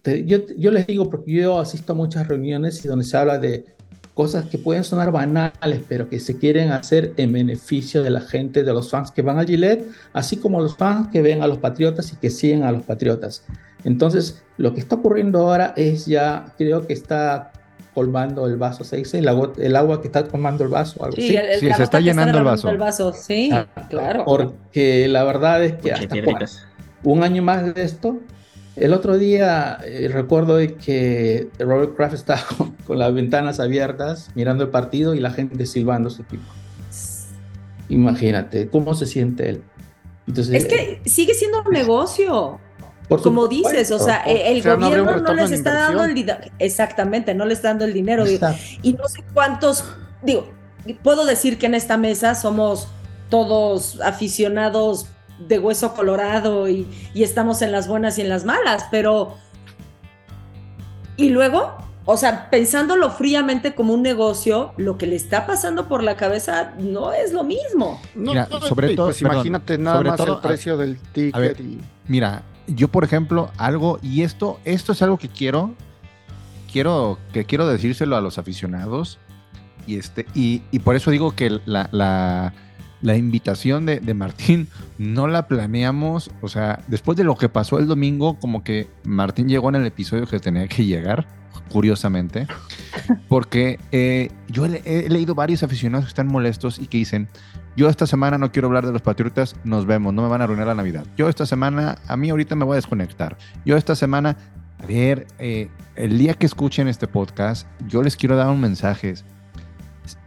Yo, 0.03 0.39
yo 0.57 0.71
les 0.71 0.87
digo, 0.87 1.09
porque 1.09 1.31
yo 1.31 1.59
asisto 1.59 1.93
a 1.93 1.95
muchas 1.95 2.27
reuniones 2.27 2.83
y 2.83 2.87
donde 2.87 3.05
se 3.05 3.17
habla 3.17 3.37
de 3.39 3.77
cosas 4.17 4.45
que 4.45 4.57
pueden 4.57 4.83
sonar 4.83 5.11
banales, 5.11 5.81
pero 5.87 6.09
que 6.09 6.19
se 6.19 6.39
quieren 6.39 6.71
hacer 6.71 7.13
en 7.17 7.31
beneficio 7.31 8.01
de 8.01 8.09
la 8.09 8.21
gente, 8.21 8.63
de 8.63 8.73
los 8.73 8.89
fans 8.89 9.11
que 9.11 9.21
van 9.21 9.37
a 9.37 9.45
Gillette, 9.45 9.87
así 10.11 10.37
como 10.37 10.59
los 10.59 10.75
fans 10.75 11.09
que 11.09 11.21
ven 11.21 11.43
a 11.43 11.47
los 11.47 11.59
Patriotas 11.59 12.11
y 12.11 12.15
que 12.15 12.31
siguen 12.31 12.63
a 12.63 12.71
los 12.71 12.81
Patriotas. 12.81 13.43
Entonces, 13.83 14.41
lo 14.57 14.73
que 14.73 14.79
está 14.79 14.95
ocurriendo 14.95 15.39
ahora 15.39 15.75
es 15.77 16.07
ya, 16.07 16.51
creo 16.57 16.87
que 16.87 16.93
está 16.93 17.51
colmando 17.97 18.45
el 18.45 18.57
vaso, 18.57 18.83
se 18.83 18.97
dice, 18.97 19.17
el 19.17 19.27
agua, 19.27 19.53
el 19.57 19.75
agua 19.75 20.01
que 20.01 20.07
está 20.07 20.27
colmando 20.27 20.63
el 20.63 20.69
vaso, 20.69 21.03
algo 21.03 21.15
sí, 21.15 21.35
sí 21.59 21.67
se 21.73 21.81
está 21.81 21.99
llenando 21.99 22.37
el 22.37 22.43
vaso. 22.43 22.69
el 22.69 22.77
vaso. 22.77 23.11
Sí, 23.11 23.49
ah, 23.51 23.65
claro. 23.89 24.23
Porque 24.23 25.07
la 25.07 25.23
verdad 25.23 25.63
es 25.63 25.73
que 25.77 25.93
hasta 25.93 26.15
un 27.01 27.23
año 27.23 27.41
más 27.41 27.73
de 27.73 27.81
esto, 27.81 28.19
el 28.75 28.93
otro 28.93 29.17
día 29.17 29.79
eh, 29.83 30.09
recuerdo 30.13 30.59
que 30.79 31.49
Robert 31.57 31.95
Kraft 31.95 32.13
estaba 32.13 32.43
con, 32.85 32.99
las 32.99 33.11
ventanas 33.15 33.59
abiertas 33.59 34.29
mirando 34.35 34.63
el 34.63 34.69
partido 34.69 35.15
y 35.15 35.19
la 35.19 35.31
gente 35.31 35.65
silbando 35.65 36.11
su 36.11 36.21
equipo. 36.21 36.45
Imagínate, 37.89 38.69
¿cómo 38.69 38.93
se 38.93 39.07
siente 39.07 39.49
él? 39.49 39.63
Entonces, 40.27 40.53
es 40.53 40.65
que 40.65 41.01
sigue 41.09 41.33
siendo 41.33 41.63
un 41.65 41.73
negocio. 41.73 42.59
Como 43.09 43.47
dices, 43.47 43.91
o 43.91 43.99
sea, 43.99 44.17
el 44.23 44.61
gobierno 44.61 45.17
no, 45.17 45.33
les 45.33 45.51
está 45.51 45.73
dando 45.73 46.03
el 46.03 46.13
dinero. 46.13 46.39
Exactamente, 46.59 47.33
no 47.33 47.45
le 47.45 47.53
está 47.53 47.69
dando 47.69 47.85
el 47.85 47.93
dinero. 47.93 48.25
y 48.27 48.93
no 48.93 49.07
sé 49.07 49.23
cuántos, 49.33 49.85
digo, 50.21 50.49
puedo 51.03 51.25
decir 51.25 51.57
que 51.57 51.65
en 51.65 51.75
esta 51.75 51.97
mesa 51.97 52.35
somos 52.35 52.87
todos 53.29 53.99
aficionados 54.01 55.07
de 55.39 55.59
hueso 55.59 55.93
colorado 55.93 56.67
y, 56.69 56.87
estamos 57.15 57.61
en 57.61 57.71
las 57.71 57.87
buenas 57.87 58.17
y 58.17 58.21
en 58.21 58.29
las 58.29 58.45
malas, 58.45 58.85
pero... 58.91 59.35
Y 61.15 61.29
luego, 61.29 61.75
o 62.05 62.15
sea, 62.15 62.49
pensándolo 62.51 63.09
fríamente 63.09 63.73
como 63.73 63.93
un 63.93 64.03
negocio, 64.03 64.73
lo 64.77 64.99
que 64.99 65.07
le 65.07 65.15
está 65.15 65.47
pasando 65.47 65.87
por 65.87 66.03
la 66.03 66.15
cabeza 66.15 66.73
no 66.77 67.11
es 67.11 67.33
lo 67.33 67.43
mismo. 67.43 67.99
mira, 68.13 68.47
sobre 68.67 68.95
todo, 68.95 69.07
pues 69.07 69.21
imagínate 69.21 69.79
nada 69.79 70.01
más 70.01 70.19
el 70.19 70.37
precio 70.37 70.77
del 70.77 70.99
ticket. 70.99 71.59
Mira, 72.07 72.43
yo 72.67 72.87
por 72.89 73.03
ejemplo, 73.03 73.51
algo, 73.57 73.99
y 74.01 74.21
esto, 74.21 74.59
esto 74.65 74.91
es 74.91 75.01
algo 75.01 75.17
que 75.17 75.29
quiero, 75.29 75.73
quiero, 76.71 77.17
que 77.33 77.45
quiero 77.45 77.67
decírselo 77.67 78.15
a 78.15 78.21
los 78.21 78.37
aficionados, 78.37 79.19
y 79.85 79.97
este, 79.97 80.25
y, 80.33 80.59
por 80.79 80.95
eso 80.95 81.11
digo 81.11 81.33
que 81.33 81.59
la 81.65 82.53
la 83.01 83.15
invitación 83.15 83.85
de, 83.85 83.99
de, 83.99 84.13
Martín 84.13 84.67
no 84.97 85.27
la 85.27 85.47
planeamos, 85.47 86.31
o 86.41 86.47
sea, 86.47 86.83
después 86.87 87.17
de 87.17 87.23
lo 87.23 87.35
que 87.35 87.49
pasó 87.49 87.79
el 87.79 87.87
domingo, 87.87 88.39
como 88.39 88.63
que 88.63 88.87
Martín 89.03 89.47
llegó 89.47 89.69
en 89.69 89.75
el 89.75 89.85
episodio 89.85 90.25
que 90.25 90.39
tenía 90.39 90.67
que 90.67 90.85
llegar, 90.85 91.27
curiosamente, 91.69 92.47
porque 93.27 93.79
eh, 93.91 94.31
yo 94.47 94.65
he, 94.65 95.09
leído 95.09 95.35
varios 95.35 95.63
aficionados 95.63 96.05
que 96.05 96.09
están 96.09 96.27
molestos 96.27 96.79
y 96.79 96.87
que 96.87 96.97
dicen, 96.97 97.27
yo 97.77 97.87
esta 97.87 98.05
semana 98.05 98.37
no 98.37 98.51
quiero 98.51 98.67
hablar 98.67 98.85
de 98.85 98.91
los 98.91 99.01
Patriotas, 99.01 99.55
nos 99.63 99.85
vemos, 99.85 100.13
no 100.13 100.23
me 100.23 100.27
van 100.27 100.41
a 100.41 100.43
arruinar 100.43 100.67
la 100.67 100.75
Navidad. 100.75 101.05
Yo 101.15 101.29
esta 101.29 101.45
semana, 101.45 101.99
a 102.07 102.17
mí 102.17 102.29
ahorita 102.29 102.55
me 102.55 102.65
voy 102.65 102.73
a 102.73 102.75
desconectar. 102.75 103.37
Yo 103.63 103.77
esta 103.77 103.95
semana, 103.95 104.35
a 104.83 104.85
ver, 104.85 105.27
eh, 105.39 105.69
el 105.95 106.17
día 106.17 106.33
que 106.33 106.45
escuchen 106.45 106.89
este 106.89 107.07
podcast, 107.07 107.65
yo 107.87 108.03
les 108.03 108.17
quiero 108.17 108.35
dar 108.35 108.49
un 108.49 108.59
mensaje, 108.59 109.13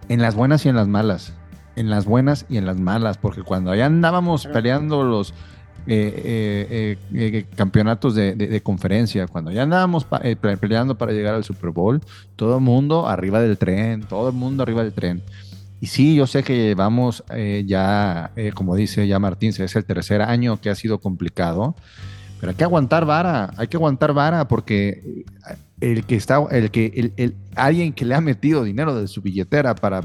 en 0.09 0.23
las 0.23 0.35
buenas 0.35 0.65
y 0.65 0.71
en 0.71 0.77
las 0.77 0.89
malas 0.89 1.35
en 1.77 1.91
las 1.91 2.05
buenas 2.05 2.47
y 2.49 2.59
en 2.59 2.67
las 2.67 2.79
malas, 2.79 3.19
porque 3.19 3.43
cuando 3.43 3.71
allá 3.71 3.87
andábamos 3.87 4.47
peleando 4.47 5.03
los 5.03 5.33
eh, 5.87 6.13
eh, 6.73 6.99
eh, 7.15 7.47
campeonatos 7.57 8.15
de, 8.15 8.61
conferencia, 8.63 9.27
cuando 9.27 9.51
ya 9.51 9.63
andábamos 9.63 10.07
peleando 10.61 10.99
para 10.99 11.13
llegar 11.13 11.35
al 11.35 11.45
Super 11.45 11.71
Bowl, 11.71 12.01
todo 12.37 12.57
el 12.57 12.61
mundo 12.63 13.09
arriba 13.09 13.41
del 13.41 13.57
tren, 13.57 14.03
todo 14.03 14.29
el 14.29 14.35
mundo 14.35 14.63
arriba 14.63 14.83
del 14.83 14.93
tren. 14.93 15.23
Y 15.81 15.87
sí, 15.87 16.15
yo 16.15 16.27
sé 16.27 16.43
que 16.43 16.57
llevamos 16.57 17.25
ya, 17.65 18.33
como 18.55 18.77
dice 18.77 19.07
ya 19.07 19.19
Martín, 19.19 19.51
es 19.57 19.77
el 19.77 19.85
tercer 19.85 20.21
año 20.21 20.61
que 20.61 20.69
ha 20.69 20.75
sido 20.75 21.01
complicado, 21.01 21.75
pero 22.39 22.51
hay 22.51 22.57
que 22.57 22.65
aguantar 22.65 23.05
vara, 23.05 23.51
hay 23.57 23.69
que 23.69 23.77
aguantar 23.77 24.13
vara 24.13 24.47
porque 24.47 25.25
el 25.81 26.05
que 26.05 26.17
está, 26.17 26.45
el 26.51 26.71
que, 26.71 27.13
el, 27.17 27.35
alguien 27.55 27.93
que 27.93 28.05
le 28.05 28.15
ha 28.15 28.21
metido 28.21 28.65
dinero 28.65 28.95
de 28.95 29.09
su 29.09 29.23
billetera 29.23 29.75
para 29.75 30.03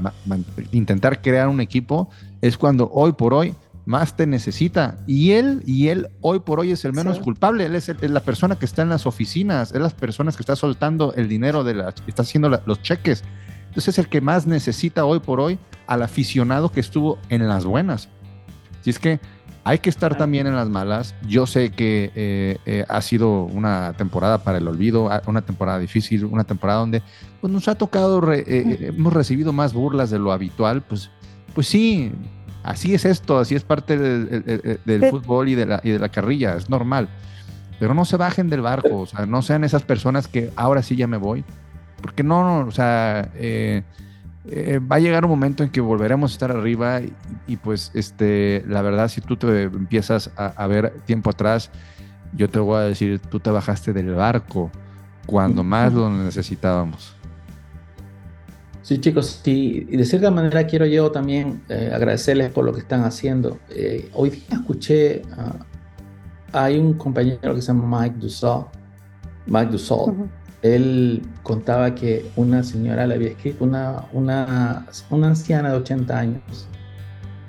intentar 0.72 1.20
crear 1.20 1.48
un 1.48 1.60
equipo, 1.60 2.08
es 2.40 2.56
cuando 2.56 2.90
hoy 2.92 3.12
por 3.12 3.34
hoy 3.34 3.54
más 3.84 4.16
te 4.16 4.26
necesita. 4.26 4.98
Y 5.06 5.32
él, 5.32 5.62
y 5.64 5.88
él 5.88 6.08
hoy 6.20 6.40
por 6.40 6.60
hoy 6.60 6.72
es 6.72 6.84
el 6.84 6.92
menos 6.92 7.20
culpable. 7.20 7.66
Él 7.66 7.74
es, 7.76 7.90
la 8.02 8.20
persona 8.20 8.56
que 8.56 8.64
está 8.64 8.82
en 8.82 8.88
las 8.88 9.06
oficinas, 9.06 9.72
es 9.72 9.80
las 9.80 9.94
personas 9.94 10.36
que 10.36 10.42
está 10.42 10.56
soltando 10.56 11.14
el 11.14 11.28
dinero 11.28 11.62
de 11.62 11.74
la, 11.74 11.94
está 12.06 12.22
haciendo 12.22 12.48
los 12.48 12.82
cheques. 12.82 13.22
Entonces 13.76 13.98
es 13.98 13.98
el 13.98 14.08
que 14.08 14.22
más 14.22 14.46
necesita 14.46 15.04
hoy 15.04 15.20
por 15.20 15.38
hoy 15.38 15.58
al 15.86 16.02
aficionado 16.02 16.72
que 16.72 16.80
estuvo 16.80 17.18
en 17.28 17.46
las 17.46 17.66
buenas. 17.66 18.08
Si 18.80 18.88
es 18.88 18.98
que 18.98 19.20
hay 19.64 19.80
que 19.80 19.90
estar 19.90 20.16
también 20.16 20.46
en 20.46 20.56
las 20.56 20.70
malas. 20.70 21.14
Yo 21.28 21.46
sé 21.46 21.72
que 21.72 22.10
eh, 22.14 22.56
eh, 22.64 22.86
ha 22.88 23.02
sido 23.02 23.42
una 23.42 23.92
temporada 23.92 24.38
para 24.38 24.56
el 24.56 24.66
olvido, 24.66 25.10
una 25.26 25.42
temporada 25.42 25.78
difícil, 25.78 26.24
una 26.24 26.44
temporada 26.44 26.80
donde 26.80 27.02
pues, 27.42 27.52
nos 27.52 27.68
ha 27.68 27.74
tocado, 27.74 28.32
eh, 28.32 28.94
hemos 28.96 29.12
recibido 29.12 29.52
más 29.52 29.74
burlas 29.74 30.08
de 30.08 30.20
lo 30.20 30.32
habitual. 30.32 30.80
Pues, 30.80 31.10
pues 31.54 31.66
sí, 31.66 32.12
así 32.62 32.94
es 32.94 33.04
esto, 33.04 33.38
así 33.38 33.56
es 33.56 33.62
parte 33.62 33.98
del, 33.98 35.10
fútbol 35.10 35.50
y 35.50 35.54
de, 35.54 35.66
la, 35.66 35.82
y 35.84 35.90
de 35.90 35.98
la 35.98 36.08
carrilla, 36.08 36.56
es 36.56 36.70
normal. 36.70 37.10
Pero 37.78 37.92
no 37.92 38.06
se 38.06 38.16
bajen 38.16 38.48
del 38.48 38.62
barco, 38.62 39.00
o 39.00 39.06
sea, 39.06 39.26
no 39.26 39.42
sean 39.42 39.64
esas 39.64 39.82
personas 39.82 40.28
que 40.28 40.50
ahora 40.56 40.82
sí 40.82 40.96
ya 40.96 41.06
me 41.06 41.18
voy. 41.18 41.44
Porque 42.00 42.22
no, 42.22 42.66
o 42.66 42.70
sea, 42.70 43.30
eh, 44.48 44.78
va 44.78 44.96
a 44.96 44.98
llegar 45.00 45.24
un 45.24 45.30
momento 45.30 45.64
en 45.64 45.70
que 45.70 45.80
volveremos 45.80 46.30
a 46.30 46.34
estar 46.34 46.50
arriba 46.52 47.00
y, 47.46 47.56
pues 47.56 47.90
este, 47.94 48.62
la 48.68 48.80
verdad 48.80 49.08
si 49.08 49.20
tú 49.20 49.36
te 49.36 49.64
empiezas 49.64 50.30
a, 50.36 50.66
ver 50.68 50.92
tiempo 51.04 51.30
atrás, 51.30 51.70
yo 52.32 52.48
te 52.48 52.60
voy 52.60 52.76
a 52.76 52.80
decir, 52.82 53.18
tú 53.18 53.40
te 53.40 53.50
bajaste 53.50 53.92
del 53.92 54.14
barco 54.14 54.70
cuando 55.26 55.64
más 55.64 55.92
lo 55.92 56.08
necesitábamos. 56.10 57.16
Sí, 58.82 59.00
chicos, 59.00 59.40
y 59.44 59.96
de 59.96 60.04
cierta 60.04 60.30
manera 60.30 60.64
quiero 60.64 60.86
yo 60.86 61.10
también 61.10 61.62
eh, 61.68 61.90
agradecerles 61.92 62.52
por 62.52 62.64
lo 62.64 62.72
que 62.72 62.78
están 62.78 63.02
haciendo. 63.02 63.58
Eh, 63.70 64.10
hoy 64.12 64.30
día 64.30 64.44
escuché, 64.52 65.22
hay 66.52 66.78
un 66.78 66.92
compañero 66.92 67.52
que 67.52 67.60
se 67.60 67.66
llama 67.72 68.02
Mike 68.02 68.18
Dussault, 68.20 68.68
Mike 69.46 69.72
Dussault, 69.72 70.14
él 70.74 71.22
contaba 71.42 71.94
que 71.94 72.26
una 72.36 72.62
señora 72.62 73.06
le 73.06 73.14
había 73.14 73.28
escrito, 73.28 73.64
una, 73.64 74.04
una, 74.12 74.86
una 75.10 75.28
anciana 75.28 75.70
de 75.70 75.76
80 75.76 76.18
años, 76.18 76.68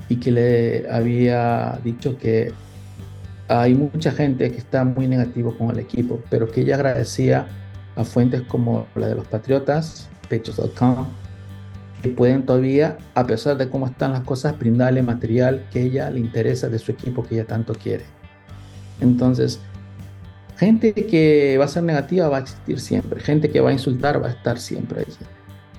y 0.09 0.17
que 0.17 0.31
le 0.31 0.89
había 0.89 1.79
dicho 1.83 2.17
que 2.17 2.53
hay 3.47 3.75
mucha 3.75 4.11
gente 4.11 4.51
que 4.51 4.57
está 4.57 4.83
muy 4.83 5.07
negativo 5.07 5.57
con 5.57 5.71
el 5.71 5.79
equipo, 5.79 6.21
pero 6.29 6.49
que 6.49 6.61
ella 6.61 6.75
agradecía 6.75 7.47
a 7.95 8.03
fuentes 8.03 8.41
como 8.43 8.87
la 8.95 9.07
de 9.07 9.15
los 9.15 9.27
Patriotas, 9.27 10.09
pechos.com, 10.29 11.07
que 12.01 12.09
pueden 12.09 12.45
todavía, 12.45 12.97
a 13.15 13.25
pesar 13.25 13.57
de 13.57 13.69
cómo 13.69 13.87
están 13.87 14.11
las 14.11 14.21
cosas, 14.21 14.57
brindarle 14.57 15.01
material 15.01 15.65
que 15.71 15.81
ella 15.81 16.09
le 16.09 16.19
interesa 16.19 16.69
de 16.69 16.77
su 16.77 16.91
equipo 16.91 17.23
que 17.23 17.35
ella 17.35 17.45
tanto 17.45 17.73
quiere. 17.73 18.05
Entonces, 18.99 19.59
Gente 20.57 20.93
que 20.93 21.55
va 21.59 21.65
a 21.65 21.67
ser 21.67 21.83
negativa 21.83 22.29
va 22.29 22.37
a 22.37 22.39
existir 22.41 22.79
siempre, 22.79 23.19
gente 23.19 23.49
que 23.49 23.61
va 23.61 23.69
a 23.69 23.73
insultar 23.73 24.21
va 24.21 24.27
a 24.27 24.31
estar 24.31 24.59
siempre 24.59 25.01
ahí. 25.01 25.13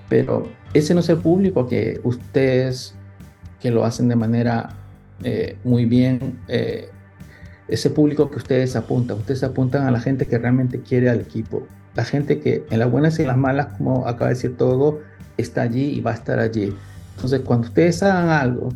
Pero 0.09 0.49
ese 0.73 0.95
no 0.95 1.01
es 1.01 1.09
el 1.09 1.19
público 1.19 1.67
que 1.67 2.01
ustedes, 2.05 2.95
que 3.61 3.71
lo 3.71 3.85
hacen 3.85 4.09
de 4.09 4.17
manera 4.17 4.71
eh, 5.25 5.57
muy 5.65 5.85
bien, 5.85 6.39
eh, 6.47 6.91
ese 7.67 7.91
público 7.91 8.31
que 8.31 8.37
ustedes 8.37 8.77
apuntan, 8.77 9.19
ustedes 9.19 9.43
apuntan 9.43 9.87
a 9.87 9.91
la 9.91 10.01
gente 10.01 10.27
que 10.27 10.39
realmente 10.39 10.81
quiere 10.81 11.11
al 11.11 11.21
equipo, 11.21 11.67
la 11.97 12.05
gente 12.05 12.39
que 12.39 12.65
en 12.71 12.79
las 12.79 12.91
buenas 12.91 13.19
y 13.19 13.23
en 13.23 13.29
las 13.29 13.37
malas, 13.37 13.67
como 13.77 14.07
acaba 14.07 14.29
de 14.29 14.35
decir 14.35 14.57
todo, 14.57 15.01
está 15.37 15.63
allí 15.63 15.91
y 15.91 16.01
va 16.01 16.13
a 16.13 16.15
estar 16.15 16.39
allí. 16.39 16.73
Entonces, 17.17 17.41
cuando 17.41 17.67
ustedes 17.67 18.01
hagan 18.03 18.29
algo, 18.29 18.69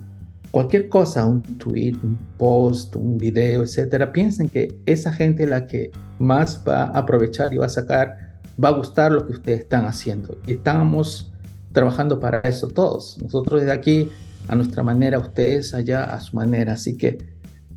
cualquier 0.52 0.88
cosa, 0.88 1.26
un 1.26 1.42
tweet, 1.42 1.96
un 2.04 2.16
post, 2.36 2.94
un 2.94 3.18
video, 3.18 3.62
etcétera, 3.62 4.12
piensen 4.12 4.48
que 4.48 4.78
esa 4.86 5.12
gente 5.12 5.46
la 5.46 5.66
que 5.66 5.90
más 6.18 6.62
va 6.68 6.84
a 6.84 6.98
aprovechar 6.98 7.52
y 7.52 7.56
va 7.56 7.66
a 7.66 7.70
sacar, 7.70 8.38
va 8.62 8.68
a 8.68 8.72
gustar 8.72 9.10
lo 9.10 9.26
que 9.26 9.32
ustedes 9.32 9.60
están 9.60 9.86
haciendo. 9.86 10.38
Y 10.46 10.52
estamos 10.52 11.32
trabajando 11.72 12.20
para 12.20 12.40
eso 12.40 12.68
todos. 12.68 13.18
Nosotros 13.20 13.62
desde 13.62 13.72
aquí, 13.72 14.10
a 14.46 14.54
nuestra 14.54 14.82
manera, 14.82 15.18
ustedes 15.18 15.72
allá 15.72 16.04
a 16.04 16.20
su 16.20 16.36
manera. 16.36 16.74
Así 16.74 16.98
que 16.98 17.18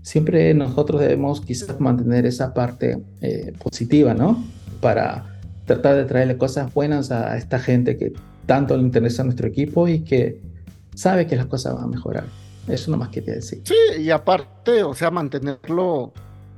siempre 0.02 0.54
nosotros 0.54 1.00
debemos 1.00 1.40
quizás 1.40 1.80
mantener 1.80 2.26
esa 2.26 2.54
parte 2.54 3.02
eh, 3.22 3.54
positiva, 3.64 4.14
¿no? 4.14 4.44
Para 4.82 5.40
tratar 5.64 5.96
de 5.96 6.04
traerle 6.04 6.38
cosas 6.38 6.74
buenas 6.74 7.10
a 7.10 7.38
esta 7.38 7.58
gente 7.58 7.96
que 7.96 8.12
tanto 8.46 8.76
le 8.76 8.84
interesa 8.84 9.22
a 9.22 9.26
nuestro 9.26 9.48
equipo 9.48 9.88
y 9.88 10.02
que 10.02 10.42
sabe 10.94 11.26
que 11.26 11.38
las 11.38 11.46
cosas 11.46 11.74
van 11.74 11.86
a 11.86 11.88
mejorar. 11.88 12.26
Eso 12.68 12.92
nomás 12.92 13.10
quería 13.10 13.36
decir. 13.36 13.62
Sí, 13.64 13.76
y 14.00 14.10
aparte, 14.12 14.84
o 14.84 14.94
sea, 14.94 15.12
mantenerlo 15.12 16.12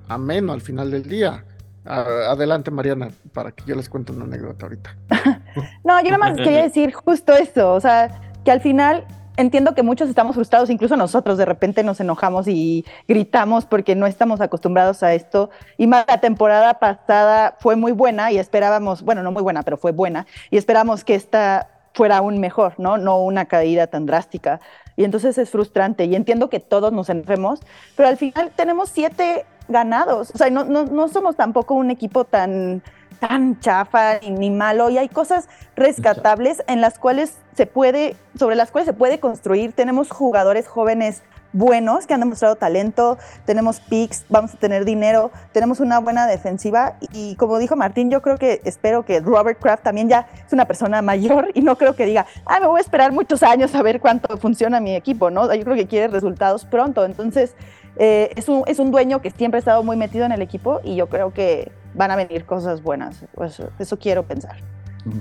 ameno 0.08 0.54
al 0.54 0.62
final 0.62 0.92
del 0.92 1.04
día. 1.04 1.44
adelante, 1.86 2.72
Mariana, 2.72 3.10
para 3.34 3.52
que 3.52 3.64
yo 3.66 3.76
les 3.76 3.90
cuente 3.90 4.12
una 4.12 4.26
anécdota 4.26 4.66
ahorita. 4.66 4.96
no, 5.84 6.04
yo 6.04 6.12
nomás 6.12 6.36
quería 6.36 6.64
decir 6.64 6.94
justo 6.94 7.34
eso, 7.34 7.74
o 7.74 7.80
sea, 7.80 8.22
que 8.44 8.52
al 8.52 8.62
final 8.62 9.06
entiendo 9.38 9.76
que 9.76 9.84
muchos 9.84 10.10
estamos 10.10 10.36
frustrados, 10.36 10.70
incluso 10.70 10.98
nosotros 10.98 11.38
de 11.38 11.46
repente 11.46 11.84
nos 11.84 12.00
enojamos 12.00 12.48
y 12.48 12.84
gritamos 13.08 13.66
porque 13.66 13.96
no 13.96 14.08
estamos 14.08 14.42
acostumbrados 14.42 15.04
a 15.04 15.14
esto. 15.14 15.50
Y 15.78 15.88
más 15.88 16.06
la 16.08 16.20
temporada 16.20 16.74
pasada 16.80 17.56
fue 17.60 17.76
muy 17.76 17.92
buena 17.92 18.32
y 18.32 18.40
esperábamos, 18.40 19.04
bueno, 19.04 19.24
no 19.24 19.32
muy 19.32 19.44
buena, 19.44 19.64
pero 19.64 19.78
fue 19.78 19.92
buena, 19.92 20.26
y 20.50 20.58
esperamos 20.58 21.04
que 21.04 21.16
esta 21.16 21.70
fuera 21.94 22.18
aún 22.18 22.40
mejor, 22.40 22.74
¿no? 22.78 22.98
No 22.98 23.22
una 23.22 23.46
caída 23.46 23.88
tan 23.88 24.06
drástica 24.06 24.60
y 24.98 25.06
entonces 25.06 25.38
es 25.38 25.50
frustrante 25.50 26.04
y 26.04 26.16
entiendo 26.16 26.50
que 26.50 26.60
todos 26.60 26.92
nos 26.92 27.10
enfermos, 27.10 27.62
pero 27.96 28.10
al 28.10 28.18
final 28.18 28.52
tenemos 28.54 28.90
siete 28.90 29.46
ganados, 29.70 30.32
o 30.34 30.38
sea, 30.38 30.50
no, 30.50 30.66
no, 30.66 30.86
no 30.86 31.08
somos 31.08 31.38
tampoco 31.38 31.76
un 31.76 31.92
equipo 31.92 32.26
tan, 32.26 32.82
tan 33.20 33.60
chafa 33.60 34.20
ni 34.20 34.50
malo 34.50 34.90
y 34.90 34.98
hay 34.98 35.08
cosas 35.08 35.48
rescatables 35.76 36.64
en 36.68 36.82
las 36.82 37.00
cuales 37.00 37.38
se 37.56 37.68
puede, 37.68 38.16
sobre 38.38 38.56
las 38.56 38.72
cuales 38.72 38.88
se 38.88 38.94
puede 38.94 39.20
construir, 39.20 39.72
tenemos 39.72 40.10
jugadores 40.10 40.68
jóvenes 40.68 41.24
buenos 41.58 42.08
que 42.08 42.14
han 42.14 42.20
demostrado 42.20 42.56
talento, 42.56 43.18
tenemos 43.46 43.80
picks, 43.80 44.26
vamos 44.30 44.54
a 44.54 44.58
tener 44.58 44.86
dinero, 44.86 45.32
tenemos 45.52 45.80
una 45.80 46.00
buena 46.00 46.28
defensiva 46.28 46.98
y 47.12 47.36
como 47.36 47.58
dijo 47.58 47.76
Martín, 47.76 48.10
yo 48.10 48.22
creo 48.22 48.38
que 48.38 48.62
espero 48.64 49.04
que 49.04 49.20
Robert 49.20 49.60
Kraft 49.60 49.84
también 49.84 50.10
ya 50.10 50.28
es 50.46 50.54
una 50.54 50.66
persona 50.66 51.02
mayor 51.02 51.50
y 51.54 51.62
no 51.62 51.78
creo 51.78 51.96
que 51.96 52.06
diga, 52.06 52.26
ah, 52.46 52.60
me 52.60 52.68
voy 52.68 52.80
a 52.80 52.82
esperar 52.82 53.12
muchos 53.12 53.44
años 53.44 53.74
a 53.76 53.82
ver 53.82 54.00
cuánto 54.00 54.38
funciona 54.38 54.80
mi 54.80 54.96
equipo, 54.96 55.30
¿no? 55.30 55.54
Yo 55.54 55.64
creo 55.64 55.76
que 55.76 55.88
quiere 55.88 56.08
resultados 56.08 56.66
pronto, 56.66 57.06
entonces 57.06 57.56
eh, 57.98 58.32
es, 58.36 58.48
un, 58.48 58.64
es 58.68 58.80
un 58.80 58.92
dueño 58.92 59.22
que 59.22 59.32
siempre 59.32 59.58
ha 59.58 59.60
estado 59.60 59.84
muy 59.84 59.98
metido 59.98 60.26
en 60.26 60.32
el 60.32 60.42
equipo 60.42 60.82
y 60.84 60.96
yo 60.96 61.08
creo 61.08 61.34
que 61.34 61.72
van 61.96 62.12
a 62.12 62.16
venir 62.16 62.46
cosas 62.46 62.84
buenas, 62.84 63.24
pues, 63.34 63.62
eso 63.80 63.98
quiero 63.98 64.24
pensar. 64.24 64.58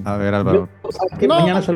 A 0.04 0.16
ver, 0.16 0.34
Álvaro. 0.34 0.68
mañana, 1.28 1.62
se 1.62 1.72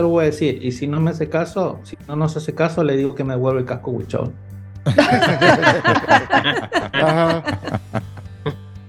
lo 0.00 0.08
voy 0.08 0.22
a, 0.22 0.26
decir. 0.26 0.58
Y 0.62 0.72
si 0.72 0.86
no 0.86 1.00
me 1.00 1.10
hace 1.10 1.28
caso, 1.28 1.80
si 1.84 1.98
no 2.08 2.16
nos 2.16 2.36
hace 2.36 2.54
caso, 2.54 2.82
le 2.84 2.96
digo 2.96 3.14
que 3.14 3.24
me 3.24 3.34
devuelve 3.34 3.60
el 3.60 3.66
casco 3.66 3.90
Wichón. 3.90 4.32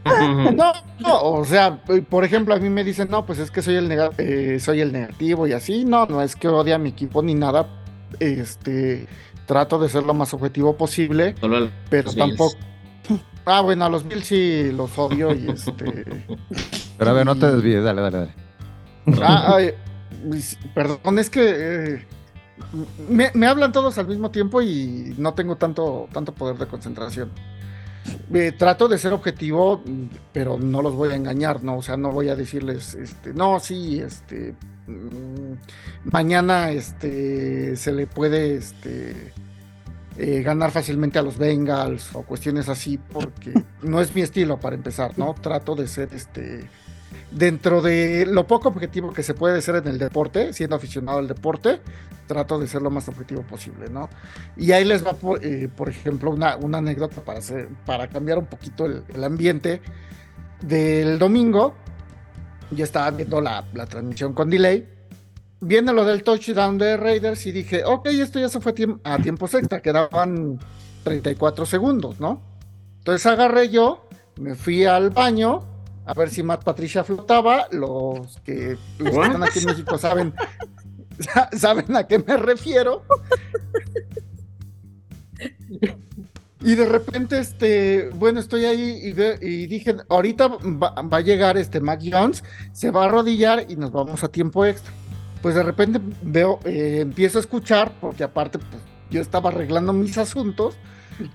no, 0.56 0.74
no, 1.00 1.22
o 1.22 1.46
sea, 1.46 1.80
por 2.10 2.24
ejemplo, 2.24 2.54
a 2.54 2.60
mí 2.60 2.70
me 2.70 2.84
dicen, 2.84 3.10
no, 3.10 3.26
pues 3.26 3.40
es 3.40 3.52
que 3.52 3.62
soy 3.62 3.76
el, 3.76 3.92
eh, 4.18 4.60
soy 4.60 4.82
el 4.82 4.92
negativo 4.92 5.48
y 5.48 5.54
así. 5.54 5.86
No, 5.86 6.06
no 6.06 6.22
es 6.22 6.36
que 6.36 6.48
odie 6.48 6.74
a 6.74 6.78
mi 6.78 6.90
equipo 6.90 7.22
ni 7.22 7.36
nada, 7.36 7.68
este, 8.20 9.08
trato 9.46 9.80
de 9.80 9.90
ser 9.90 10.04
lo 10.04 10.14
más 10.14 10.34
objetivo 10.34 10.78
posible, 10.78 11.36
pero 11.90 12.14
tampoco... 12.14 12.56
Ah, 13.50 13.62
bueno, 13.62 13.86
a 13.86 13.90
los 13.90 14.06
Bills 14.06 14.26
sí 14.26 14.74
los 14.74 14.98
odio 14.98 15.34
y 15.34 15.50
este... 15.50 16.26
Pero 16.98 17.12
a 17.12 17.14
ver, 17.14 17.26
no 17.26 17.36
te 17.36 17.52
desvíes, 17.52 17.84
dale, 17.84 18.02
dale, 18.02 18.18
dale. 18.18 18.34
Ah, 19.22 19.58
perdón, 20.74 21.20
es 21.20 21.30
que 21.30 21.56
eh, 21.56 22.06
me, 23.10 23.48
hablan 23.48 23.72
todos 23.72 23.98
al 23.98 24.08
mismo 24.08 24.32
tiempo 24.32 24.62
y 24.62 25.16
no 25.18 25.34
tengo 25.34 25.56
tanto, 25.56 26.10
tanto 26.12 26.34
poder 26.34 26.58
de 26.58 26.68
concentración. 26.68 27.32
trato 28.58 28.88
de 28.88 28.98
ser 28.98 29.14
objetivo, 29.14 29.82
pero 30.34 30.58
no 30.58 30.82
los 30.82 30.96
voy 30.96 31.10
a 31.12 31.16
engañar, 31.16 31.64
¿no? 31.64 31.78
O 31.78 31.82
sea, 31.82 31.98
no 31.98 32.12
voy 32.12 32.30
a 32.30 32.36
decirles, 32.36 32.96
este, 32.96 33.34
no, 33.34 33.60
sí, 33.60 34.00
este, 34.00 34.56
mm, 34.88 36.12
mañana, 36.12 36.72
este, 36.72 37.76
se 37.76 37.92
le 37.94 38.08
puede, 38.08 38.56
este, 38.56 39.34
eh, 40.18 40.42
ganar 40.42 40.72
fácilmente 40.72 41.20
a 41.20 41.22
los 41.22 41.38
Bengals 41.38 42.10
o 42.16 42.24
cuestiones 42.24 42.70
así, 42.70 42.98
porque 42.98 43.54
no 43.84 44.02
es 44.02 44.16
mi 44.16 44.22
estilo 44.22 44.60
para 44.60 44.76
empezar, 44.76 45.18
¿no? 45.18 45.36
Trato 45.36 45.76
de 45.76 45.88
ser, 45.88 46.10
este, 46.14 46.68
dentro 47.32 47.82
de 47.82 48.26
lo 48.26 48.48
poco 48.48 48.70
objetivo 48.70 49.12
que 49.12 49.24
se 49.24 49.34
puede 49.34 49.62
ser 49.62 49.76
en 49.78 49.88
el 49.88 49.98
deporte, 49.98 50.54
siendo 50.54 50.76
aficionado 50.76 51.20
al 51.20 51.28
deporte, 51.28 51.82
trato 52.28 52.60
de 52.60 52.68
ser 52.68 52.82
lo 52.82 52.90
más 52.90 53.08
objetivo 53.08 53.42
posible, 53.42 53.90
¿no? 53.90 54.10
Y 54.56 54.72
ahí 54.72 54.86
les 54.86 55.06
va, 55.06 55.14
por, 55.14 55.44
eh, 55.44 55.70
ejemplo, 55.88 56.32
una, 56.32 56.54
anécdota 56.78 57.22
para, 57.22 57.40
hacer, 57.40 57.70
para 57.86 58.08
cambiar 58.08 58.38
un 58.38 58.46
poquito 58.46 58.86
el, 58.86 59.24
ambiente 59.24 59.82
del 60.62 61.18
domingo. 61.20 61.76
Ya 62.72 62.84
estaba 62.84 63.12
viendo 63.12 63.42
la, 63.42 63.64
transmisión 63.90 64.34
con 64.34 64.50
delay. 64.50 64.88
Viene 65.60 65.92
lo 65.92 66.06
del 66.06 66.24
touchdown 66.24 66.78
de 66.78 66.98
Raiders 66.98 67.46
y 67.48 67.52
dije, 67.52 67.84
ok, 67.84 68.08
esto 68.08 68.40
ya 68.40 68.50
se 68.50 68.60
fue 68.60 68.74
a 69.04 69.18
tiempo 69.18 69.46
extra, 69.46 69.82
quedaban 69.82 70.60
34 71.04 71.66
segundos, 71.66 72.20
¿no? 72.20 72.42
Entonces 73.00 73.26
agarré 73.26 73.70
yo, 73.70 74.08
me 74.40 74.54
fui 74.54 74.86
al 74.86 75.10
baño, 75.10 75.77
a 76.08 76.14
ver 76.14 76.30
si 76.30 76.42
Matt 76.42 76.64
Patricia 76.64 77.04
flotaba. 77.04 77.68
Los 77.72 78.40
que, 78.40 78.78
están 78.98 79.44
aquí 79.44 79.60
en 79.60 79.66
México 79.66 79.98
saben, 79.98 80.34
saben 81.58 81.96
a 81.96 82.08
qué 82.08 82.20
me 82.20 82.38
refiero. 82.38 83.04
Y 86.62 86.76
de 86.76 86.86
repente, 86.86 87.38
este, 87.38 88.10
bueno, 88.16 88.40
estoy 88.40 88.66
ahí 88.66 89.14
y, 89.42 89.68
dije, 89.68 89.98
ahorita 90.08 90.48
va, 90.48 90.94
a 90.96 91.22
llegar 91.22 91.58
este 91.58 91.82
Mac 91.82 92.02
Jones, 92.10 92.44
se 92.72 92.90
va 92.90 93.04
a 93.04 93.06
arrodillar 93.06 93.66
y 93.70 93.76
nos 93.76 93.92
vamos 93.92 94.24
a 94.24 94.30
tiempo 94.30 94.66
extra. 94.66 94.92
Pues 95.42 95.56
de 95.56 95.62
repente 95.62 96.00
veo, 96.24 96.60
eh, 96.64 97.00
empiezo 97.02 97.38
a 97.38 97.42
escuchar, 97.42 97.92
porque 98.02 98.24
aparte, 98.24 98.58
pues 98.58 98.82
yo 99.12 99.22
estaba 99.22 99.50
arreglando 99.50 99.94
mis 99.94 100.18
asuntos, 100.18 100.76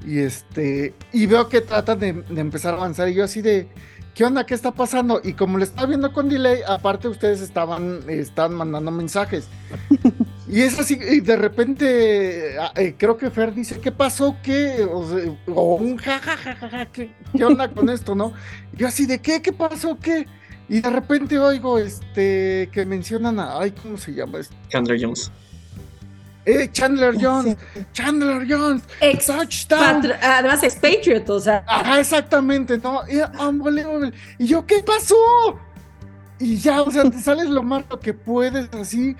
y 0.05 0.19
este, 0.19 0.95
y 1.13 1.27
veo 1.27 1.49
que 1.49 1.61
tratan 1.61 2.01
de, 2.01 2.13
de 2.13 2.41
empezar 2.41 2.75
a 2.75 2.79
avanzar, 2.79 3.09
y 3.09 3.15
yo 3.15 3.23
así 3.23 3.43
de, 3.43 3.69
¿qué 4.15 4.25
onda? 4.25 4.45
¿Qué 4.45 4.55
está 4.55 4.73
pasando? 4.73 5.21
Y 5.23 5.33
como 5.35 5.59
le 5.59 5.65
estaba 5.65 5.87
viendo 5.87 6.13
con 6.13 6.29
delay, 6.29 6.61
aparte 6.67 7.09
ustedes 7.09 7.41
estaban, 7.41 8.03
están 8.09 8.55
mandando 8.55 8.91
mensajes. 8.91 9.49
y 10.49 10.61
es 10.61 10.79
así, 10.79 10.99
y 11.01 11.21
de 11.21 11.37
repente, 11.37 12.57
ah, 12.59 12.73
eh, 12.77 12.95
creo 12.97 13.17
que 13.17 13.31
Fer 13.31 13.55
dice, 13.55 13.81
¿qué 13.81 13.93
pasó? 13.93 14.37
¿Qué? 14.43 14.85
O, 14.85 15.77
un 15.77 15.97
jajajaja, 15.97 16.87
¿qué, 16.87 17.15
¿qué 17.37 17.45
onda 17.45 17.69
con 17.69 17.89
esto, 17.89 18.15
no? 18.15 18.33
Yo 18.73 18.89
así, 18.89 19.07
¿de 19.07 19.21
qué? 19.21 19.41
¿Qué 19.43 19.53
pasó? 19.53 19.99
¿Qué? 20.01 20.27
Y 20.69 20.81
de 20.81 20.91
repente 20.91 21.39
oigo 21.39 21.79
este 21.79 22.71
que 22.73 22.87
mencionan 22.87 23.39
a, 23.41 23.59
ay, 23.59 23.73
¿cómo 23.73 23.99
se 23.99 24.15
llama? 24.15 24.39
Chandler 24.69 24.99
Jones. 25.01 25.31
Eh, 26.45 26.69
Chandler 26.73 27.15
Jones, 27.21 27.57
Chandler 27.93 28.45
Jones, 28.49 28.83
Ex 29.01 29.31
Además 29.31 30.63
es 30.65 30.75
Patriot, 30.75 31.29
o 31.31 31.39
sea. 31.39 31.63
Ajá, 31.69 32.01
exactamente, 32.01 32.79
¿no? 32.79 33.03
Y, 33.09 34.47
yo, 34.47 34.67
¿qué 34.67 34.83
pasó? 34.83 35.15
Y 36.41 36.57
ya, 36.57 36.83
o 36.83 36.91
sea, 36.91 37.09
te 37.09 37.19
sales 37.23 37.49
lo 37.49 37.63
más 37.63 37.85
lo 37.89 38.01
que 38.01 38.13
puedes 38.13 38.69
así. 38.75 39.17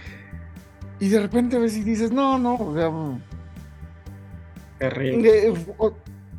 Y 0.99 1.09
de 1.09 1.21
repente 1.21 1.59
ves 1.59 1.77
y 1.77 1.83
dices, 1.83 2.11
no, 2.11 2.39
no, 2.39 2.55
o 2.55 2.75
sea. 2.75 2.91
Terrible. 4.79 5.55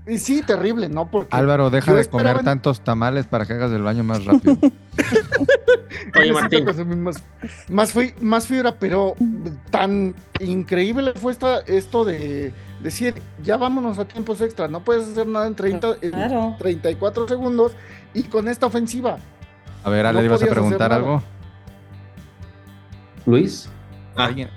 Y 0.05 0.17
sí, 0.17 0.41
terrible, 0.41 0.89
¿no? 0.89 1.09
Porque 1.09 1.35
Álvaro, 1.35 1.69
deja 1.69 1.93
de 1.93 2.05
comer 2.05 2.43
tantos 2.43 2.81
tamales 2.81 3.25
para 3.25 3.45
que 3.45 3.53
hagas 3.53 3.71
el 3.71 3.83
baño 3.83 4.03
más 4.03 4.25
rápido. 4.25 4.57
Oye, 6.19 6.33
Martín. 6.33 6.65
Más, 7.69 7.93
más, 8.19 8.47
fibra, 8.47 8.75
pero 8.77 9.15
tan 9.71 10.13
increíble 10.39 11.13
fue 11.15 11.35
esto 11.67 12.03
de 12.03 12.53
decir, 12.81 13.15
ya 13.41 13.55
vámonos 13.55 13.97
a 13.97 14.05
tiempos 14.05 14.41
extras, 14.41 14.69
no 14.69 14.83
puedes 14.83 15.07
hacer 15.07 15.25
nada 15.25 15.47
en, 15.47 15.55
30, 15.55 15.97
34 16.59 17.27
segundos 17.29 17.71
y 18.13 18.23
con 18.23 18.49
esta 18.49 18.65
ofensiva. 18.65 19.17
A 19.85 19.89
ver, 19.89 20.05
Ale, 20.05 20.23
¿ibas 20.23 20.43
a 20.43 20.47
preguntar 20.47 20.91
algo? 20.91 21.23
Luis. 23.25 23.69
Ah, 24.15 24.25
¿Alguien, 24.25 24.49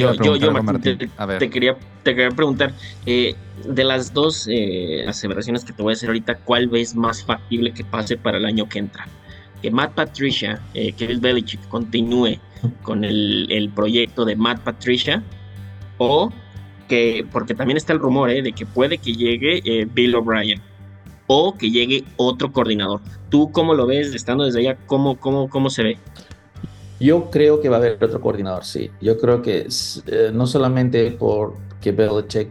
iba 0.00 0.10
a 0.10 0.14
preguntar 0.14 0.50
algo, 0.50 0.62
Martín? 0.62 1.10
a 1.16 1.26
ver. 1.26 1.38
Te 1.38 1.48
quería 1.48 1.76
te 2.02 2.14
quería 2.14 2.30
preguntar, 2.30 2.72
eh, 3.06 3.34
de 3.66 3.84
las 3.84 4.12
dos 4.12 4.48
eh, 4.50 5.04
aseveraciones 5.06 5.64
que 5.64 5.72
te 5.72 5.82
voy 5.82 5.92
a 5.92 5.94
hacer 5.94 6.08
ahorita, 6.08 6.38
¿cuál 6.38 6.68
ves 6.68 6.94
más 6.94 7.24
factible 7.24 7.72
que 7.72 7.84
pase 7.84 8.16
para 8.16 8.38
el 8.38 8.44
año 8.44 8.68
que 8.68 8.78
entra? 8.78 9.06
Que 9.60 9.70
Matt 9.70 9.94
Patricia, 9.94 10.60
eh, 10.74 10.92
que 10.92 11.04
el 11.04 11.20
Belichick, 11.20 11.66
continúe 11.68 12.38
con 12.82 13.04
el, 13.04 13.70
proyecto 13.74 14.24
de 14.24 14.36
Matt 14.36 14.60
Patricia, 14.60 15.22
o 15.98 16.30
que, 16.88 17.24
porque 17.30 17.54
también 17.54 17.76
está 17.76 17.92
el 17.92 18.00
rumor 18.00 18.30
de 18.30 18.52
que 18.52 18.66
puede 18.66 18.98
que 18.98 19.12
llegue 19.14 19.86
Bill 19.92 20.16
O'Brien, 20.16 20.60
o 21.28 21.56
que 21.56 21.70
llegue 21.70 22.04
otro 22.16 22.52
coordinador. 22.52 23.00
¿Tú 23.30 23.50
cómo 23.52 23.74
lo 23.74 23.86
ves, 23.86 24.14
estando 24.14 24.44
desde 24.44 24.60
allá, 24.60 24.76
cómo, 24.86 25.18
cómo, 25.18 25.48
cómo 25.48 25.70
se 25.70 25.82
ve? 25.82 25.98
Yo 27.00 27.30
creo 27.30 27.60
que 27.60 27.68
va 27.68 27.76
a 27.76 27.78
haber 27.78 28.02
otro 28.02 28.20
coordinador, 28.20 28.64
sí. 28.64 28.90
Yo 29.00 29.18
creo 29.18 29.42
que 29.42 29.66
no 30.32 30.46
solamente 30.46 31.10
por 31.12 31.54
que 31.82 31.92
Belichick 31.92 32.48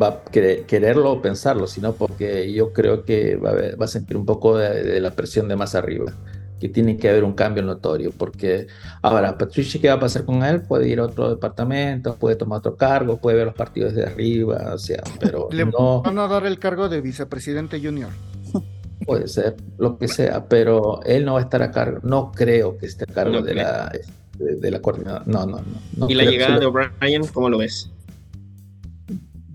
va 0.00 0.08
a 0.08 0.24
quererlo 0.30 1.12
o 1.12 1.22
pensarlo, 1.22 1.66
sino 1.66 1.94
porque 1.94 2.52
yo 2.52 2.72
creo 2.72 3.04
que 3.04 3.36
va 3.36 3.84
a, 3.84 3.88
sentir 3.88 4.16
un 4.16 4.26
poco 4.26 4.58
de, 4.58 5.00
la 5.00 5.10
presión 5.12 5.48
de 5.48 5.56
más 5.56 5.74
arriba, 5.74 6.12
que 6.60 6.68
tiene 6.68 6.96
que 6.96 7.08
haber 7.08 7.24
un 7.24 7.34
cambio 7.34 7.62
notorio, 7.62 8.12
porque 8.16 8.66
ahora, 9.02 9.36
Patricia, 9.38 9.80
¿qué 9.80 9.88
va 9.88 9.94
a 9.94 10.00
pasar 10.00 10.24
con 10.24 10.42
él? 10.42 10.62
Puede 10.62 10.88
ir 10.88 10.98
a 10.98 11.04
otro 11.04 11.30
departamento, 11.30 12.16
puede 12.16 12.36
tomar 12.36 12.58
otro 12.58 12.76
cargo, 12.76 13.18
puede 13.18 13.36
ver 13.36 13.46
los 13.46 13.54
partidos 13.54 13.94
de 13.94 14.04
arriba, 14.04 14.72
o 14.74 14.78
sea, 14.78 15.02
pero 15.20 15.48
Le 15.50 15.64
van 15.64 16.18
a 16.18 16.28
dar 16.28 16.46
el 16.46 16.58
cargo 16.58 16.88
de 16.88 17.00
vicepresidente 17.00 17.80
junior. 17.80 18.10
Puede 19.06 19.28
ser, 19.28 19.56
lo 19.76 19.98
que 19.98 20.08
sea, 20.08 20.46
pero 20.48 21.02
él 21.02 21.26
no 21.26 21.34
va 21.34 21.40
a 21.40 21.42
estar 21.42 21.62
a 21.62 21.70
cargo, 21.70 21.98
no 22.04 22.32
creo 22.32 22.78
que 22.78 22.86
esté 22.86 23.04
a 23.04 23.12
cargo 23.12 23.42
de, 23.42 23.54
la, 23.54 23.92
de, 24.38 24.70
la 24.70 24.80
coordinadora, 24.80 25.24
no, 25.26 25.44
no, 25.44 25.60
no. 25.96 26.08
¿Y 26.08 26.14
la 26.14 26.24
llegada 26.24 26.58
de 26.58 26.64
O'Brien, 26.64 27.26
cómo 27.26 27.50
lo 27.50 27.58
ves? 27.58 27.90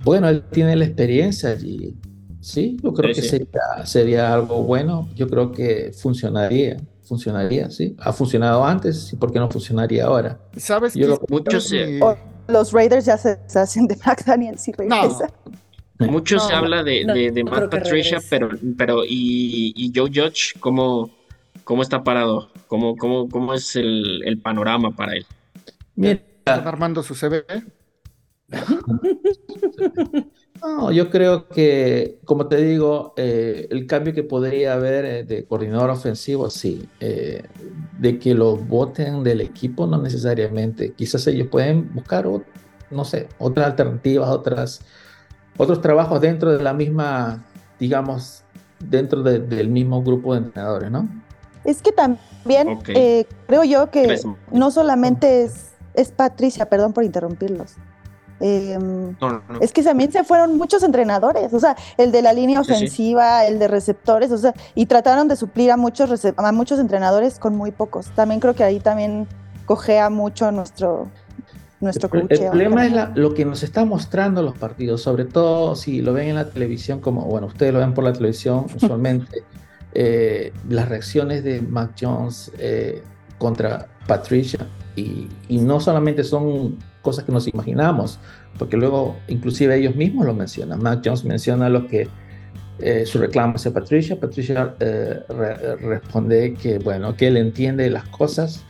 Bueno, 0.04 0.30
él 0.30 0.44
tiene 0.52 0.76
la 0.76 0.86
experiencia 0.86 1.52
allí. 1.52 1.96
Sí, 2.42 2.78
yo 2.82 2.94
creo 2.94 3.14
que 3.14 3.22
Sería, 3.22 3.86
sería 3.86 4.34
algo 4.34 4.64
bueno. 4.64 5.10
Yo 5.16 5.28
creo 5.28 5.52
que 5.52 5.92
funcionaría. 5.94 6.78
Funcionaría, 7.04 7.70
sí. 7.70 7.96
Ha 8.00 8.14
funcionado 8.14 8.64
antes, 8.64 9.12
¿y 9.12 9.16
por 9.16 9.32
qué 9.32 9.40
no 9.40 9.50
funcionaría 9.50 10.06
ahora? 10.06 10.40
¿Sabes 10.56 10.94
que 10.94 11.08
muchos 11.28 11.74
Los 12.48 12.72
Raiders 12.72 13.06
ya 13.06 13.18
se, 13.18 13.40
hacen 13.56 13.88
de 13.88 13.98
McDaniel 14.06 14.58
si 14.60 14.72
regresa. 14.72 15.32
Mucho 16.00 16.40
se 16.40 16.54
habla 16.54 16.82
de, 16.82 17.04
de, 17.34 17.44
Matt 17.44 17.70
Patricia, 17.70 18.20
pero, 18.30 18.50
pero 18.78 19.04
y, 19.04 19.74
y 19.76 19.92
Joe 19.94 20.10
Judge, 20.10 20.58
¿cómo, 20.62 21.10
cómo 21.66 21.82
está 21.82 22.06
parado? 22.06 22.50
¿Cómo, 22.68 22.96
cómo, 22.96 23.28
cómo 23.28 23.54
es 23.54 23.76
el, 23.76 24.22
el 24.24 24.40
panorama 24.40 24.92
para 24.92 25.14
él? 25.14 25.26
Mira, 25.96 26.22
¿Están 26.38 26.66
armando 26.66 27.04
su 27.04 27.16
CV? 27.16 27.44
No, 30.62 30.92
yo 30.92 31.10
creo 31.10 31.48
que, 31.48 32.20
como 32.26 32.48
te 32.48 32.58
digo, 32.58 33.14
eh, 33.16 33.68
el 33.70 33.88
cambio 33.88 34.14
que 34.14 34.24
podría 34.24 34.74
haber 34.74 35.06
eh, 35.06 35.24
de 35.24 35.46
coordinador 35.46 35.90
ofensivo, 35.90 36.50
sí. 36.50 36.88
Eh, 37.00 37.44
de 37.98 38.20
que 38.20 38.34
lo 38.34 38.58
voten 38.58 39.24
del 39.24 39.42
equipo, 39.42 39.88
no 39.88 39.98
necesariamente. 39.98 40.92
Quizás 40.94 41.26
ellos 41.28 41.48
pueden 41.48 41.94
buscar, 41.94 42.28
no 42.92 43.06
sé, 43.06 43.30
otras 43.38 43.68
alternativas, 43.68 44.30
otras, 44.30 44.82
otros 45.58 45.82
trabajos 45.82 46.20
dentro 46.20 46.52
de 46.52 46.62
la 46.62 46.74
misma, 46.74 47.46
digamos, 47.80 48.44
dentro 48.80 49.24
del 49.24 49.70
mismo 49.70 50.04
grupo 50.04 50.34
de 50.34 50.40
entrenadores, 50.40 50.92
¿no? 50.92 51.08
Es 51.64 51.82
que 51.82 51.92
también 51.92 52.80
creo 53.48 53.64
yo 53.64 53.92
que 53.92 54.20
no 54.52 54.72
solamente 54.72 55.44
es, 55.44 55.72
es 55.94 56.12
Patricia, 56.12 56.70
perdón 56.70 56.94
por 56.94 57.04
interrumpirlos 57.04 57.76
Em, 58.40 59.16
es 59.60 59.74
que 59.74 59.84
también 59.84 60.12
se 60.12 60.24
fueron 60.24 60.58
muchos 60.58 60.84
entrenadores, 60.84 61.54
o 61.54 61.60
sea, 61.60 61.76
el 61.98 62.12
de 62.12 62.22
la 62.22 62.32
línea 62.32 62.62
ofensiva, 62.62 63.46
el 63.46 63.60
de 63.60 63.68
receptores, 63.68 64.32
o 64.32 64.38
sea, 64.38 64.54
y 64.76 64.86
trataron 64.86 65.28
de 65.28 65.36
suplir 65.36 65.72
a 65.72 65.78
muchos, 65.78 66.26
a 66.38 66.52
muchos 66.52 66.80
entrenadores 66.80 67.38
con 67.38 67.56
muy 67.56 67.72
pocos. 67.72 68.08
También 68.16 68.40
creo 68.40 68.56
que 68.56 68.64
ahí 68.64 68.80
también 68.80 69.28
cogea 69.66 70.10
mucho 70.10 70.52
nuestro, 70.52 71.08
nuestro 71.82 72.10
el, 72.14 72.28
el 72.30 72.50
problema 72.50 72.86
es 72.86 72.94
lo 73.16 73.34
que 73.34 73.44
nos 73.44 73.62
está 73.64 73.84
mostrando 73.84 74.42
los 74.42 74.58
partidos, 74.58 75.02
sobre 75.02 75.26
todo 75.26 75.76
si 75.76 76.02
lo 76.02 76.14
ven 76.14 76.30
en 76.30 76.36
la 76.36 76.50
televisión, 76.50 77.02
como, 77.02 77.26
bueno, 77.26 77.48
ustedes 77.48 77.74
lo 77.74 77.80
ven 77.80 77.94
por 77.94 78.06
la 78.06 78.14
televisión 78.14 78.68
usualmente, 78.76 79.44
eh, 79.94 80.54
las 80.70 80.88
reacciones 80.88 81.44
de 81.44 81.62
Mac 81.62 81.92
Jones 82.00 82.52
eh, 82.58 83.04
contra 83.38 83.88
Patricia, 84.08 84.66
y, 84.96 85.28
y, 85.48 85.60
no 85.60 85.80
solamente 85.80 86.24
son 86.24 86.78
cosas 87.02 87.24
que 87.26 87.32
nos 87.32 87.48
imaginamos, 87.48 88.20
porque 88.58 88.78
luego 88.78 89.18
inclusive 89.28 89.76
ellos 89.76 89.96
mismos 89.96 90.26
lo 90.26 90.34
mencionan. 90.34 90.82
Mac 90.82 91.02
Jones 91.04 91.24
menciona 91.24 91.70
lo 91.70 91.88
que 91.88 92.08
eh, 92.80 93.06
su 93.06 93.20
reclamo 93.20 93.56
hacia 93.56 93.72
Patricia. 93.72 94.20
Patricia 94.20 94.76
eh, 94.80 95.22
re 95.30 95.76
responde 95.78 96.54
que, 96.54 96.80
bueno, 96.80 97.16
que 97.16 97.28
él 97.28 97.38
entiende 97.38 97.90
las 97.90 98.08
cosas, 98.08 98.64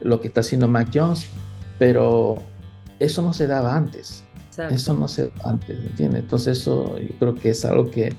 lo 0.00 0.20
que 0.20 0.28
está 0.28 0.40
haciendo 0.40 0.68
Mac 0.68 0.88
Jones, 0.92 1.26
pero 1.78 2.42
eso 2.98 3.22
no 3.22 3.32
se 3.32 3.46
daba 3.46 3.76
antes. 3.76 4.24
Exacto. 4.48 4.74
Eso 4.74 4.94
no 4.94 5.08
se 5.08 5.28
daba 5.28 5.50
antes, 5.50 5.78
¿entiendes? 5.78 6.22
Entonces 6.22 6.58
eso 6.58 6.98
yo 6.98 7.14
creo 7.18 7.34
que 7.34 7.50
es 7.50 7.64
algo 7.64 7.90
que 7.90 8.14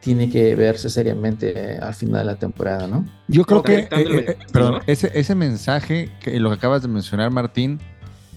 tiene 0.00 0.30
que 0.30 0.54
verse 0.54 0.88
seriamente 0.88 1.78
al 1.78 1.94
final 1.94 2.20
de 2.20 2.32
la 2.32 2.38
temporada, 2.38 2.86
¿no? 2.86 3.04
Yo 3.28 3.44
creo 3.44 3.62
que, 3.62 3.80
eh, 3.80 3.88
eh, 3.90 4.36
perdón, 4.52 4.80
ese, 4.86 5.10
ese 5.14 5.34
mensaje, 5.34 6.10
que 6.20 6.40
lo 6.40 6.48
que 6.48 6.56
acabas 6.56 6.82
de 6.82 6.88
mencionar, 6.88 7.30
Martín, 7.30 7.78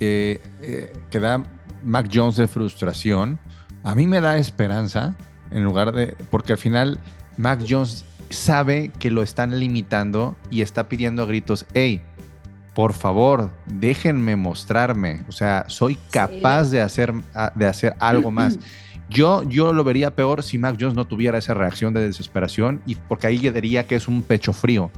eh, 0.04 0.94
que 1.10 1.20
da 1.20 1.44
Mac 1.84 2.10
Jones 2.12 2.36
de 2.36 2.48
frustración, 2.48 3.40
a 3.84 3.96
mí 3.96 4.08
me 4.08 4.22
da 4.22 4.38
esperanza, 4.38 5.16
en 5.52 5.64
lugar 5.64 5.92
de, 5.92 6.16
porque 6.30 6.54
al 6.54 6.58
final 6.58 7.00
Mac 7.38 7.64
Jones 7.68 8.06
sabe 8.30 8.92
que 9.00 9.12
lo 9.12 9.22
están 9.22 9.60
limitando 9.60 10.36
y 10.50 10.62
está 10.62 10.88
pidiendo 10.88 11.24
a 11.24 11.26
gritos, 11.26 11.66
hey, 11.74 12.02
por 12.74 12.94
favor, 12.94 13.52
déjenme 13.66 14.36
mostrarme, 14.36 15.24
o 15.28 15.32
sea, 15.32 15.66
soy 15.68 15.98
capaz 16.10 16.66
sí. 16.66 16.72
de, 16.72 16.82
hacer, 16.82 17.14
de 17.56 17.68
hacer 17.68 17.96
algo 18.00 18.32
más. 18.32 18.58
Yo, 19.10 19.44
yo 19.44 19.74
lo 19.74 19.84
vería 19.84 20.16
peor 20.16 20.42
si 20.42 20.58
Mac 20.58 20.78
Jones 20.80 20.96
no 20.96 21.06
tuviera 21.06 21.38
esa 21.38 21.54
reacción 21.54 21.94
de 21.94 22.02
desesperación 22.02 22.82
y 22.86 22.96
porque 22.96 23.28
ahí 23.28 23.38
diría 23.38 23.86
que 23.86 23.96
es 23.96 24.08
un 24.08 24.24
pecho 24.24 24.54
frío. 24.54 24.90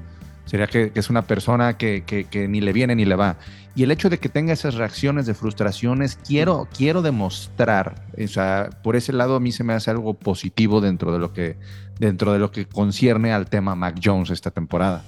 Sería 0.46 0.68
que, 0.68 0.92
que 0.92 1.00
es 1.00 1.10
una 1.10 1.24
persona 1.24 1.78
que, 1.78 2.04
que, 2.06 2.26
que, 2.26 2.48
ni 2.48 2.62
le 2.62 2.72
viene 2.72 2.96
ni 2.96 3.06
le 3.06 3.16
va. 3.16 3.38
Y 3.76 3.84
el 3.84 3.92
hecho 3.92 4.10
de 4.10 4.20
que 4.20 4.30
tenga 4.30 4.54
esas 4.54 4.76
reacciones 4.76 5.26
de 5.26 5.34
frustraciones, 5.34 6.18
quiero, 6.26 6.68
quiero 6.76 7.02
demostrar, 7.02 8.06
o 8.24 8.28
sea, 8.28 8.70
por 8.84 8.96
ese 8.96 9.12
lado 9.12 9.36
a 9.36 9.40
mí 9.40 9.52
se 9.52 9.64
me 9.64 9.74
hace 9.74 9.92
algo 9.92 10.14
positivo 10.14 10.82
dentro 10.82 11.12
de 11.12 11.20
lo 11.20 11.34
que, 11.34 11.58
dentro 12.00 12.32
de 12.32 12.40
lo 12.40 12.52
que 12.52 12.68
concierne 12.68 13.34
al 13.34 13.48
tema 13.48 13.76
Mac 13.76 14.00
Jones 14.02 14.30
esta 14.30 14.52
temporada. 14.52 15.04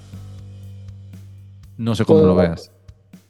No 1.78 1.96
sé 1.96 2.04
cómo 2.04 2.22
lo 2.22 2.36
veas. 2.36 2.72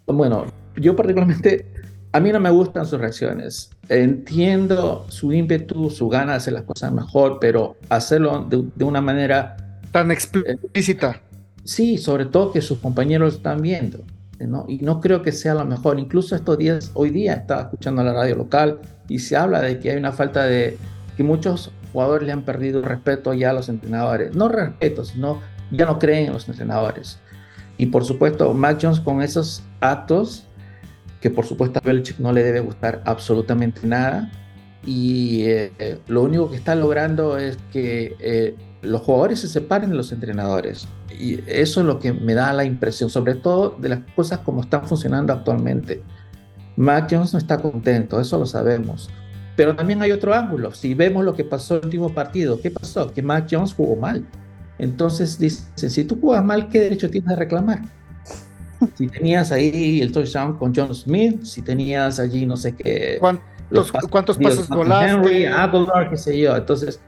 Bueno, 0.06 0.46
yo 0.78 0.96
particularmente, 0.96 1.66
a 2.14 2.20
mí 2.22 2.32
no 2.32 2.40
me 2.40 2.50
gustan 2.50 2.86
sus 2.86 3.00
reacciones. 3.00 3.70
Entiendo 3.90 5.06
su 5.10 5.34
ímpetu, 5.34 5.90
su 5.90 6.08
gana 6.08 6.32
de 6.32 6.38
hacer 6.38 6.54
las 6.54 6.64
cosas 6.64 6.94
mejor, 6.94 7.40
pero 7.42 7.76
hacerlo 7.90 8.46
de, 8.50 8.64
de 8.74 8.86
una 8.86 9.02
manera... 9.02 9.58
Tan 9.92 10.12
explícita. 10.12 11.12
Eh, 11.12 11.27
sí, 11.68 11.98
sobre 11.98 12.26
todo 12.26 12.52
que 12.52 12.62
sus 12.62 12.80
compañeros 12.80 13.36
están 13.36 13.62
viendo. 13.62 14.00
¿no? 14.40 14.66
Y 14.68 14.78
no 14.78 15.02
creo 15.02 15.22
que 15.22 15.32
sea 15.32 15.54
lo 15.54 15.66
mejor. 15.66 16.00
Incluso 16.00 16.36
estos 16.36 16.58
días, 16.58 16.92
hoy 16.94 17.10
día 17.10 17.34
estaba 17.34 17.64
escuchando 17.64 18.04
la 18.04 18.14
radio 18.14 18.36
local 18.36 18.80
y 19.08 19.20
se 19.20 19.36
habla 19.36 19.62
de 19.62 19.80
que 19.80 19.92
hay 19.92 19.98
una 19.98 20.12
falta 20.12 20.46
de... 20.46 20.78
que 21.16 21.24
muchos 21.24 21.72
jugadores 21.92 22.26
le 22.28 22.34
han 22.34 22.44
perdido 22.44 22.82
respeto 22.82 23.34
ya 23.34 23.50
a 23.50 23.54
los 23.54 23.70
entrenadores. 23.70 24.36
No 24.36 24.48
respeto, 24.48 25.04
sino 25.04 25.42
ya 25.72 25.86
no 25.86 26.00
creen 26.00 26.28
en 26.28 26.34
los 26.34 26.48
entrenadores. 26.48 27.20
Y 27.78 27.88
por 27.88 28.06
supuesto, 28.06 28.54
Mac 28.54 28.80
Jones 28.82 29.00
con 29.00 29.22
esos 29.22 29.64
actos, 29.82 30.46
que 31.22 31.30
por 31.30 31.46
supuesto 31.46 31.80
a 31.80 31.86
Belichick 31.86 32.20
no 32.20 32.32
le 32.32 32.44
debe 32.44 32.60
gustar 32.60 33.02
absolutamente 33.06 33.86
nada, 33.86 34.32
y 34.86 35.44
eh, 35.46 36.00
lo 36.08 36.24
único 36.24 36.50
que 36.50 36.56
está 36.56 36.74
logrando 36.74 37.38
es 37.38 37.58
que 37.74 38.16
eh, 38.20 38.56
los 38.82 39.02
jugadores 39.02 39.42
se 39.42 39.48
separen 39.48 39.90
de 39.90 39.96
los 39.96 40.12
entrenadores. 40.12 40.88
Y 41.12 41.44
eso 41.48 41.82
es 41.82 41.86
lo 41.86 42.00
que 42.00 42.14
me 42.14 42.34
da 42.34 42.54
la 42.54 42.64
impresión, 42.64 43.10
sobre 43.10 43.36
todo 43.36 43.76
de 43.80 43.90
las 43.90 44.00
cosas 44.16 44.40
como 44.40 44.62
están 44.62 44.88
funcionando 44.88 45.34
actualmente. 45.34 46.04
Mac 46.76 47.08
Jones 47.10 47.34
no 47.34 47.40
está 47.40 47.58
contento, 47.58 48.20
eso 48.20 48.38
lo 48.38 48.46
sabemos. 48.46 49.10
Pero 49.56 49.76
también 49.76 50.02
hay 50.02 50.12
otro 50.12 50.34
ángulo. 50.34 50.74
Si 50.74 50.94
vemos 50.94 51.26
lo 51.26 51.34
que 51.34 51.44
pasó 51.44 51.76
en 51.76 51.80
el 51.80 51.86
último 51.86 52.14
partido, 52.14 52.62
¿qué 52.62 52.70
pasó? 52.70 53.12
Que 53.12 53.24
Mac 53.24 53.48
Jones 53.50 53.74
jugó 53.74 53.96
mal. 53.96 54.26
Entonces 54.78 55.40
dicen, 55.40 55.90
si 55.90 56.04
tú 56.04 56.20
juegas 56.22 56.46
mal, 56.46 56.70
¿qué 56.70 56.82
derecho 56.82 57.10
tienes 57.10 57.30
de 57.30 57.36
reclamar? 57.36 57.82
Si 58.94 59.08
tenías 59.08 59.52
ahí 59.52 60.02
el 60.02 60.12
touchdown 60.12 60.56
con 60.56 60.74
John 60.76 60.94
Smith, 60.94 61.42
si 61.44 61.64
tenías 61.64 62.20
allí 62.20 62.46
no 62.46 62.56
sé 62.56 62.76
qué... 62.76 63.18
¿Cuántos, 63.20 63.92
pasos, 63.92 64.10
¿cuántos 64.10 64.38
pasos 64.38 64.70
volaste? 64.70 65.10
Henry, 65.10 65.46
Aguilar, 65.46 66.12
qué 66.12 66.18
sé 66.18 66.38
yo. 66.38 66.56
Entonces 66.56 67.00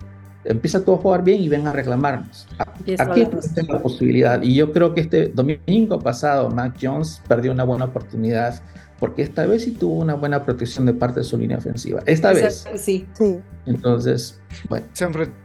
empieza 0.43 0.83
todo 0.83 0.95
a 0.95 0.97
jugar 0.99 1.23
bien 1.23 1.41
y 1.41 1.49
ven 1.49 1.67
a 1.67 1.71
reclamarnos. 1.71 2.47
Aquí 2.57 2.93
está 2.93 3.63
la 3.67 3.79
posibilidad. 3.79 4.41
Y 4.41 4.55
yo 4.55 4.71
creo 4.71 4.93
que 4.93 5.01
este 5.01 5.27
domingo 5.27 5.99
pasado 5.99 6.49
Mac 6.49 6.77
Jones 6.81 7.21
perdió 7.27 7.51
una 7.51 7.63
buena 7.63 7.85
oportunidad 7.85 8.61
porque 8.99 9.21
esta 9.21 9.45
vez 9.45 9.63
sí 9.63 9.71
tuvo 9.71 9.95
una 9.95 10.15
buena 10.15 10.43
protección 10.43 10.85
de 10.85 10.93
parte 10.93 11.21
de 11.21 11.23
su 11.23 11.37
línea 11.37 11.57
ofensiva. 11.57 12.01
Esta 12.05 12.33
vez. 12.33 12.67
Sí. 12.75 13.07
sí. 13.13 13.39
Entonces, 13.65 14.39
bueno. 14.67 14.85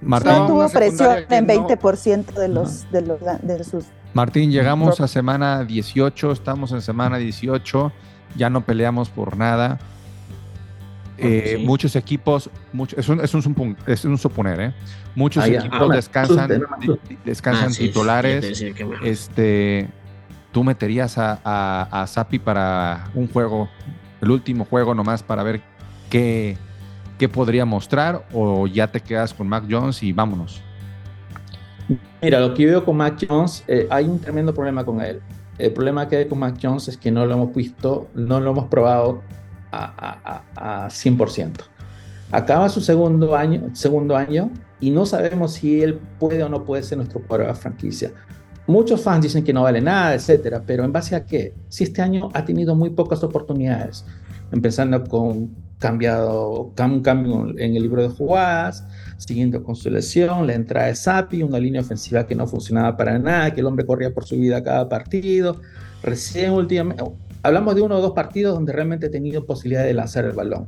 Martín 0.02 0.32
no 0.32 0.46
tuvo 0.46 0.68
presión 0.68 1.18
en 1.30 1.46
20% 1.46 2.32
de, 2.34 2.48
los, 2.48 2.90
de, 2.90 3.02
los, 3.02 3.20
de 3.20 3.64
sus... 3.64 3.84
Martín, 4.12 4.50
llegamos 4.50 5.00
a 5.00 5.08
semana 5.08 5.64
18, 5.64 6.32
estamos 6.32 6.72
en 6.72 6.82
semana 6.82 7.18
18, 7.18 7.92
ya 8.36 8.50
no 8.50 8.64
peleamos 8.64 9.08
por 9.08 9.36
nada. 9.36 9.78
Eh, 11.16 11.56
sí. 11.58 11.64
Muchos 11.64 11.94
equipos, 11.94 12.50
mucho, 12.72 12.98
es, 12.98 13.08
un, 13.08 13.20
es, 13.20 13.32
un, 13.34 13.76
es, 13.86 14.04
un, 14.04 14.18
suponer, 14.18 14.60
¿eh? 14.60 14.74
muchos 15.14 15.44
ah, 15.44 15.48
equipos 15.48 15.88
ah, 15.90 15.94
descansan, 15.94 16.62
descansan 17.24 17.70
ah, 17.70 17.76
titulares. 17.76 18.58
Sí, 18.58 18.72
sí, 18.72 18.84
este, 19.04 19.88
tú 20.50 20.64
meterías 20.64 21.16
a, 21.18 21.40
a, 21.44 22.02
a 22.02 22.06
Sapi 22.08 22.40
para 22.40 23.10
un 23.14 23.28
juego, 23.28 23.68
el 24.20 24.30
último 24.30 24.64
juego 24.64 24.92
nomás 24.92 25.22
para 25.22 25.44
ver 25.44 25.62
qué, 26.10 26.56
qué 27.18 27.28
podría 27.28 27.64
mostrar 27.64 28.26
o 28.32 28.66
ya 28.66 28.88
te 28.88 29.00
quedas 29.00 29.32
con 29.32 29.48
Mac 29.48 29.64
Jones 29.70 30.02
y 30.02 30.12
vámonos. 30.12 30.62
Mira, 32.22 32.40
lo 32.40 32.54
que 32.54 32.66
veo 32.66 32.84
con 32.84 32.96
Mac 32.96 33.24
Jones, 33.28 33.62
eh, 33.68 33.86
hay 33.90 34.06
un 34.06 34.18
tremendo 34.18 34.54
problema 34.54 34.84
con 34.84 35.00
él. 35.00 35.20
El 35.58 35.72
problema 35.72 36.08
que 36.08 36.16
hay 36.16 36.26
con 36.26 36.38
Mac 36.38 36.56
Jones 36.60 36.88
es 36.88 36.96
que 36.96 37.10
no 37.10 37.26
lo 37.26 37.34
hemos 37.34 37.54
visto, 37.54 38.08
no 38.14 38.40
lo 38.40 38.50
hemos 38.50 38.66
probado 38.66 39.22
a, 39.74 40.42
a, 40.54 40.84
a 40.84 40.88
100%. 40.88 41.52
Acaba 42.30 42.68
su 42.68 42.80
segundo 42.80 43.36
año, 43.36 43.70
segundo 43.74 44.16
año 44.16 44.50
y 44.80 44.90
no 44.90 45.06
sabemos 45.06 45.52
si 45.52 45.82
él 45.82 46.00
puede 46.18 46.42
o 46.42 46.48
no 46.48 46.64
puede 46.64 46.82
ser 46.82 46.98
nuestro 46.98 47.22
quarterback 47.22 47.56
franquicia. 47.56 48.12
Muchos 48.66 49.02
fans 49.02 49.22
dicen 49.22 49.44
que 49.44 49.52
no 49.52 49.62
vale 49.62 49.80
nada, 49.80 50.14
etcétera, 50.14 50.62
pero 50.66 50.84
¿en 50.84 50.92
base 50.92 51.14
a 51.14 51.26
qué? 51.26 51.54
Si 51.68 51.84
este 51.84 52.00
año 52.00 52.30
ha 52.32 52.44
tenido 52.44 52.74
muy 52.74 52.90
pocas 52.90 53.22
oportunidades, 53.22 54.04
empezando 54.52 55.04
con 55.04 55.54
cambiado, 55.78 56.72
un 56.78 57.02
cambio 57.02 57.50
en 57.58 57.76
el 57.76 57.82
libro 57.82 58.00
de 58.02 58.08
jugadas, 58.08 58.86
siguiendo 59.18 59.62
con 59.62 59.76
su 59.76 59.90
lesión, 59.90 60.46
la 60.46 60.54
entrada 60.54 60.86
de 60.86 60.94
Sapi, 60.94 61.42
una 61.42 61.58
línea 61.58 61.82
ofensiva 61.82 62.26
que 62.26 62.34
no 62.34 62.46
funcionaba 62.46 62.96
para 62.96 63.18
nada, 63.18 63.52
que 63.52 63.60
el 63.60 63.66
hombre 63.66 63.84
corría 63.84 64.12
por 64.14 64.24
su 64.24 64.36
vida 64.36 64.62
cada 64.62 64.88
partido. 64.88 65.60
Recién 66.02 66.52
últimamente, 66.52 67.04
hablamos 67.44 67.74
de 67.74 67.82
uno 67.82 67.98
o 67.98 68.00
dos 68.00 68.12
partidos 68.12 68.54
donde 68.54 68.72
realmente 68.72 69.06
ha 69.06 69.10
tenido 69.10 69.44
posibilidad 69.44 69.84
de 69.84 69.94
lanzar 69.94 70.24
el 70.24 70.32
balón. 70.32 70.66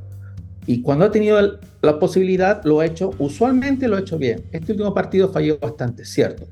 Y 0.66 0.82
cuando 0.82 1.06
ha 1.06 1.10
tenido 1.10 1.58
la 1.80 1.98
posibilidad, 1.98 2.62
lo 2.64 2.80
ha 2.80 2.86
hecho, 2.86 3.12
usualmente 3.18 3.88
lo 3.88 3.96
ha 3.96 4.00
hecho 4.00 4.18
bien. 4.18 4.44
Este 4.52 4.72
último 4.72 4.92
partido 4.92 5.30
falló 5.30 5.58
bastante, 5.58 6.04
cierto. 6.04 6.46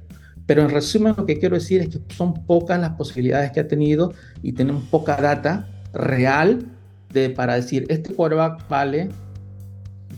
Pero 0.46 0.62
en 0.62 0.70
resumen, 0.70 1.14
lo 1.16 1.26
que 1.26 1.38
quiero 1.38 1.56
decir 1.56 1.82
es 1.82 1.88
que 1.88 2.14
son 2.14 2.46
pocas 2.46 2.80
las 2.80 2.90
posibilidades 2.92 3.52
que 3.52 3.60
ha 3.60 3.68
tenido 3.68 4.14
y 4.42 4.52
tenemos 4.52 4.84
poca 4.84 5.16
data 5.16 5.68
real 5.92 6.64
de, 7.12 7.30
para 7.30 7.54
decir, 7.54 7.84
este 7.88 8.14
quarterback 8.14 8.66
vale 8.68 9.10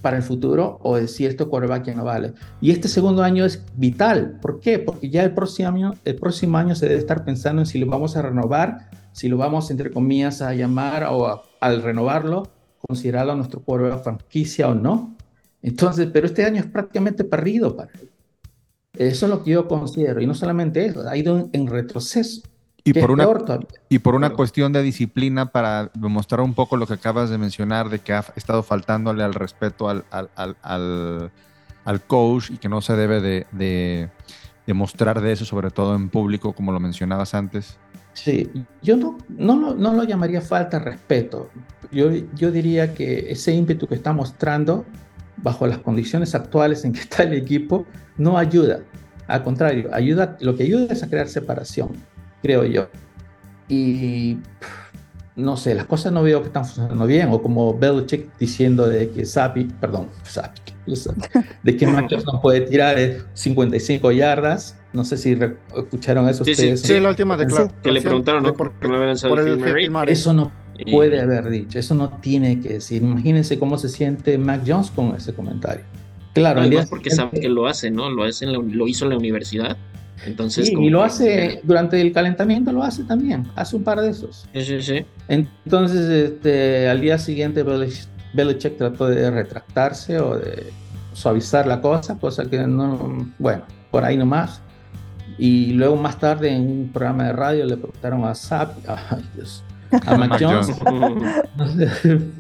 para 0.03 0.19
el 0.19 0.23
futuro 0.23 0.79
o 0.83 0.97
decir, 0.97 1.31
este 1.31 1.45
quarterback 1.47 1.85
ya 1.85 1.95
no 1.95 2.05
vale. 2.05 2.33
Y 2.61 2.71
este 2.71 2.87
segundo 2.87 3.25
año 3.25 3.45
es 3.45 3.65
vital. 3.75 4.39
¿Por 4.41 4.61
qué? 4.61 4.79
Porque 4.79 5.11
ya 5.11 5.25
el 5.25 5.33
próximo 5.33 5.69
año, 5.69 5.95
el 6.05 6.15
próximo 6.15 6.59
año 6.59 6.77
se 6.77 6.87
debe 6.87 7.01
estar 7.01 7.25
pensando 7.25 7.63
en 7.63 7.67
si 7.67 7.79
lo 7.79 7.87
vamos 7.87 8.17
a 8.17 8.23
renovar 8.23 8.89
si 9.17 9.29
lo 9.29 9.39
vamos, 9.39 9.71
entre 9.71 9.91
comillas, 9.91 10.43
a 10.43 10.53
llamar 10.53 11.05
o 11.05 11.27
a, 11.27 11.43
al 11.61 11.83
renovarlo, 11.83 12.51
considerarlo 12.87 13.35
nuestro 13.35 13.65
de 13.79 13.99
franquicia 13.99 14.69
o 14.69 14.75
no. 14.75 15.17
Entonces, 15.63 16.11
pero 16.13 16.27
este 16.27 16.45
año 16.45 16.61
es 16.61 16.67
prácticamente 16.67 17.25
perdido 17.25 17.75
para 17.75 17.93
él. 17.95 18.11
Eso 18.93 19.25
es 19.25 19.31
lo 19.31 19.43
que 19.43 19.53
yo 19.53 19.67
considero. 19.69 20.21
Y 20.21 20.27
no 20.27 20.35
solamente 20.35 20.85
eso, 20.85 21.09
ha 21.09 21.17
ido 21.17 21.39
en, 21.39 21.49
en 21.55 21.67
retroceso. 21.67 22.43
Y 22.85 22.93
por, 22.93 23.11
una, 23.11 23.27
y 23.89 24.01
por 24.01 24.15
una 24.15 24.35
cuestión 24.35 24.75
de 24.75 24.83
disciplina 24.83 25.47
para 25.47 25.91
demostrar 25.95 26.43
un 26.43 26.53
poco 26.53 26.77
lo 26.77 26.87
que 26.87 26.93
acabas 26.93 27.31
de 27.31 27.39
mencionar, 27.39 27.89
de 27.89 28.01
que 28.01 28.13
ha 28.13 28.23
estado 28.37 28.63
faltándole 28.63 29.25
al 29.25 29.33
respeto 29.33 29.89
al, 29.89 30.05
al, 30.11 30.29
al, 30.37 31.33
al 31.85 32.01
coach 32.03 32.51
y 32.51 32.59
que 32.59 32.69
no 32.69 32.83
se 32.83 32.95
debe 32.97 33.23
de, 33.23 33.47
de, 33.51 34.11
de, 34.67 34.75
mostrar 34.75 35.23
de 35.23 35.33
eso, 35.33 35.47
sobre 35.47 35.71
todo 35.71 35.97
en 35.97 36.11
público, 36.11 36.53
como 36.53 36.71
lo 36.71 36.79
mencionabas 36.79 37.33
antes. 37.33 37.79
Sí, 38.17 38.51
yo 38.83 38.97
no, 38.97 39.19
no, 39.29 39.75
no 39.75 39.93
lo 39.93 40.03
llamaría 40.03 40.41
falta 40.41 40.79
de 40.79 40.87
respeto. 40.87 41.51
Yo, 41.93 42.11
yo 42.35 42.51
diría 42.51 42.95
que 42.95 43.31
ese 43.31 43.53
ímpetu 43.53 43.87
que 43.87 43.95
está 43.95 44.15
mostrando, 44.15 44.87
bajo 45.37 45.67
las 45.67 45.79
condiciones 45.79 46.35
actuales 46.35 46.85
en 46.87 46.95
que 46.95 47.01
está 47.01 47.25
el 47.25 47.35
equipo, 47.35 47.85
no 48.17 48.39
ayuda. 48.39 48.81
Al 49.27 49.43
contrario, 49.43 49.91
ayuda, 49.93 50.39
lo 50.41 50.57
que 50.57 50.63
ayuda 50.63 50.95
es 50.95 51.03
a 51.03 51.11
crear 51.11 51.29
separación, 51.29 51.91
creo 52.43 52.65
yo. 52.65 52.89
Y 53.69 54.39
no 55.37 55.59
sé, 55.59 55.75
las 55.75 55.85
cosas 55.85 56.11
no 56.11 56.23
veo 56.23 56.41
que 56.41 56.47
están 56.47 56.65
funcionando 56.65 57.07
bien, 57.07 57.29
o 57.31 57.43
como 57.43 57.77
Belichick 57.77 58.35
diciendo 58.39 58.89
de 58.89 59.11
que 59.11 59.27
Sapi, 59.27 59.65
perdón, 59.65 60.09
Sapi, 60.23 60.73
de 61.63 61.77
que 61.77 61.87
Mac 61.87 62.11
no 62.25 62.41
puede 62.41 62.63
tirar 62.63 62.97
55 63.35 64.11
yardas. 64.13 64.79
No 64.97 65.05
sé 65.05 65.19
si 65.19 65.39
escucharon 65.77 66.27
eso 66.29 66.43
ustedes. 66.43 66.81
Sí, 66.81 66.99
la 66.99 67.11
última 67.11 67.37
declaración. 67.37 67.81
Que 67.83 67.93
le 67.93 68.01
preguntaron, 68.01 68.43
¿no? 68.43 68.55
¿Por 68.55 68.73
qué 68.73 68.89
no 68.89 68.95
habían 68.95 69.09
lanzado 69.09 69.37
el 69.37 70.09
Eso 70.09 70.33
no 70.33 70.51
puede 70.91 71.21
haber 71.21 71.51
dicho, 71.51 71.79
eso 71.79 71.95
no 71.95 72.09
tiene 72.21 72.61
que 72.61 72.75
decir. 72.75 73.03
Imagínense 73.03 73.59
cómo 73.59 73.77
se 73.77 73.91
siente 73.91 74.39
Mac 74.39 74.63
Jones 74.67 74.91
con 74.91 75.15
ese 75.15 75.35
comentario. 75.35 75.85
Claro, 76.33 76.63
además 76.63 76.87
porque 76.89 77.11
sabe 77.11 77.41
que 77.41 77.49
lo 77.49 77.67
hace, 77.67 77.91
¿no? 77.91 78.11
Lo, 78.11 78.25
hace 78.25 78.47
lo 78.47 78.89
hizo 78.89 79.05
en 79.05 79.11
la 79.11 79.17
universidad. 79.19 79.77
Entonces, 80.25 80.69
sí, 80.69 80.75
y 80.79 80.89
lo 80.89 81.03
hace 81.03 81.61
durante 81.63 82.01
el 82.01 82.13
calentamiento, 82.13 82.73
lo 82.73 82.83
hace 82.83 83.05
también, 83.05 83.47
hace 83.55 83.77
un 83.77 83.85
par 83.85 84.01
de 84.01 84.11
esos. 84.11 84.49
Sí, 84.55 84.65
sí, 84.65 84.83
sí. 84.83 85.07
Entonces, 85.29 86.09
este, 86.09 86.89
al 86.89 87.03
día 87.03 87.19
siguiente, 87.19 87.63
Belichick 88.33 88.77
trató 88.79 89.09
de 89.09 89.31
retractarse 89.31 90.19
o 90.19 90.39
de 90.39 90.73
suavizar 91.17 91.67
la 91.67 91.81
cosa, 91.81 92.19
cosa 92.19 92.45
que 92.45 92.59
no, 92.59 93.33
bueno, 93.39 93.65
por 93.91 94.05
ahí 94.05 94.17
nomás. 94.17 94.63
Y 95.39 95.73
luego 95.73 95.97
más 95.97 96.19
tarde 96.19 96.51
en 96.51 96.63
un 96.63 96.91
programa 96.93 97.25
de 97.25 97.33
radio 97.33 97.67
le 97.67 97.77
preguntaron 97.77 98.25
a 98.25 98.35
Zap, 98.35 98.77
ay 98.89 99.25
Dios, 99.35 99.63
a 100.07 100.17
Mac 100.17 100.39
Jones. 100.41 100.73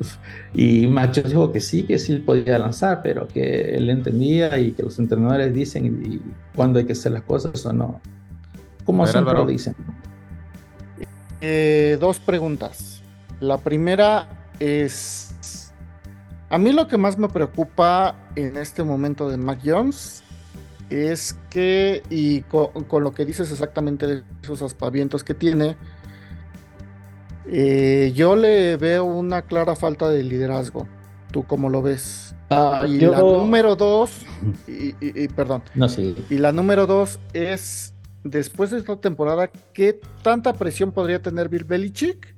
y 0.55 0.86
Mac 0.86 1.12
Jones 1.14 1.30
dijo 1.30 1.53
que 1.53 1.61
sí, 1.61 1.82
que 1.82 1.99
sí 1.99 2.16
podía 2.16 2.59
lanzar, 2.59 3.03
pero 3.03 3.28
que 3.28 3.76
él 3.76 3.90
entendía 3.90 4.59
y 4.59 4.72
que 4.72 4.82
los 4.82 4.99
entrenadores 4.99 5.53
dicen 5.53 6.03
y, 6.05 6.20
cuándo 6.55 6.78
hay 6.78 6.86
que 6.86 6.92
hacer 6.92 7.12
las 7.12 7.22
cosas 7.22 7.64
o 7.66 7.72
no. 7.72 8.01
Como 8.84 9.07
siempre 9.07 9.34
lo 9.34 9.47
dicen. 9.47 9.74
Eh, 11.40 11.99
dos 12.01 12.18
preguntas. 12.18 13.03
La 13.40 13.59
primera 13.59 14.28
es, 14.59 15.72
a 16.49 16.57
mí 16.57 16.72
lo 16.72 16.88
que 16.88 16.97
más 16.97 17.18
me 17.18 17.28
preocupa 17.28 18.14
en 18.36 18.57
este 18.57 18.82
momento 18.82 19.28
de 19.28 19.36
Mac 19.36 19.59
Jones 19.62 20.22
es 20.91 21.37
que, 21.51 22.03
y 22.11 22.43
con, 22.43 22.84
con 22.84 23.05
lo 23.05 23.12
que 23.12 23.24
dices 23.24 23.51
exactamente 23.51 24.07
de 24.07 24.22
esos 24.43 24.62
aspavientos 24.62 25.24
que 25.24 25.34
tiene, 25.34 25.76
eh, 27.47 28.12
yo 28.14 28.34
le 28.37 28.76
veo 28.76 29.05
una 29.05 29.43
clara 29.43 29.76
falta 29.76 30.09
de 30.09 30.22
liderazgo. 30.22 30.89
¿Tú 31.30 31.45
cómo 31.45 31.68
lo 31.68 31.82
ves? 31.82 32.34
Ah, 32.51 32.84
y 32.87 33.01
la 33.01 33.20
número 33.20 33.74
dos, 33.74 34.24
y, 34.68 35.28
perdón. 35.28 35.62
No, 35.74 35.89
sí. 35.89 36.14
Y 36.30 36.39
la 36.39 36.53
número 36.53 36.87
dos 36.87 37.18
es, 37.32 37.93
después 38.22 38.70
de 38.70 38.78
esta 38.78 38.97
temporada, 39.01 39.51
¿qué 39.72 40.01
tanta 40.22 40.53
presión 40.53 40.93
podría 40.93 41.20
tener 41.20 41.49
Bill 41.49 41.64
Belichick 41.64 42.34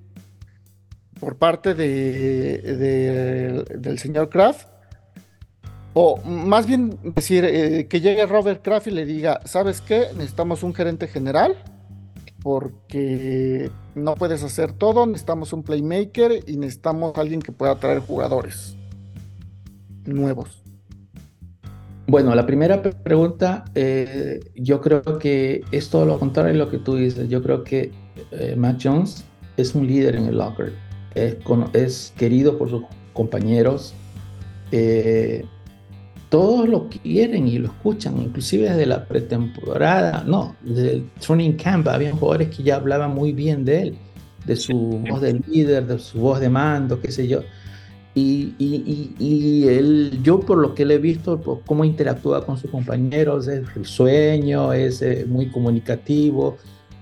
por 1.21 1.37
parte 1.37 1.75
de, 1.75 3.65
del 3.79 3.99
señor 3.99 4.31
Kraft? 4.31 4.69
O 6.01 6.17
más 6.25 6.65
bien 6.69 6.97
decir, 7.03 7.45
eh, 7.45 7.89
que 7.89 8.01
llegue 8.01 8.25
Robert 8.25 8.63
Kraft 8.63 8.87
y 8.87 8.93
le 8.93 9.05
diga, 9.05 9.41
¿sabes 9.45 9.81
qué? 9.81 10.05
Necesitamos 10.15 10.63
un 10.63 10.73
gerente 10.73 11.09
general 11.09 11.57
porque 12.41 13.69
no 13.97 14.15
puedes 14.15 14.45
hacer 14.45 14.71
todo, 14.73 15.07
necesitamos 15.07 15.53
un 15.53 15.65
playmaker 15.65 16.45
y 16.47 16.57
necesitamos 16.57 17.19
alguien 17.19 17.43
que 17.43 17.51
pueda 17.51 17.75
traer 17.81 17.99
jugadores 17.99 18.77
nuevos. 20.05 20.63
Bueno, 22.07 22.33
la 22.37 22.47
primera 22.47 22.81
pregunta, 22.81 23.65
eh, 23.75 24.39
yo 24.55 24.81
creo 24.81 25.19
que 25.19 25.65
es 25.73 25.91
todo 25.91 26.07
lo 26.07 26.21
contrario 26.21 26.53
de 26.53 26.59
lo 26.59 26.71
que 26.71 26.79
tú 26.79 26.95
dices. 26.95 27.29
Yo 27.29 27.43
creo 27.43 27.65
que 27.65 27.91
eh, 28.31 28.55
Matt 28.57 28.81
Jones 28.85 29.25
es 29.57 29.75
un 29.75 29.85
líder 29.89 30.15
en 30.15 30.27
el 30.27 30.39
locker, 30.39 30.75
es, 31.17 31.39
es 31.73 32.15
querido 32.17 32.57
por 32.57 32.71
sus 32.71 32.85
compañeros. 33.15 33.95
Eh, 34.71 35.45
todos 36.29 36.69
lo 36.69 36.89
quieren 36.89 37.49
y 37.49 37.59
lo 37.59 37.69
escuchan, 37.69 38.19
inclusive 38.21 38.69
desde 38.69 38.87
la 38.87 39.07
pretemporada, 39.07 40.25
no, 40.27 40.57
desde 40.63 40.93
el 40.93 41.11
training 41.21 41.53
camp, 41.53 41.89
había 41.89 42.13
jugadores 42.13 42.55
que 42.55 42.63
ya 42.63 42.77
hablaban 42.77 43.15
muy 43.15 43.33
bien 43.33 43.65
de 43.65 43.83
él, 43.83 43.99
de 44.45 44.57
su 44.57 44.75
voz 45.09 45.23
de 45.23 45.41
líder, 45.47 45.87
de 45.87 45.99
su 45.99 46.19
voz 46.19 46.41
de 46.41 46.51
mando, 46.51 47.01
qué 47.01 47.11
sé 47.11 47.27
yo. 47.27 47.41
Y, 48.15 48.55
y, 48.59 49.15
y, 49.19 49.69
él, 49.69 50.19
yo 50.23 50.41
por 50.41 50.59
lo 50.59 50.75
que 50.75 50.85
le 50.85 50.95
he 50.95 50.99
visto, 50.99 51.41
por 51.41 51.63
cómo 51.63 51.85
interactúa 51.85 52.45
con 52.45 52.59
sus 52.59 52.71
compañeros, 52.71 53.47
es 53.47 53.65
sueño, 53.83 54.73
es 54.73 55.03
eh, 55.03 55.25
muy 55.27 55.51
comunicativo, 55.51 56.57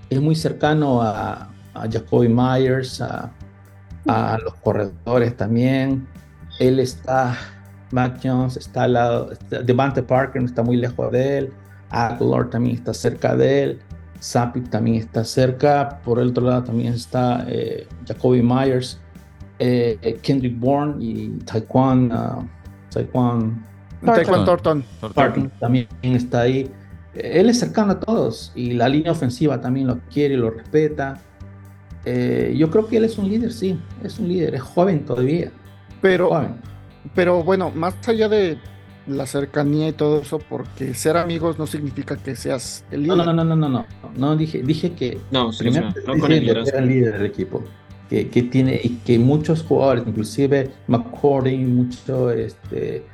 es 0.09 0.21
muy 0.21 0.35
cercano 0.35 1.01
a, 1.01 1.51
a 1.73 1.91
Jacoby 1.91 2.29
Myers, 2.29 3.01
a, 3.01 3.33
a 4.07 4.37
los 4.43 4.53
corredores 4.55 5.35
también. 5.35 6.07
Él 6.59 6.79
está 6.79 7.35
Mac 7.91 8.19
Jones 8.23 8.57
está 8.57 8.83
al 8.83 8.93
lado, 8.93 9.29
Devante 9.63 10.03
Parker 10.03 10.41
no 10.41 10.47
está 10.47 10.63
muy 10.63 10.77
lejos 10.77 11.11
de 11.11 11.37
él, 11.37 11.53
Aguilar 11.89 12.49
también 12.49 12.75
está 12.75 12.93
cerca 12.93 13.35
de 13.35 13.63
él, 13.63 13.79
Sapip 14.19 14.69
también 14.69 14.97
está 14.97 15.23
cerca, 15.23 15.99
por 16.03 16.19
el 16.19 16.29
otro 16.29 16.45
lado 16.45 16.63
también 16.63 16.93
está 16.93 17.45
eh, 17.47 17.87
Jacoby 18.07 18.41
Myers, 18.41 18.99
eh, 19.59 20.19
Kendrick 20.21 20.59
Bourne 20.59 20.95
y 21.03 21.29
Taekwon, 21.45 22.11
uh, 22.11 22.45
Taekwon, 22.91 23.63
Thornton. 24.03 24.83
también 25.59 25.87
está 26.01 26.41
ahí. 26.41 26.71
Él 27.13 27.49
es 27.49 27.59
cercano 27.59 27.93
a 27.93 27.99
todos 27.99 28.51
y 28.55 28.73
la 28.73 28.87
línea 28.87 29.11
ofensiva 29.11 29.59
también 29.59 29.87
lo 29.87 29.99
quiere 30.11 30.35
y 30.35 30.37
lo 30.37 30.51
respeta. 30.51 31.19
Eh, 32.05 32.53
yo 32.55 32.69
creo 32.69 32.87
que 32.87 32.97
él 32.97 33.05
es 33.05 33.17
un 33.17 33.27
líder, 33.27 33.51
sí, 33.51 33.79
es 34.03 34.19
un 34.19 34.27
líder, 34.27 34.55
es 34.55 34.61
joven 34.61 35.03
todavía. 35.03 35.51
Pero, 36.01 36.29
pero 37.13 37.43
bueno, 37.43 37.71
más 37.71 37.95
allá 38.07 38.29
de 38.29 38.57
la 39.07 39.25
cercanía 39.25 39.87
y 39.89 39.93
todo 39.93 40.21
eso, 40.21 40.39
porque 40.39 40.93
ser 40.93 41.17
amigos 41.17 41.57
no 41.57 41.65
significa 41.65 42.17
que 42.17 42.35
seas 42.35 42.83
el 42.91 43.03
líder. 43.03 43.17
No, 43.17 43.25
no, 43.25 43.33
no, 43.33 43.43
no, 43.43 43.55
no, 43.55 43.69
no, 43.69 43.85
no, 44.15 44.35
dije, 44.35 44.61
dije 44.61 44.93
que 44.93 45.17
no, 45.31 45.51
primero 45.57 45.89
no, 46.05 46.17
con 46.19 46.31
el 46.31 46.45
líder 46.45 47.13
del 47.13 47.25
equipo, 47.25 47.63
que, 48.09 48.29
que, 48.29 48.43
tiene 48.43 48.79
y 48.83 48.89
que 49.05 49.17
muchos 49.17 49.63
jugadores, 49.63 50.03
inclusive 50.05 50.71
McCordy, 50.87 51.57
mucho, 51.57 52.31
este, 52.31 53.05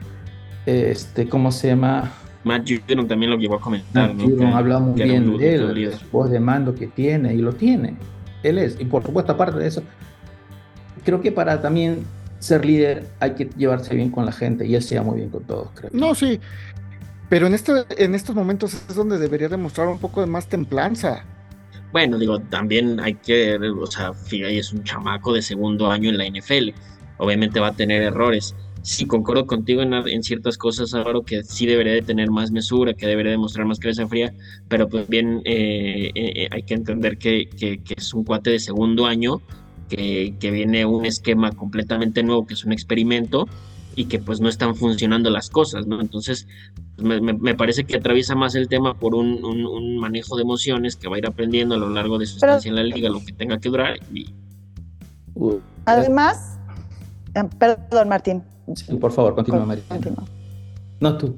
este, 0.65 1.29
¿cómo 1.29 1.51
se 1.51 1.69
llama? 1.69 2.11
Matt 2.43 2.67
Judon 2.67 3.07
también 3.07 3.31
lo 3.31 3.37
llevó 3.37 3.55
a 3.55 3.61
comentar. 3.61 4.13
Matt 4.13 4.27
¿no? 4.27 4.55
habla 4.55 4.79
muy 4.79 5.01
bien 5.01 5.37
de 5.37 5.55
él, 5.55 5.89
la 5.89 5.97
voz 6.11 6.29
de 6.29 6.39
mando 6.39 6.75
que 6.75 6.87
tiene 6.87 7.33
y 7.33 7.37
lo 7.37 7.53
tiene. 7.53 7.95
Él 8.41 8.57
es, 8.57 8.77
y 8.79 8.85
por 8.85 9.03
supuesto, 9.03 9.31
aparte 9.31 9.59
de 9.59 9.67
eso, 9.67 9.83
creo 11.05 11.21
que 11.21 11.31
para 11.31 11.61
también 11.61 12.03
ser 12.43 12.65
líder 12.65 13.05
hay 13.21 13.35
que 13.35 13.45
llevarse 13.55 13.95
bien 13.95 14.11
con 14.11 14.25
la 14.25 14.33
gente 14.33 14.67
y 14.67 14.75
él 14.75 14.83
se 14.83 14.99
muy 14.99 15.17
bien 15.17 15.29
con 15.29 15.43
todos, 15.43 15.69
creo. 15.73 15.89
No, 15.93 16.13
sí. 16.13 16.41
Pero 17.29 17.47
en, 17.47 17.53
este, 17.53 17.71
en 17.97 18.15
estos 18.15 18.35
momentos 18.35 18.73
es 18.73 18.95
donde 18.95 19.17
debería 19.17 19.47
demostrar 19.47 19.87
un 19.87 19.97
poco 19.97 20.19
de 20.19 20.27
más 20.27 20.47
templanza. 20.47 21.23
Bueno, 21.93 22.17
digo, 22.19 22.39
también 22.39 22.99
hay 22.99 23.13
que, 23.13 23.57
o 23.57 23.85
sea, 23.87 24.13
Figay 24.13 24.57
es 24.57 24.73
un 24.73 24.83
chamaco 24.83 25.31
de 25.33 25.41
segundo 25.41 25.89
año 25.89 26.09
en 26.09 26.17
la 26.17 26.25
NFL. 26.27 26.71
Obviamente 27.17 27.61
va 27.61 27.67
a 27.67 27.73
tener 27.73 28.01
errores. 28.01 28.53
Sí, 28.81 29.05
concuerdo 29.05 29.47
contigo 29.47 29.81
en, 29.81 30.23
ciertas 30.23 30.57
cosas, 30.57 30.93
Álvaro, 30.93 31.23
que 31.23 31.43
sí 31.43 31.65
debería 31.65 31.93
de 31.93 32.01
tener 32.01 32.29
más 32.29 32.51
mesura, 32.51 32.93
que 32.93 33.07
debería 33.07 33.31
demostrar 33.31 33.65
más 33.65 33.79
cabeza 33.79 34.05
fría, 34.05 34.33
pero 34.67 34.89
pues 34.89 35.07
bien 35.07 35.41
eh, 35.45 36.11
eh, 36.13 36.49
hay 36.51 36.63
que 36.63 36.73
entender 36.73 37.17
que, 37.17 37.47
que, 37.47 37.79
es 37.95 38.13
un 38.13 38.25
cuate 38.25 38.49
de 38.49 38.59
segundo 38.59 39.05
año 39.05 39.41
que, 39.89 40.35
viene 40.41 40.85
un 40.85 41.05
esquema 41.05 41.51
completamente 41.51 42.23
nuevo, 42.23 42.45
que 42.45 42.53
es 42.53 42.65
un 42.65 42.71
experimento, 42.71 43.47
y 43.95 44.05
que 44.05 44.19
pues 44.19 44.41
no 44.41 44.49
están 44.49 44.75
funcionando 44.75 45.29
las 45.29 45.49
cosas, 45.49 45.85
¿no? 45.85 46.01
Entonces, 46.01 46.47
pues, 46.97 47.21
me, 47.21 47.55
parece 47.55 47.83
que 47.83 47.97
atraviesa 47.97 48.33
más 48.35 48.55
el 48.55 48.67
tema 48.67 48.95
por 48.95 49.13
un, 49.13 49.97
manejo 49.97 50.35
de 50.35 50.41
emociones 50.41 50.95
que 50.95 51.07
va 51.07 51.15
a 51.15 51.19
ir 51.19 51.27
aprendiendo 51.27 51.75
a 51.75 51.77
lo 51.77 51.89
largo 51.89 52.17
de 52.17 52.25
su 52.25 52.37
estancia 52.37 52.69
en 52.69 52.75
la 52.75 52.83
liga, 52.83 53.09
lo 53.09 53.23
que 53.23 53.33
tenga 53.33 53.59
que 53.59 53.69
durar. 53.69 53.97
Y... 54.11 54.33
Además, 55.85 56.57
em, 57.35 57.47
perdón, 57.49 58.09
Martín. 58.09 58.43
por 58.99 59.11
favor, 59.11 59.35
continúa, 59.35 59.65
María. 59.65 59.83
No, 60.99 61.17
tú. 61.17 61.37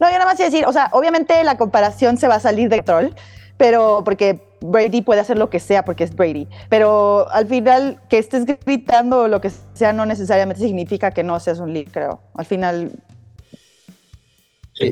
No, 0.00 0.06
yo 0.06 0.12
nada 0.12 0.26
más 0.26 0.38
decir, 0.38 0.64
o 0.66 0.72
sea, 0.72 0.90
obviamente 0.92 1.42
la 1.44 1.56
comparación 1.56 2.16
se 2.18 2.28
va 2.28 2.36
a 2.36 2.40
salir 2.40 2.68
de 2.68 2.82
troll, 2.82 3.08
pero 3.56 4.02
porque 4.04 4.47
Brady 4.60 5.02
puede 5.02 5.20
hacer 5.20 5.38
lo 5.38 5.50
que 5.50 5.60
sea 5.60 5.84
porque 5.84 6.04
es 6.04 6.14
Brady, 6.14 6.48
pero 6.68 7.28
al 7.30 7.46
final 7.46 8.00
que 8.08 8.18
estés 8.18 8.44
gritando 8.64 9.28
lo 9.28 9.40
que 9.40 9.50
sea 9.72 9.92
no 9.92 10.06
necesariamente 10.06 10.62
significa 10.62 11.10
que 11.10 11.22
no 11.22 11.38
seas 11.40 11.60
un 11.60 11.72
lead, 11.72 11.88
creo. 11.90 12.20
Al 12.34 12.46
final... 12.46 12.92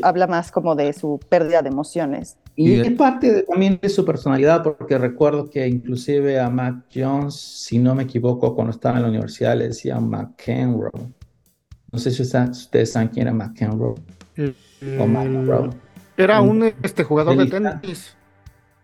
habla 0.02 0.26
más 0.26 0.50
como 0.50 0.74
de 0.74 0.92
su 0.92 1.20
pérdida 1.28 1.62
de 1.62 1.68
emociones. 1.68 2.36
Y, 2.56 2.80
es 2.80 2.90
parte 2.92 3.42
también 3.42 3.78
de 3.80 3.88
su 3.90 4.04
personalidad, 4.04 4.62
porque 4.62 4.96
recuerdo 4.96 5.50
que 5.50 5.68
inclusive 5.68 6.40
a 6.40 6.48
Mac 6.48 6.86
Jones, 6.92 7.34
si 7.34 7.78
no 7.78 7.94
me 7.94 8.04
equivoco, 8.04 8.54
cuando 8.54 8.72
estaba 8.72 8.96
en 8.96 9.02
la 9.02 9.08
universidad 9.10 9.56
le 9.56 9.68
decían 9.68 10.08
McEnroe. 10.08 10.90
No 11.92 11.98
sé 11.98 12.10
si 12.10 12.22
ustedes 12.22 12.92
saben 12.92 13.08
quién 13.08 13.26
era 13.26 13.34
McEnroe. 13.34 13.94
o 14.98 15.06
McEnroe. 15.06 15.70
Era 16.16 16.40
un, 16.40 16.64
este, 16.82 17.04
jugador 17.04 17.36
de 17.36 17.46
tenis. 17.46 18.16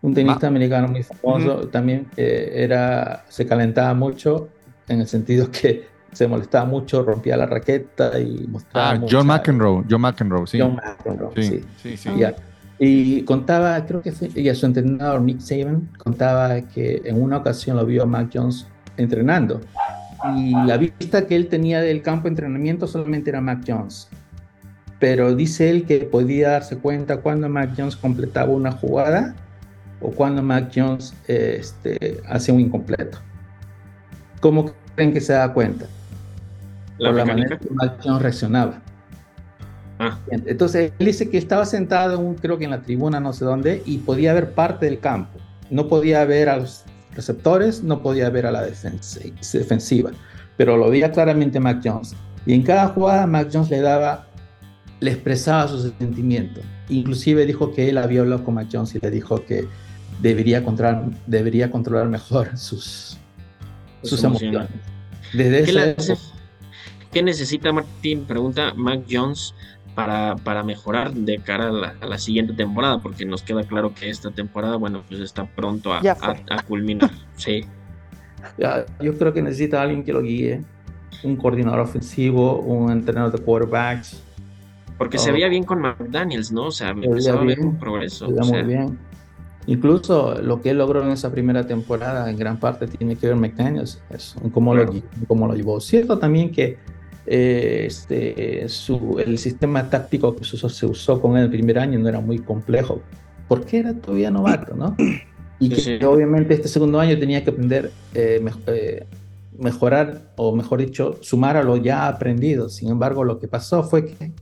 Un 0.03 0.15
tenista 0.15 0.49
americano 0.49 0.89
muy 0.89 1.03
famoso. 1.03 1.69
También 1.69 2.07
eh, 2.17 2.53
era, 2.57 3.25
se 3.29 3.47
calentaba 3.47 3.95
mucho 3.95 4.49
en 4.89 5.01
el 5.01 5.07
sentido 5.07 5.51
que 5.51 5.87
se 6.13 6.29
molestaba 6.29 6.67
mucho, 6.67 7.03
rompía 7.03 7.37
la 7.37 7.47
raqueta 7.47 8.19
y 8.21 8.47
mostraba. 8.49 8.91
Ah, 8.91 9.07
John 9.11 9.27
McEnroe, 9.27 9.85
John 9.89 10.03
McEnroe, 10.03 10.47
sí. 10.47 10.61
John 10.61 10.77
McEnroe, 10.77 11.33
sí. 11.37 11.65
sí, 11.83 11.97
sí, 11.97 12.11
Y 12.79 13.23
contaba, 13.23 13.85
creo 13.87 14.03
que 14.03 14.13
fue, 14.13 14.29
y 14.35 14.55
su 14.55 14.67
entrenador 14.67 15.23
Nick 15.23 15.41
Saban 15.41 15.89
contaba 15.97 16.61
que 16.63 17.01
en 17.05 17.23
una 17.23 17.39
ocasión 17.39 17.77
lo 17.77 17.87
vio 17.87 18.03
a 18.03 18.07
Mac 18.07 18.31
Jones 18.33 18.67
entrenando. 18.97 19.61
Y 20.37 20.53
la 20.67 20.77
vista 20.77 21.27
que 21.27 21.35
él 21.35 21.49
tenía 21.49 21.81
del 21.81 22.03
campo 22.03 22.25
de 22.25 22.31
entrenamiento 22.31 22.87
solamente 22.87 23.31
era 23.31 23.41
Mac 23.41 23.63
Jones. 23.67 24.09
Pero 24.99 25.35
dice 25.35 25.71
él 25.71 25.85
que 25.85 25.99
podía 26.01 26.51
darse 26.51 26.77
cuenta 26.77 27.17
cuando 27.17 27.49
Mac 27.49 27.71
Jones 27.77 27.97
completaba 27.97 28.53
una 28.53 28.71
jugada 28.71 29.35
o 30.03 30.11
cuando 30.11 30.43
Mac 30.43 30.73
Jones 30.75 31.15
este, 31.27 32.21
hacía 32.29 32.55
un 32.55 32.61
incompleto. 32.61 33.19
¿Cómo 34.41 34.73
creen 34.95 35.13
que 35.13 35.21
se 35.21 35.33
da 35.33 35.53
cuenta? 35.53 35.87
La, 36.99 37.11
por 37.11 37.19
la 37.19 37.25
manera 37.25 37.59
que 37.59 37.71
Mac 37.71 37.99
Jones 38.03 38.23
reaccionaba. 38.23 38.83
Ah. 39.99 40.19
Entonces 40.31 40.93
él 40.99 41.07
dice 41.07 41.31
que 41.31 41.39
estaba 41.39 41.65
sentado, 41.65 42.35
creo 42.41 42.59
que 42.59 42.65
en 42.65 42.71
la 42.71 42.83
tribuna, 42.83 43.21
no 43.21 43.33
sé 43.33 43.45
dónde, 43.45 43.83
y 43.87 43.99
podía 43.99 44.35
ver 44.35 44.53
parte 44.53 44.87
del 44.87 44.99
campo. 44.99 45.39
No 45.71 45.89
podía 45.89 46.25
ver 46.25 46.49
a 46.49 46.59
los 46.59 46.85
receptores, 47.15 47.83
no 47.83 48.03
podía 48.03 48.29
ver 48.31 48.47
a 48.47 48.51
la 48.51 48.63
defensiva, 48.63 50.11
pero 50.57 50.77
lo 50.77 50.91
veía 50.91 51.13
claramente 51.13 51.61
Mac 51.61 51.81
Jones. 51.85 52.15
Y 52.47 52.55
en 52.55 52.63
cada 52.63 52.89
jugada 52.89 53.27
Mac 53.27 53.49
Jones 53.53 53.71
le 53.71 53.81
daba, 53.81 54.27
le 55.01 55.13
expresaba 55.13 55.69
sus 55.69 55.93
sentimientos. 55.99 56.65
Inclusive 56.89 57.47
dijo 57.47 57.73
que 57.73 57.89
él 57.89 57.99
había 57.99 58.21
hablado 58.21 58.45
con 58.45 58.55
Mac 58.55 58.69
Jones 58.73 58.95
y 58.95 58.99
le 58.99 59.11
dijo 59.11 59.45
que 59.45 59.69
debería 60.21 60.65
controlar, 60.65 61.05
debería 61.27 61.71
controlar 61.71 62.09
mejor 62.09 62.57
sus, 62.59 63.19
sus, 64.03 64.23
emociones. 64.25 64.69
Desde 65.33 65.65
¿Qué, 65.65 66.17
¿Qué 67.13 67.23
necesita 67.23 67.73
Martín? 67.73 68.25
Pregunta 68.25 68.73
Mac 68.75 69.03
Jones 69.11 69.55
para, 69.95 70.37
para 70.37 70.63
mejorar 70.63 71.13
de 71.13 71.39
cara 71.39 71.69
a 72.01 72.07
la, 72.07 72.19
siguiente 72.19 72.55
temporada, 72.55 72.99
porque 72.99 73.25
nos 73.25 73.43
queda 73.43 73.65
claro 73.65 73.95
que 73.95 74.09
esta 74.09 74.31
temporada, 74.31 74.77
bueno, 74.77 75.03
pues 75.09 75.21
está 75.21 75.45
pronto 75.45 75.93
a, 75.93 76.01
a, 76.01 76.63
culminar. 76.63 77.11
sí. 77.37 77.65
yo 79.01 79.19
creo 79.19 79.33
que 79.33 79.43
necesita 79.43 79.83
alguien 79.83 80.05
que 80.05 80.13
lo 80.13 80.23
guíe, 80.23 80.63
un 81.23 81.37
coordinador 81.37 81.81
ofensivo, 81.81 82.61
un 82.61 82.91
entrenador 82.91 83.33
de 83.33 83.45
quarterbacks. 83.45 84.23
Porque 84.97 85.19
se 85.19 85.33
veía 85.33 85.49
bien 85.49 85.65
con 85.65 85.81
McDaniels, 85.81 86.53
¿no? 86.53 86.67
O 86.67 86.71
sea, 86.71 86.91
empezaba 86.91 87.43
a 87.43 87.45
ver 87.45 87.61
un 87.61 87.77
progreso. 87.77 88.29
Se 88.29 88.53
muy 88.53 88.63
bien. 88.63 88.99
Incluso 89.67 90.41
lo 90.43 90.61
que 90.61 90.71
él 90.71 90.79
logró 90.79 91.03
en 91.03 91.11
esa 91.11 91.31
primera 91.31 91.67
temporada 91.67 92.29
en 92.29 92.37
gran 92.37 92.59
parte 92.59 92.89
tiene 92.89 93.15
que 93.15 93.29
ver 93.29 93.37
McDaniels, 93.37 94.03
eso, 94.11 94.41
cómo, 94.53 94.75
lo, 94.75 94.93
cómo 95.29 95.47
lo 95.47 95.55
llevó. 95.55 95.81
Cierto 95.81 96.19
también 96.19 96.51
que 96.51 96.79
eh, 97.27 97.85
este, 97.87 98.69
su, 98.69 99.21
el 99.25 99.39
sistema 99.39 99.89
táctico 99.89 100.35
que 100.35 100.45
se 100.45 100.87
usó, 100.87 101.21
con 101.21 101.37
él 101.37 101.45
el 101.45 101.51
primer 101.51 101.79
año 101.79 101.99
no 102.01 102.09
era 102.09 102.21
muy 102.21 102.41
complejo, 102.41 103.01
porque 103.47 103.79
era 103.79 103.95
todavía 103.95 104.33
novato, 104.33 104.75
¿no? 104.75 104.97
Y 105.61 105.69
que 105.69 106.05
obviamente 106.05 106.55
este 106.55 106.67
segundo 106.67 106.99
año 106.99 107.17
tenía 107.17 107.45
que 107.45 107.51
aprender, 107.51 107.93
eh, 108.15 108.45
eh, 108.67 109.07
mejorar, 109.57 110.33
o 110.35 110.57
mejor 110.57 110.81
dicho, 110.81 111.19
sumar 111.21 111.57
a 111.57 111.63
lo 111.63 111.77
ya 111.77 112.09
aprendido. 112.09 112.69
Sin 112.69 112.91
embargo, 112.91 113.23
lo 113.23 113.39
que 113.39 113.47
pasó 113.47 113.85
fue 113.85 114.07
que 114.07 114.33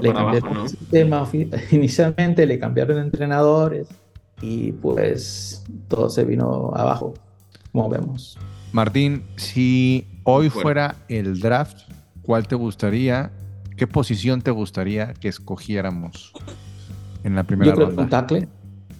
le 0.00 0.12
cambiaron 0.14 0.62
el 0.62 0.68
sistema 0.70 1.28
inicialmente, 1.72 2.46
le 2.46 2.58
cambiaron 2.58 2.98
entrenadores 3.00 3.86
y 4.40 4.72
pues 4.72 5.64
todo 5.88 6.08
se 6.08 6.24
vino 6.24 6.72
abajo, 6.74 7.14
como 7.72 7.88
vemos. 7.88 8.38
Martín, 8.72 9.24
si 9.36 10.06
hoy 10.24 10.48
fuera 10.48 10.96
el 11.08 11.40
draft, 11.40 11.78
¿cuál 12.22 12.46
te 12.46 12.54
gustaría, 12.54 13.32
qué 13.76 13.86
posición 13.86 14.42
te 14.42 14.50
gustaría 14.50 15.14
que 15.14 15.28
escogiéramos 15.28 16.32
en 17.24 17.34
la 17.34 17.44
primera 17.44 17.70
Yo 17.70 17.74
creo 17.74 17.86
ronda? 17.88 18.02
Un 18.02 18.08
tackle. 18.08 18.48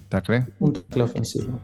¿Tackle? 0.09 0.45
Un 0.59 0.73
tackle 0.73 1.03
ofensivo. 1.03 1.59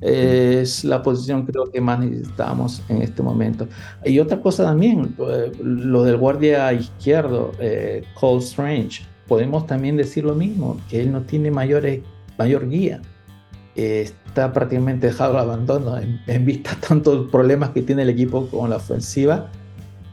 Es 0.00 0.84
la 0.84 1.02
posición 1.02 1.44
creo 1.44 1.70
que 1.70 1.80
más 1.80 1.98
necesitamos 1.98 2.82
en 2.88 3.02
este 3.02 3.22
momento. 3.22 3.66
Y 4.04 4.18
otra 4.20 4.40
cosa 4.40 4.64
también, 4.64 5.14
eh, 5.18 5.52
lo 5.60 6.04
del 6.04 6.16
guardia 6.16 6.72
izquierdo, 6.72 7.52
eh, 7.58 8.04
Cole 8.14 8.38
Strange, 8.38 9.02
podemos 9.26 9.66
también 9.66 9.96
decir 9.96 10.24
lo 10.24 10.34
mismo, 10.34 10.80
que 10.88 11.00
él 11.00 11.12
no 11.12 11.22
tiene 11.22 11.50
mayores, 11.50 12.02
mayor 12.38 12.68
guía 12.68 13.00
está 13.74 14.52
prácticamente 14.52 15.06
dejado 15.06 15.38
al 15.38 15.44
abandono 15.44 15.98
en, 15.98 16.44
vista 16.44 16.74
de 16.80 16.86
tantos 16.86 17.30
problemas 17.30 17.70
que 17.70 17.82
tiene 17.82 18.02
el 18.02 18.10
equipo 18.10 18.48
con 18.48 18.70
la 18.70 18.76
ofensiva. 18.76 19.50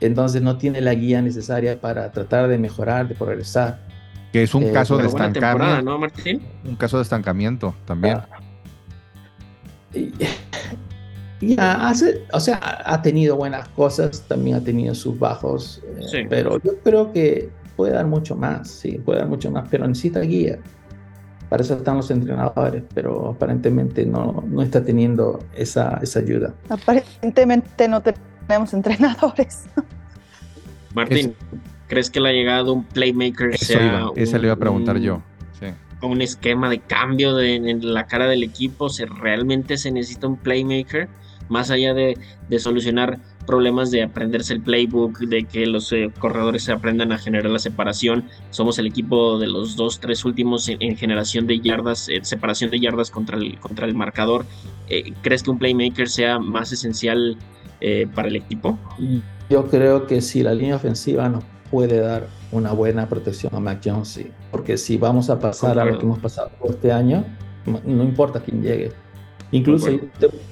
Entonces 0.01 0.41
no 0.41 0.57
tiene 0.57 0.81
la 0.81 0.93
guía 0.93 1.21
necesaria 1.21 1.79
para 1.79 2.11
tratar 2.11 2.47
de 2.47 2.57
mejorar, 2.57 3.07
de 3.07 3.15
progresar. 3.15 3.79
Que 4.31 4.43
es 4.43 4.53
un 4.53 4.63
eh, 4.63 4.71
caso 4.71 4.97
de 4.97 5.07
estancamiento. 5.07 5.81
¿no, 5.81 5.97
Martín? 5.97 6.41
Un 6.65 6.75
caso 6.75 6.97
de 6.97 7.03
estancamiento 7.03 7.73
también. 7.85 8.17
Ah. 8.17 8.27
y, 11.39 11.55
hace, 11.57 12.25
o 12.33 12.39
sea, 12.39 12.59
ha 12.85 13.01
tenido 13.01 13.37
buenas 13.37 13.67
cosas, 13.69 14.21
también 14.27 14.57
ha 14.57 14.61
tenido 14.61 14.93
sus 14.93 15.17
bajos, 15.17 15.81
eh, 16.13 16.27
pero 16.29 16.61
yo 16.61 16.77
creo 16.83 17.13
que 17.13 17.49
puede 17.77 17.93
dar 17.93 18.05
mucho 18.05 18.35
más, 18.35 18.69
sí, 18.69 18.99
puede 19.03 19.19
dar 19.19 19.29
mucho 19.29 19.49
más, 19.49 19.67
pero 19.69 19.87
necesita 19.87 20.19
guía. 20.21 20.59
Para 21.49 21.61
eso 21.63 21.75
están 21.75 21.97
los 21.97 22.09
entrenadores, 22.09 22.83
pero 22.93 23.29
aparentemente 23.29 24.05
no, 24.05 24.43
no 24.47 24.61
está 24.61 24.83
teniendo 24.83 25.39
esa, 25.55 25.99
esa 26.01 26.19
ayuda. 26.19 26.53
Aparentemente 26.69 27.87
no 27.87 28.01
tenemos 28.01 28.73
entrenadores. 28.73 29.65
Martín, 30.95 31.35
¿crees 31.87 32.09
que 32.09 32.19
la 32.19 32.31
llegada 32.31 32.63
de 32.63 32.71
un 32.71 32.83
playmaker 32.83 33.57
sea 33.57 34.07
esa 34.15 34.37
le 34.37 34.47
iba 34.47 34.53
a 34.53 34.57
preguntar 34.57 34.97
yo. 34.97 35.21
Sí. 35.59 35.67
Un 36.01 36.21
esquema 36.21 36.69
de 36.69 36.79
cambio 36.79 37.35
de, 37.35 37.55
en 37.55 37.93
la 37.93 38.07
cara 38.07 38.27
del 38.27 38.43
equipo, 38.43 38.89
¿se, 38.89 39.05
¿realmente 39.05 39.77
se 39.77 39.91
necesita 39.91 40.27
un 40.27 40.37
playmaker? 40.37 41.09
Más 41.49 41.69
allá 41.69 41.93
de, 41.93 42.17
de 42.49 42.59
solucionar 42.59 43.19
problemas 43.45 43.91
de 43.91 44.03
aprenderse 44.03 44.53
el 44.53 44.61
playbook, 44.61 45.19
de 45.19 45.45
que 45.45 45.65
los 45.65 45.91
eh, 45.91 46.11
corredores 46.19 46.63
se 46.63 46.71
aprendan 46.71 47.11
a 47.11 47.17
generar 47.17 47.51
la 47.51 47.59
separación. 47.59 48.25
Somos 48.49 48.79
el 48.79 48.87
equipo 48.87 49.39
de 49.39 49.47
los 49.47 49.75
dos, 49.75 49.99
tres 49.99 50.25
últimos 50.25 50.67
en, 50.67 50.97
generación 50.97 51.47
de 51.47 51.59
yardas, 51.59 52.09
eh, 52.09 52.19
separación 52.23 52.71
de 52.71 52.79
yardas 52.79 53.11
contra 53.11 53.37
el, 53.37 53.59
contra 53.59 53.85
el 53.85 53.95
marcador. 53.95 54.45
Eh, 54.89 55.13
¿Crees 55.21 55.43
que 55.43 55.51
un 55.51 55.59
playmaker 55.59 56.09
sea 56.09 56.39
más 56.39 56.71
esencial 56.71 57.37
para 58.15 58.29
el 58.29 58.37
equipo? 58.37 58.79
Yo 59.47 59.67
creo 59.67 60.07
que 60.07 60.19
si 60.19 60.41
la 60.41 60.55
línea 60.55 60.75
ofensiva 60.75 61.29
nos 61.29 61.43
puede 61.69 61.99
dar 61.99 62.27
una 62.51 62.71
buena 62.71 63.07
protección 63.07 63.53
a 63.53 63.59
Mac 63.59 63.79
Jones, 63.85 64.07
sí. 64.07 64.31
Porque 64.49 64.75
si 64.75 64.97
vamos 64.97 65.29
a 65.29 65.37
pasar 65.37 65.77
a 65.77 65.85
lo 65.85 65.99
que 65.99 66.03
hemos 66.03 66.17
pasado 66.17 66.49
este 66.67 66.91
año, 66.91 67.23
no 67.65 68.03
importa 68.03 68.39
quién 68.39 68.63
llegue. 68.63 68.91
Incluso 69.55 69.87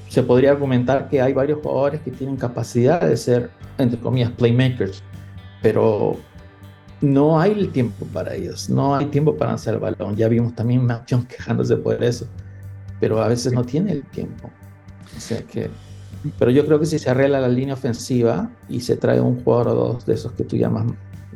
se 0.07 0.23
podría 0.23 0.51
argumentar 0.51 1.09
que 1.09 1.21
hay 1.21 1.33
varios 1.33 1.59
jugadores 1.61 1.99
que 2.01 2.11
tienen 2.11 2.37
capacidad 2.37 3.01
de 3.01 3.17
ser, 3.17 3.49
entre 3.77 3.99
comillas, 3.99 4.31
playmakers, 4.31 5.03
pero 5.61 6.17
no 7.01 7.37
hay 7.37 7.51
el 7.51 7.69
tiempo 7.73 8.05
para 8.13 8.33
ellos, 8.33 8.69
no 8.69 8.95
hay 8.95 9.07
tiempo 9.07 9.35
para 9.35 9.51
lanzar 9.51 9.73
el 9.73 9.81
balón. 9.81 10.15
Ya 10.15 10.29
vimos 10.29 10.55
también 10.55 10.85
Mac 10.85 11.05
Jones 11.09 11.27
quejándose 11.27 11.75
por 11.75 12.01
eso, 12.01 12.27
pero 13.01 13.21
a 13.21 13.27
veces 13.27 13.51
no 13.51 13.65
tiene 13.65 13.91
el 13.91 14.03
tiempo. 14.03 14.49
O 15.17 15.19
sea 15.19 15.41
que, 15.41 15.69
pero 16.39 16.49
yo 16.49 16.65
creo 16.65 16.79
que 16.79 16.85
si 16.85 16.97
se 16.97 17.09
arregla 17.09 17.41
la 17.41 17.49
línea 17.49 17.73
ofensiva 17.73 18.49
y 18.69 18.79
se 18.79 18.95
trae 18.95 19.19
un 19.19 19.43
jugador 19.43 19.67
o 19.67 19.75
dos 19.75 20.05
de 20.05 20.13
esos 20.13 20.31
que 20.31 20.45
tú 20.45 20.55
llamas, 20.55 20.85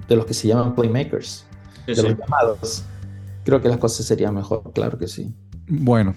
de 0.07 0.15
los 0.15 0.25
que 0.25 0.33
se 0.33 0.47
llaman 0.47 0.73
playmakers, 0.73 1.45
de 1.85 2.01
los 2.01 2.17
llamados, 2.17 2.85
creo 3.43 3.61
que 3.61 3.67
las 3.67 3.77
cosas 3.77 4.05
serían 4.05 4.35
mejor, 4.35 4.71
claro 4.73 4.97
que 4.97 5.09
sí. 5.09 5.35
Bueno, 5.67 6.15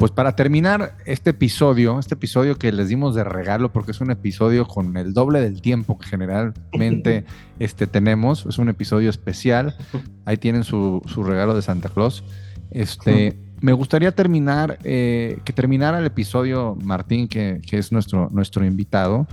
pues 0.00 0.12
para 0.12 0.34
terminar 0.34 0.96
este 1.04 1.28
episodio, 1.28 1.98
este 1.98 2.14
episodio 2.14 2.56
que 2.56 2.72
les 2.72 2.88
dimos 2.88 3.14
de 3.14 3.22
regalo, 3.22 3.70
porque 3.70 3.90
es 3.90 4.00
un 4.00 4.10
episodio 4.10 4.66
con 4.66 4.96
el 4.96 5.12
doble 5.12 5.42
del 5.42 5.60
tiempo 5.60 5.98
que 5.98 6.06
generalmente 6.06 7.26
este, 7.58 7.86
tenemos, 7.86 8.46
es 8.46 8.56
un 8.56 8.70
episodio 8.70 9.10
especial. 9.10 9.76
Ahí 10.24 10.38
tienen 10.38 10.64
su, 10.64 11.02
regalo 11.22 11.54
de 11.54 11.60
Santa 11.60 11.90
Claus. 11.90 12.24
Este, 12.70 13.38
me 13.60 13.74
gustaría 13.74 14.12
terminar, 14.12 14.78
eh, 14.84 15.38
que 15.44 15.52
terminara 15.52 15.98
el 15.98 16.06
episodio, 16.06 16.78
Martín, 16.82 17.28
que, 17.28 17.60
que, 17.60 17.76
es 17.76 17.92
nuestro, 17.92 18.30
nuestro 18.30 18.64
invitado, 18.64 19.26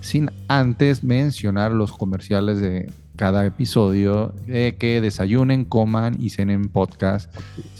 sin 0.00 0.30
antes 0.48 1.04
mencionar 1.04 1.72
los 1.72 1.92
comerciales 1.92 2.60
de, 2.60 2.90
cada 3.18 3.44
episodio, 3.44 4.32
que 4.46 5.00
desayunen, 5.02 5.64
coman 5.64 6.16
y 6.18 6.30
cenen 6.30 6.68
podcast. 6.68 7.28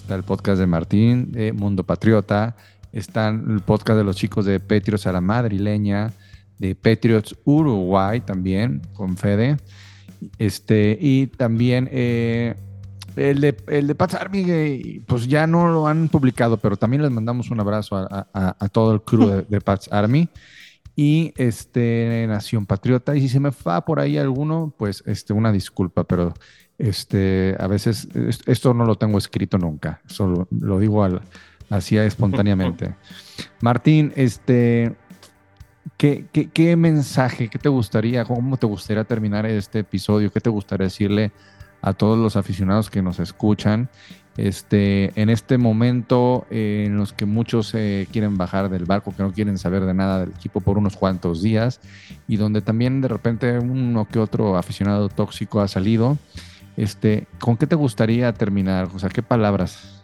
Está 0.08 0.16
el 0.16 0.22
podcast 0.22 0.58
de 0.58 0.66
Martín, 0.66 1.32
de 1.32 1.52
Mundo 1.52 1.84
Patriota. 1.84 2.56
Está 2.92 3.28
el 3.28 3.60
podcast 3.60 3.98
de 3.98 4.04
los 4.04 4.16
chicos 4.16 4.46
de 4.46 4.58
Petrios 4.58 5.06
a 5.06 5.12
la 5.12 5.20
madrileña, 5.20 6.14
de 6.56 6.74
Patriots 6.74 7.36
Uruguay 7.44 8.22
también, 8.22 8.80
con 8.94 9.18
Fede. 9.18 9.58
Este, 10.38 10.96
y 10.98 11.26
también 11.26 11.90
eh, 11.92 12.54
el 13.16 13.42
de, 13.42 13.54
el 13.66 13.86
de 13.86 13.94
Pats 13.94 14.14
Army, 14.14 15.02
pues 15.06 15.28
ya 15.28 15.46
no 15.46 15.68
lo 15.68 15.86
han 15.86 16.08
publicado, 16.08 16.56
pero 16.56 16.78
también 16.78 17.02
les 17.02 17.10
mandamos 17.10 17.50
un 17.50 17.60
abrazo 17.60 17.96
a, 17.98 18.68
todo 18.72 18.94
el 18.94 19.02
crew 19.02 19.28
de, 19.28 19.42
de, 19.42 19.60
Pats 19.60 19.92
Army. 19.92 20.30
Y 20.96 21.34
este, 21.36 22.24
Nación 22.26 22.64
Patriota. 22.64 23.14
Y 23.14 23.20
si 23.20 23.28
se 23.28 23.40
me 23.40 23.50
va 23.66 23.84
por 23.84 24.00
ahí 24.00 24.16
alguno, 24.16 24.72
pues 24.78 25.02
este, 25.04 25.34
una 25.34 25.52
disculpa, 25.52 26.04
pero 26.04 26.32
este, 26.78 27.56
a 27.58 27.66
veces 27.66 28.08
esto 28.46 28.72
no 28.72 28.84
lo 28.84 28.96
tengo 28.96 29.18
escrito 29.18 29.58
nunca. 29.58 30.00
Solo 30.06 30.48
lo 30.50 30.78
digo 30.78 31.04
al, 31.04 31.20
así 31.70 31.96
espontáneamente. 31.96 32.94
Martín, 33.60 34.12
este, 34.16 34.94
¿qué, 35.96 36.26
qué, 36.32 36.48
qué 36.50 36.76
mensaje, 36.76 37.48
qué 37.48 37.58
te 37.58 37.68
gustaría, 37.68 38.24
cómo 38.24 38.56
te 38.56 38.66
gustaría 38.66 39.04
terminar 39.04 39.44
este 39.46 39.80
episodio? 39.80 40.32
¿Qué 40.32 40.40
te 40.40 40.50
gustaría 40.50 40.84
decirle 40.84 41.32
a 41.82 41.92
todos 41.92 42.18
los 42.18 42.36
aficionados 42.36 42.90
que 42.90 43.02
nos 43.02 43.20
escuchan. 43.20 43.88
Este, 44.36 45.20
en 45.20 45.30
este 45.30 45.58
momento 45.58 46.46
eh, 46.48 46.84
en 46.86 46.96
los 46.96 47.12
que 47.12 47.26
muchos 47.26 47.74
eh, 47.74 48.06
quieren 48.12 48.38
bajar 48.38 48.70
del 48.70 48.84
barco, 48.84 49.12
que 49.16 49.22
no 49.24 49.32
quieren 49.32 49.58
saber 49.58 49.84
de 49.84 49.94
nada 49.94 50.20
del 50.20 50.30
equipo 50.30 50.60
por 50.60 50.78
unos 50.78 50.96
cuantos 50.96 51.42
días, 51.42 51.80
y 52.28 52.36
donde 52.36 52.62
también 52.62 53.00
de 53.00 53.08
repente 53.08 53.58
uno 53.58 54.06
que 54.06 54.20
otro 54.20 54.56
aficionado 54.56 55.08
tóxico 55.08 55.60
ha 55.60 55.66
salido, 55.66 56.18
este, 56.78 57.26
¿con 57.40 57.56
qué 57.56 57.66
te 57.66 57.74
gustaría 57.74 58.32
terminar? 58.32 58.88
O 58.94 59.00
sea, 59.00 59.08
¿qué 59.08 59.20
palabras? 59.20 60.00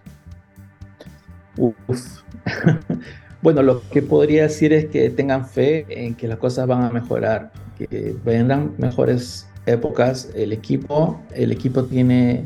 bueno, 3.42 3.62
lo 3.62 3.88
que 3.90 4.02
podría 4.02 4.42
decir 4.42 4.72
es 4.72 4.86
que 4.86 5.08
tengan 5.10 5.46
fe 5.46 5.86
en 5.88 6.16
que 6.16 6.26
las 6.26 6.38
cosas 6.38 6.66
van 6.66 6.82
a 6.82 6.90
mejorar, 6.90 7.52
que 7.78 8.16
vendrán 8.24 8.74
mejores 8.76 9.46
épocas, 9.66 10.30
el 10.34 10.52
equipo, 10.52 11.22
el 11.32 11.52
equipo 11.52 11.84
tiene, 11.84 12.44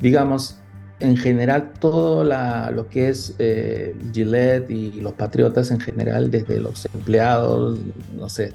digamos, 0.00 0.56
en 1.00 1.18
general 1.18 1.74
todo 1.78 2.24
lo 2.24 2.88
que 2.88 3.10
es 3.10 3.34
eh, 3.38 3.94
Gillette 4.14 4.70
y 4.70 4.92
los 5.02 5.12
Patriotas 5.12 5.70
en 5.70 5.80
general, 5.80 6.30
desde 6.30 6.58
los 6.58 6.86
empleados, 6.94 7.78
no 8.16 8.30
sé, 8.30 8.54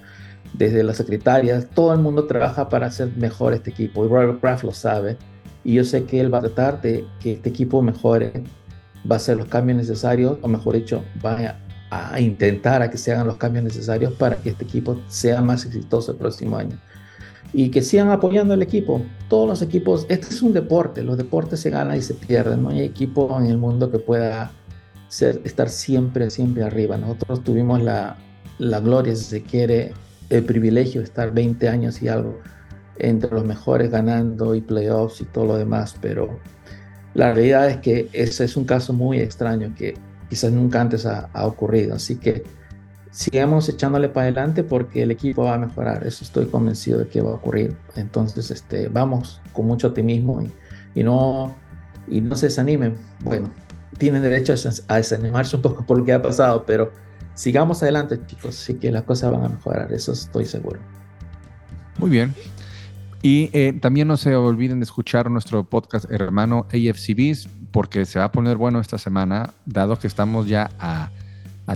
desde 0.54 0.84
las 0.84 0.97
secretarias, 0.97 1.68
todo 1.74 1.93
el 1.93 1.99
mundo 1.99 2.26
trabaja 2.26 2.70
para 2.70 2.88
hacer 2.88 3.12
mejor 3.18 3.54
este 3.54 3.72
equipo 3.72 4.06
y 4.06 4.08
Robert 4.08 4.39
Kraft 4.39 4.64
lo 4.64 4.72
sabe 4.72 5.18
y 5.64 5.74
yo 5.76 5.84
sé 5.84 6.04
que 6.04 6.20
él 6.20 6.34
va 6.34 6.39
a 6.39 6.41
tratar 6.41 6.82
de 6.82 7.06
que 7.20 7.34
este 7.34 7.49
equipo 7.49 7.82
mejore, 7.82 8.43
va 9.10 9.16
a 9.16 9.18
hacer 9.18 9.38
los 9.38 9.47
cambios 9.47 9.78
necesarios, 9.78 10.38
o 10.41 10.47
mejor 10.47 10.76
dicho, 10.76 11.04
va 11.26 11.58
a, 11.89 12.14
a 12.14 12.20
intentar 12.20 12.82
a 12.82 12.89
que 12.89 12.97
se 12.97 13.12
hagan 13.12 13.28
los 13.28 13.38
cambios 13.38 13.64
necesarios 13.64 14.14
para 14.14 14.36
que 14.38 14.49
este 14.49 14.66
equipo 14.66 14.99
sea 15.08 15.41
más 15.41 15.66
exitoso 15.66 16.12
el 16.12 16.18
próximo 16.18 16.58
año 16.58 16.78
y 17.54 17.70
que 17.70 17.82
sigan 17.82 18.10
apoyando 18.10 18.56
al 18.56 18.62
equipo. 18.62 19.01
Todos 19.30 19.47
los 19.47 19.62
equipos, 19.62 20.06
este 20.10 20.28
es 20.28 20.41
un 20.41 20.54
deporte, 20.54 21.04
los 21.04 21.18
deportes 21.18 21.60
se 21.60 21.70
ganan 21.70 21.97
y 21.97 22.01
se 22.01 22.16
pierden, 22.16 22.64
no 22.64 22.70
hay 22.70 22.82
equipo 22.82 23.38
en 23.39 23.45
el 23.45 23.58
mundo 23.58 23.91
que 23.91 23.99
pueda 23.99 24.51
ser, 25.08 25.39
estar 25.45 25.70
siempre, 25.70 26.30
siempre 26.32 26.64
arriba. 26.64 26.97
Nosotros 26.97 27.43
tuvimos 27.43 27.82
la, 27.82 28.18
la 28.58 28.80
gloria, 28.80 29.16
si 29.16 29.24
se 29.26 29.43
quiere, 29.43 29.93
el 30.30 30.44
privilegio 30.44 31.02
de 31.02 31.06
estar 31.06 31.34
20 31.34 31.68
años 31.70 32.02
y 32.02 32.08
algo 32.08 32.40
entre 32.98 33.32
los 33.32 33.46
mejores 33.46 33.90
ganando 33.92 34.56
y 34.56 34.62
playoffs 34.62 35.22
y 35.22 35.26
todo 35.26 35.46
lo 35.46 35.58
demás, 35.58 35.96
pero 36.00 36.40
la 37.14 37.34
realidad 37.34 37.70
es 37.70 37.78
que 37.78 38.10
ese 38.14 38.46
es 38.46 38.58
un 38.58 38.66
caso 38.66 38.94
muy 38.94 39.20
extraño 39.20 39.74
que 39.76 39.96
quizás 40.30 40.52
nunca 40.52 40.82
antes 40.82 41.06
ha, 41.06 41.30
ocurrido, 41.46 41.96
así 41.96 42.16
que 42.16 42.44
sigamos 43.12 43.70
echándole 43.70 44.10
para 44.10 44.26
adelante 44.26 44.64
porque 44.64 45.04
el 45.04 45.12
equipo 45.12 45.44
va 45.44 45.56
a 45.56 45.58
mejorar, 45.60 46.06
eso 46.08 46.24
estoy 46.24 46.48
convencido 46.48 47.00
de 47.00 47.08
que 47.08 47.22
va 47.22 47.32
a 47.32 47.36
ocurrir. 47.36 47.76
Entonces, 47.96 48.50
este, 48.50 48.88
vamos 48.88 49.40
con 49.54 49.68
mucho 49.68 49.90
optimismo 49.90 50.42
y, 50.96 51.04
no, 51.04 51.56
y 52.08 52.22
no 52.22 52.36
se 52.36 52.48
desanimen. 52.48 52.96
Bueno, 53.20 53.52
tienen 54.00 54.24
derecho 54.24 54.56
a 54.88 54.98
desanimarse 54.98 55.56
un 55.56 55.62
poco 55.62 55.86
por 55.86 56.00
lo 56.00 56.06
que 56.06 56.14
ha 56.14 56.22
pasado, 56.22 56.66
pero 56.66 56.92
sigamos 57.36 57.82
adelante, 57.84 58.20
chicos, 58.26 58.60
así 58.60 58.76
que 58.76 58.92
las 58.92 59.04
cosas 59.04 59.32
van 59.32 59.44
a 59.46 59.50
mejorar, 59.50 59.92
eso 59.92 60.14
estoy 60.14 60.46
seguro. 60.46 60.80
Muy 61.98 62.10
bien. 62.10 62.34
Y 63.22 63.50
eh, 63.54 63.78
también 63.80 64.08
no 64.08 64.18
se 64.18 64.36
olviden 64.36 64.80
de 64.80 64.84
escuchar 64.84 65.32
nuestro 65.32 65.64
podcast 65.64 66.12
hermano 66.12 66.68
AFCBs, 66.70 67.48
porque 67.72 68.06
se 68.06 68.20
va 68.20 68.26
a 68.26 68.32
poner 68.32 68.58
bueno 68.58 68.80
esta 68.80 68.98
semana, 68.98 69.54
dado 69.66 69.98
que 69.98 70.08
estamos 70.08 70.48
ya 70.48 70.70
a 70.78 71.10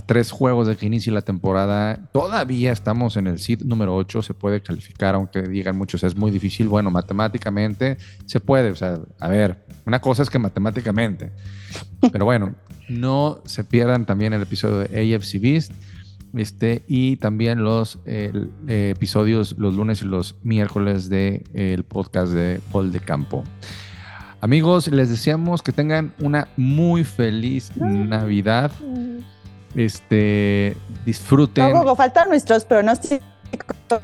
tres 0.02 0.30
juegos 0.30 0.66
de 0.66 0.76
que 0.76 0.86
inicie 0.86 1.12
la 1.12 1.22
temporada. 1.22 1.98
Todavía 2.12 2.72
estamos 2.72 3.16
en 3.16 3.26
el 3.26 3.38
seed 3.38 3.62
número 3.62 3.96
8, 3.96 4.22
se 4.22 4.34
puede 4.34 4.60
calificar, 4.60 5.14
aunque 5.14 5.42
digan 5.42 5.76
muchos, 5.76 6.02
es 6.04 6.16
muy 6.16 6.30
difícil. 6.30 6.68
Bueno, 6.68 6.90
matemáticamente 6.90 7.96
se 8.26 8.40
puede. 8.40 8.70
O 8.70 8.76
sea, 8.76 8.98
a 9.18 9.28
ver, 9.28 9.64
una 9.86 10.00
cosa 10.00 10.22
es 10.22 10.30
que 10.30 10.38
matemáticamente. 10.38 11.32
Pero 12.12 12.24
bueno, 12.24 12.54
no 12.88 13.38
se 13.44 13.64
pierdan 13.64 14.06
también 14.06 14.32
el 14.32 14.42
episodio 14.42 14.78
de 14.78 15.14
AFC 15.14 15.40
Beast. 15.40 15.72
Este, 16.34 16.82
y 16.86 17.16
también 17.16 17.64
los 17.64 17.98
eh, 18.04 18.30
episodios 18.66 19.56
los 19.56 19.74
lunes 19.74 20.02
y 20.02 20.04
los 20.04 20.36
miércoles 20.42 21.08
del 21.08 21.42
de, 21.52 21.84
podcast 21.88 22.32
de 22.32 22.60
Paul 22.70 22.92
de 22.92 23.00
Campo. 23.00 23.44
Amigos, 24.40 24.88
les 24.88 25.08
deseamos 25.08 25.62
que 25.62 25.72
tengan 25.72 26.12
una 26.20 26.48
muy 26.56 27.02
feliz 27.02 27.72
Navidad. 27.76 28.70
Este, 29.74 30.76
disfruten. 31.04 31.72
No, 31.72 31.96
faltan 31.96 32.28
nuestros 32.28 32.64
pronósticos. 32.64 33.26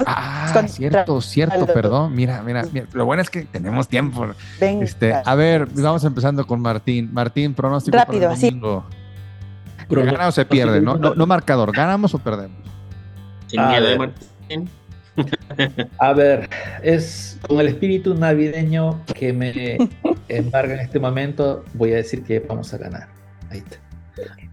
Ah, 0.06 0.64
cierto, 0.66 1.20
cierto, 1.20 1.66
perdón. 1.66 2.14
Mira, 2.14 2.42
mira, 2.42 2.64
lo 2.92 3.04
bueno 3.04 3.22
es 3.22 3.30
que 3.30 3.42
tenemos 3.42 3.88
tiempo. 3.88 4.26
este, 4.60 5.12
a 5.12 5.34
ver, 5.34 5.66
vamos 5.66 6.04
empezando 6.04 6.46
con 6.46 6.60
Martín. 6.60 7.10
Martín, 7.12 7.54
pronóstico 7.54 7.96
Rápido, 7.96 8.30
para 8.30 8.40
el 8.40 10.06
¿Gana 10.06 10.28
o 10.28 10.32
se 10.32 10.44
pierde? 10.46 10.80
No, 10.80 10.96
no, 10.96 11.26
marcador, 11.26 11.72
¿ganamos 11.72 12.14
o 12.14 12.18
perdemos? 12.18 12.58
Sin 13.46 13.66
miedo, 13.68 13.88
¿eh, 13.88 13.98
Martín. 13.98 14.70
A 15.98 16.12
ver, 16.12 16.48
es 16.82 17.38
con 17.46 17.60
el 17.60 17.68
espíritu 17.68 18.14
navideño 18.14 19.00
que 19.14 19.32
me 19.32 19.78
embarga 20.28 20.74
en 20.74 20.80
este 20.80 20.98
momento, 20.98 21.64
voy 21.74 21.92
a 21.92 21.96
decir 21.96 22.24
que 22.24 22.40
vamos 22.40 22.72
a 22.74 22.78
ganar. 22.78 23.08
Ahí 23.50 23.58
está. 23.58 23.76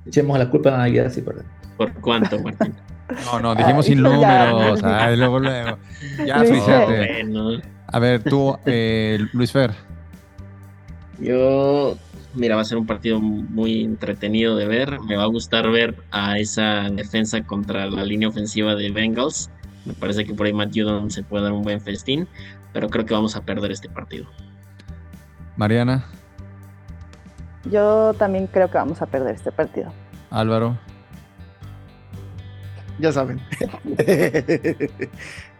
Echemos 0.06 0.38
la 0.38 0.50
culpa 0.50 0.70
a 0.70 0.74
la 0.74 0.78
Navidad 0.80 1.10
sí 1.12 1.22
perdón. 1.22 1.46
¿Por 1.78 1.94
cuánto, 1.94 2.40
Martín? 2.40 2.76
No, 3.26 3.40
no, 3.40 3.56
dijimos 3.56 3.86
sin 3.88 4.02
números. 4.02 4.84
Ay, 4.84 5.18
luego, 5.18 5.40
luego. 5.40 5.78
Ya, 6.26 6.40
fíjate. 6.44 7.26
A 7.88 8.00
ver, 8.00 8.24
tú, 8.24 8.58
eh, 8.66 9.20
Luis 9.34 9.52
Fer. 9.52 9.72
Yo, 11.20 11.98
mira, 12.34 12.56
va 12.56 12.62
a 12.62 12.66
ser 12.66 12.78
un 12.78 12.86
partido 12.86 13.20
muy 13.20 13.84
entretenido 13.84 14.56
de 14.56 14.66
ver. 14.66 15.00
Me 15.02 15.16
va 15.16 15.24
a 15.24 15.28
gustar 15.28 15.70
ver 15.70 15.96
a 16.12 16.40
esa 16.40 16.90
defensa 16.90 17.44
contra 17.44 17.86
la 17.88 18.04
línea 18.04 18.30
ofensiva 18.30 18.76
de 18.76 18.92
Bengals. 18.92 19.50
Me 19.86 19.94
parece 19.94 20.26
que 20.26 20.34
por 20.34 20.46
ahí 20.46 20.54
Matt 20.54 20.72
Judon 20.74 21.12
se 21.12 21.24
puede 21.24 21.44
dar 21.44 21.54
un 21.54 21.64
buen 21.64 21.82
festín, 21.82 22.28
pero 22.72 22.90
creo 22.90 23.06
que 23.06 23.14
vamos 23.14 23.36
a 23.36 23.42
perder 23.42 23.72
este 23.72 23.90
partido. 23.90 24.26
Mariana. 25.58 26.06
Yo 27.70 28.14
también 28.18 28.48
creo 28.48 28.72
que 28.72 28.78
vamos 28.78 29.02
a 29.02 29.06
perder 29.06 29.36
este 29.36 29.52
partido. 29.52 29.92
Álvaro. 30.30 30.78
Ya 33.00 33.12
saben. 33.12 33.42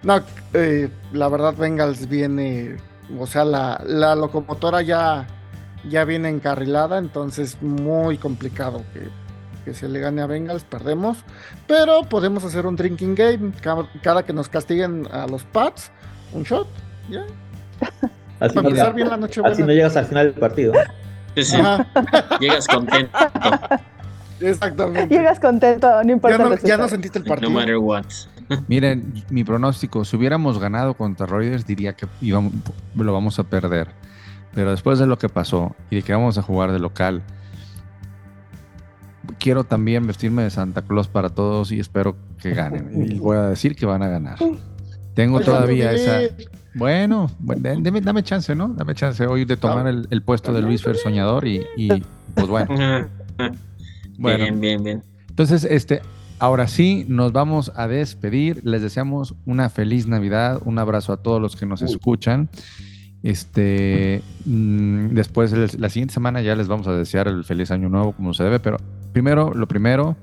no, 0.04 0.22
eh, 0.54 0.90
la 1.14 1.30
verdad 1.30 1.56
Bengals 1.56 2.08
viene, 2.08 2.78
o 3.18 3.26
sea, 3.28 3.46
la, 3.46 3.82
la, 3.86 4.16
locomotora 4.16 4.82
ya, 4.82 5.28
ya 5.90 6.06
viene 6.06 6.30
encarrilada, 6.30 6.98
entonces 6.98 7.62
muy 7.62 8.18
complicado 8.18 8.84
que, 8.94 9.08
que, 9.66 9.74
se 9.74 9.88
le 9.88 10.00
gane 10.00 10.22
a 10.22 10.28
Bengals, 10.28 10.64
perdemos, 10.64 11.20
pero 11.68 12.04
podemos 12.04 12.44
hacer 12.44 12.66
un 12.66 12.76
drinking 12.76 13.16
game, 13.16 13.52
cada, 14.04 14.24
que 14.24 14.34
nos 14.34 14.50
castiguen 14.50 15.08
a 15.12 15.28
los 15.28 15.44
Pats, 15.44 15.92
un 16.34 16.44
shot, 16.44 16.68
ya. 17.10 17.26
Así, 18.40 18.56
Para 18.56 18.90
bien 18.90 19.08
la 19.08 19.18
noche 19.18 19.40
así 19.46 19.62
no 19.62 19.72
llegas 19.72 19.96
al 19.96 20.06
final 20.08 20.32
del 20.32 20.40
partido. 20.40 20.74
Llegas 22.40 22.68
contento. 22.68 23.12
Exactamente. 24.42 25.14
Llegas 25.14 25.40
contento, 25.40 26.04
no 26.04 26.12
importa. 26.12 26.58
Ya 26.64 26.78
no, 26.78 26.88
sentiste 26.88 27.20
el 27.20 27.26
partido. 27.26 27.50
No 27.50 27.60
matter 27.60 27.78
what. 27.78 28.06
Miren, 28.68 29.24
mi 29.30 29.44
pronóstico, 29.44 30.04
si 30.06 30.16
hubiéramos 30.18 30.60
ganado 30.60 30.94
contra 30.94 31.26
Raiders, 31.26 31.66
diría 31.66 31.94
que 31.94 32.08
íbamos, 32.22 32.54
lo 32.96 33.14
vamos 33.14 33.40
a 33.40 33.44
perder. 33.44 33.90
Pero 34.54 34.72
después 34.72 35.00
de 35.00 35.08
lo 35.08 35.18
que 35.18 35.30
pasó 35.30 35.76
y 35.90 35.98
de 35.98 36.02
que 36.02 36.12
vamos 36.12 36.38
a 36.38 36.42
jugar 36.42 36.72
de 36.72 36.80
local, 36.80 37.22
quiero 39.40 39.64
también 39.64 40.06
vestirme 40.06 40.44
de 40.44 40.50
Santa 40.50 40.82
Claus 40.82 41.08
para 41.08 41.30
todos 41.30 41.72
y 41.72 41.80
espero 41.80 42.16
que 42.42 42.54
ganen. 42.54 43.12
Y 43.12 43.16
voy 43.20 43.38
a 43.38 43.44
decir 43.44 43.76
que 43.76 43.86
van 43.86 44.04
a 44.04 44.08
ganar. 44.08 44.38
Tengo 45.14 45.40
todavía 45.42 45.92
esa, 45.92 46.34
Bueno, 46.74 47.30
dame, 47.40 48.24
chance, 48.24 48.56
¿no? 48.56 48.70
Dame 48.70 48.96
chance 48.96 49.26
hoy 49.26 49.46
de 49.46 49.58
tomar 49.58 49.88
el, 49.88 50.22
puesto 50.24 50.54
de 50.54 50.62
Luis 50.62 50.84
Fer 50.84 50.96
Soñador 50.96 51.48
y, 51.48 51.66
pues 52.36 52.48
bueno. 52.48 53.08
bueno. 54.22 54.44
Bien, 54.44 54.60
bien, 54.60 54.84
bien. 54.84 55.04
Entonces, 55.30 55.64
este, 55.64 56.02
ahora 56.40 56.68
sí, 56.68 57.06
nos 57.08 57.32
vamos 57.32 57.72
a 57.76 57.88
despedir. 57.88 58.62
Les 58.64 58.82
deseamos 58.82 59.36
una 59.46 59.70
feliz 59.70 60.08
Navidad, 60.08 60.62
un 60.66 60.80
abrazo 60.80 61.14
a 61.14 61.18
todos 61.18 61.42
los 61.42 61.56
que 61.56 61.66
nos 61.66 61.82
escuchan. 61.82 62.50
Este, 63.24 64.24
mm, 64.46 65.10
después, 65.10 65.54
la 65.78 65.90
siguiente 65.90 66.14
semana 66.14 66.42
ya 66.42 66.56
les 66.56 66.68
vamos 66.68 66.88
a 66.88 66.94
desear 66.94 67.28
el 67.28 67.44
feliz 67.44 67.72
año 67.72 67.90
nuevo 67.90 68.14
como 68.14 68.34
se 68.34 68.44
debe, 68.44 68.60
pero 68.60 68.78
primero, 69.14 69.54
lo 69.54 69.68
primero, 69.68 70.18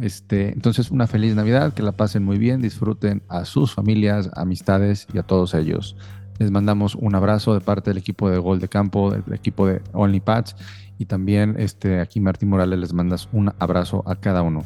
este, 0.00 0.52
entonces 0.52 0.90
una 0.90 1.06
feliz 1.06 1.34
Navidad, 1.34 1.72
que 1.72 1.82
la 1.82 1.92
pasen 1.92 2.24
muy 2.24 2.38
bien, 2.38 2.60
disfruten 2.60 3.22
a 3.28 3.44
sus 3.44 3.74
familias, 3.74 4.30
amistades 4.34 5.06
y 5.12 5.18
a 5.18 5.22
todos 5.22 5.54
ellos. 5.54 5.96
Les 6.38 6.50
mandamos 6.50 6.94
un 6.94 7.14
abrazo 7.14 7.54
de 7.54 7.60
parte 7.60 7.90
del 7.90 7.98
equipo 7.98 8.30
de 8.30 8.38
Gol 8.38 8.60
de 8.60 8.68
Campo, 8.68 9.10
del 9.10 9.34
equipo 9.34 9.66
de 9.66 9.80
OnlyPads 9.92 10.54
y 10.98 11.06
también 11.06 11.56
este, 11.58 12.00
aquí 12.00 12.20
Martín 12.20 12.48
Morales 12.48 12.78
les 12.78 12.92
mandas 12.92 13.28
un 13.32 13.52
abrazo 13.58 14.02
a 14.06 14.16
cada 14.16 14.42
uno. 14.42 14.64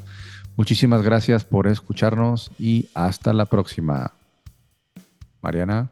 Muchísimas 0.57 1.03
gracias 1.03 1.45
por 1.45 1.66
escucharnos 1.66 2.51
y 2.59 2.89
hasta 2.95 3.33
la 3.33 3.47
próxima. 3.47 4.12
Mariana. 5.41 5.91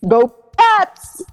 Go 0.00 0.50
Pats! 0.56 1.24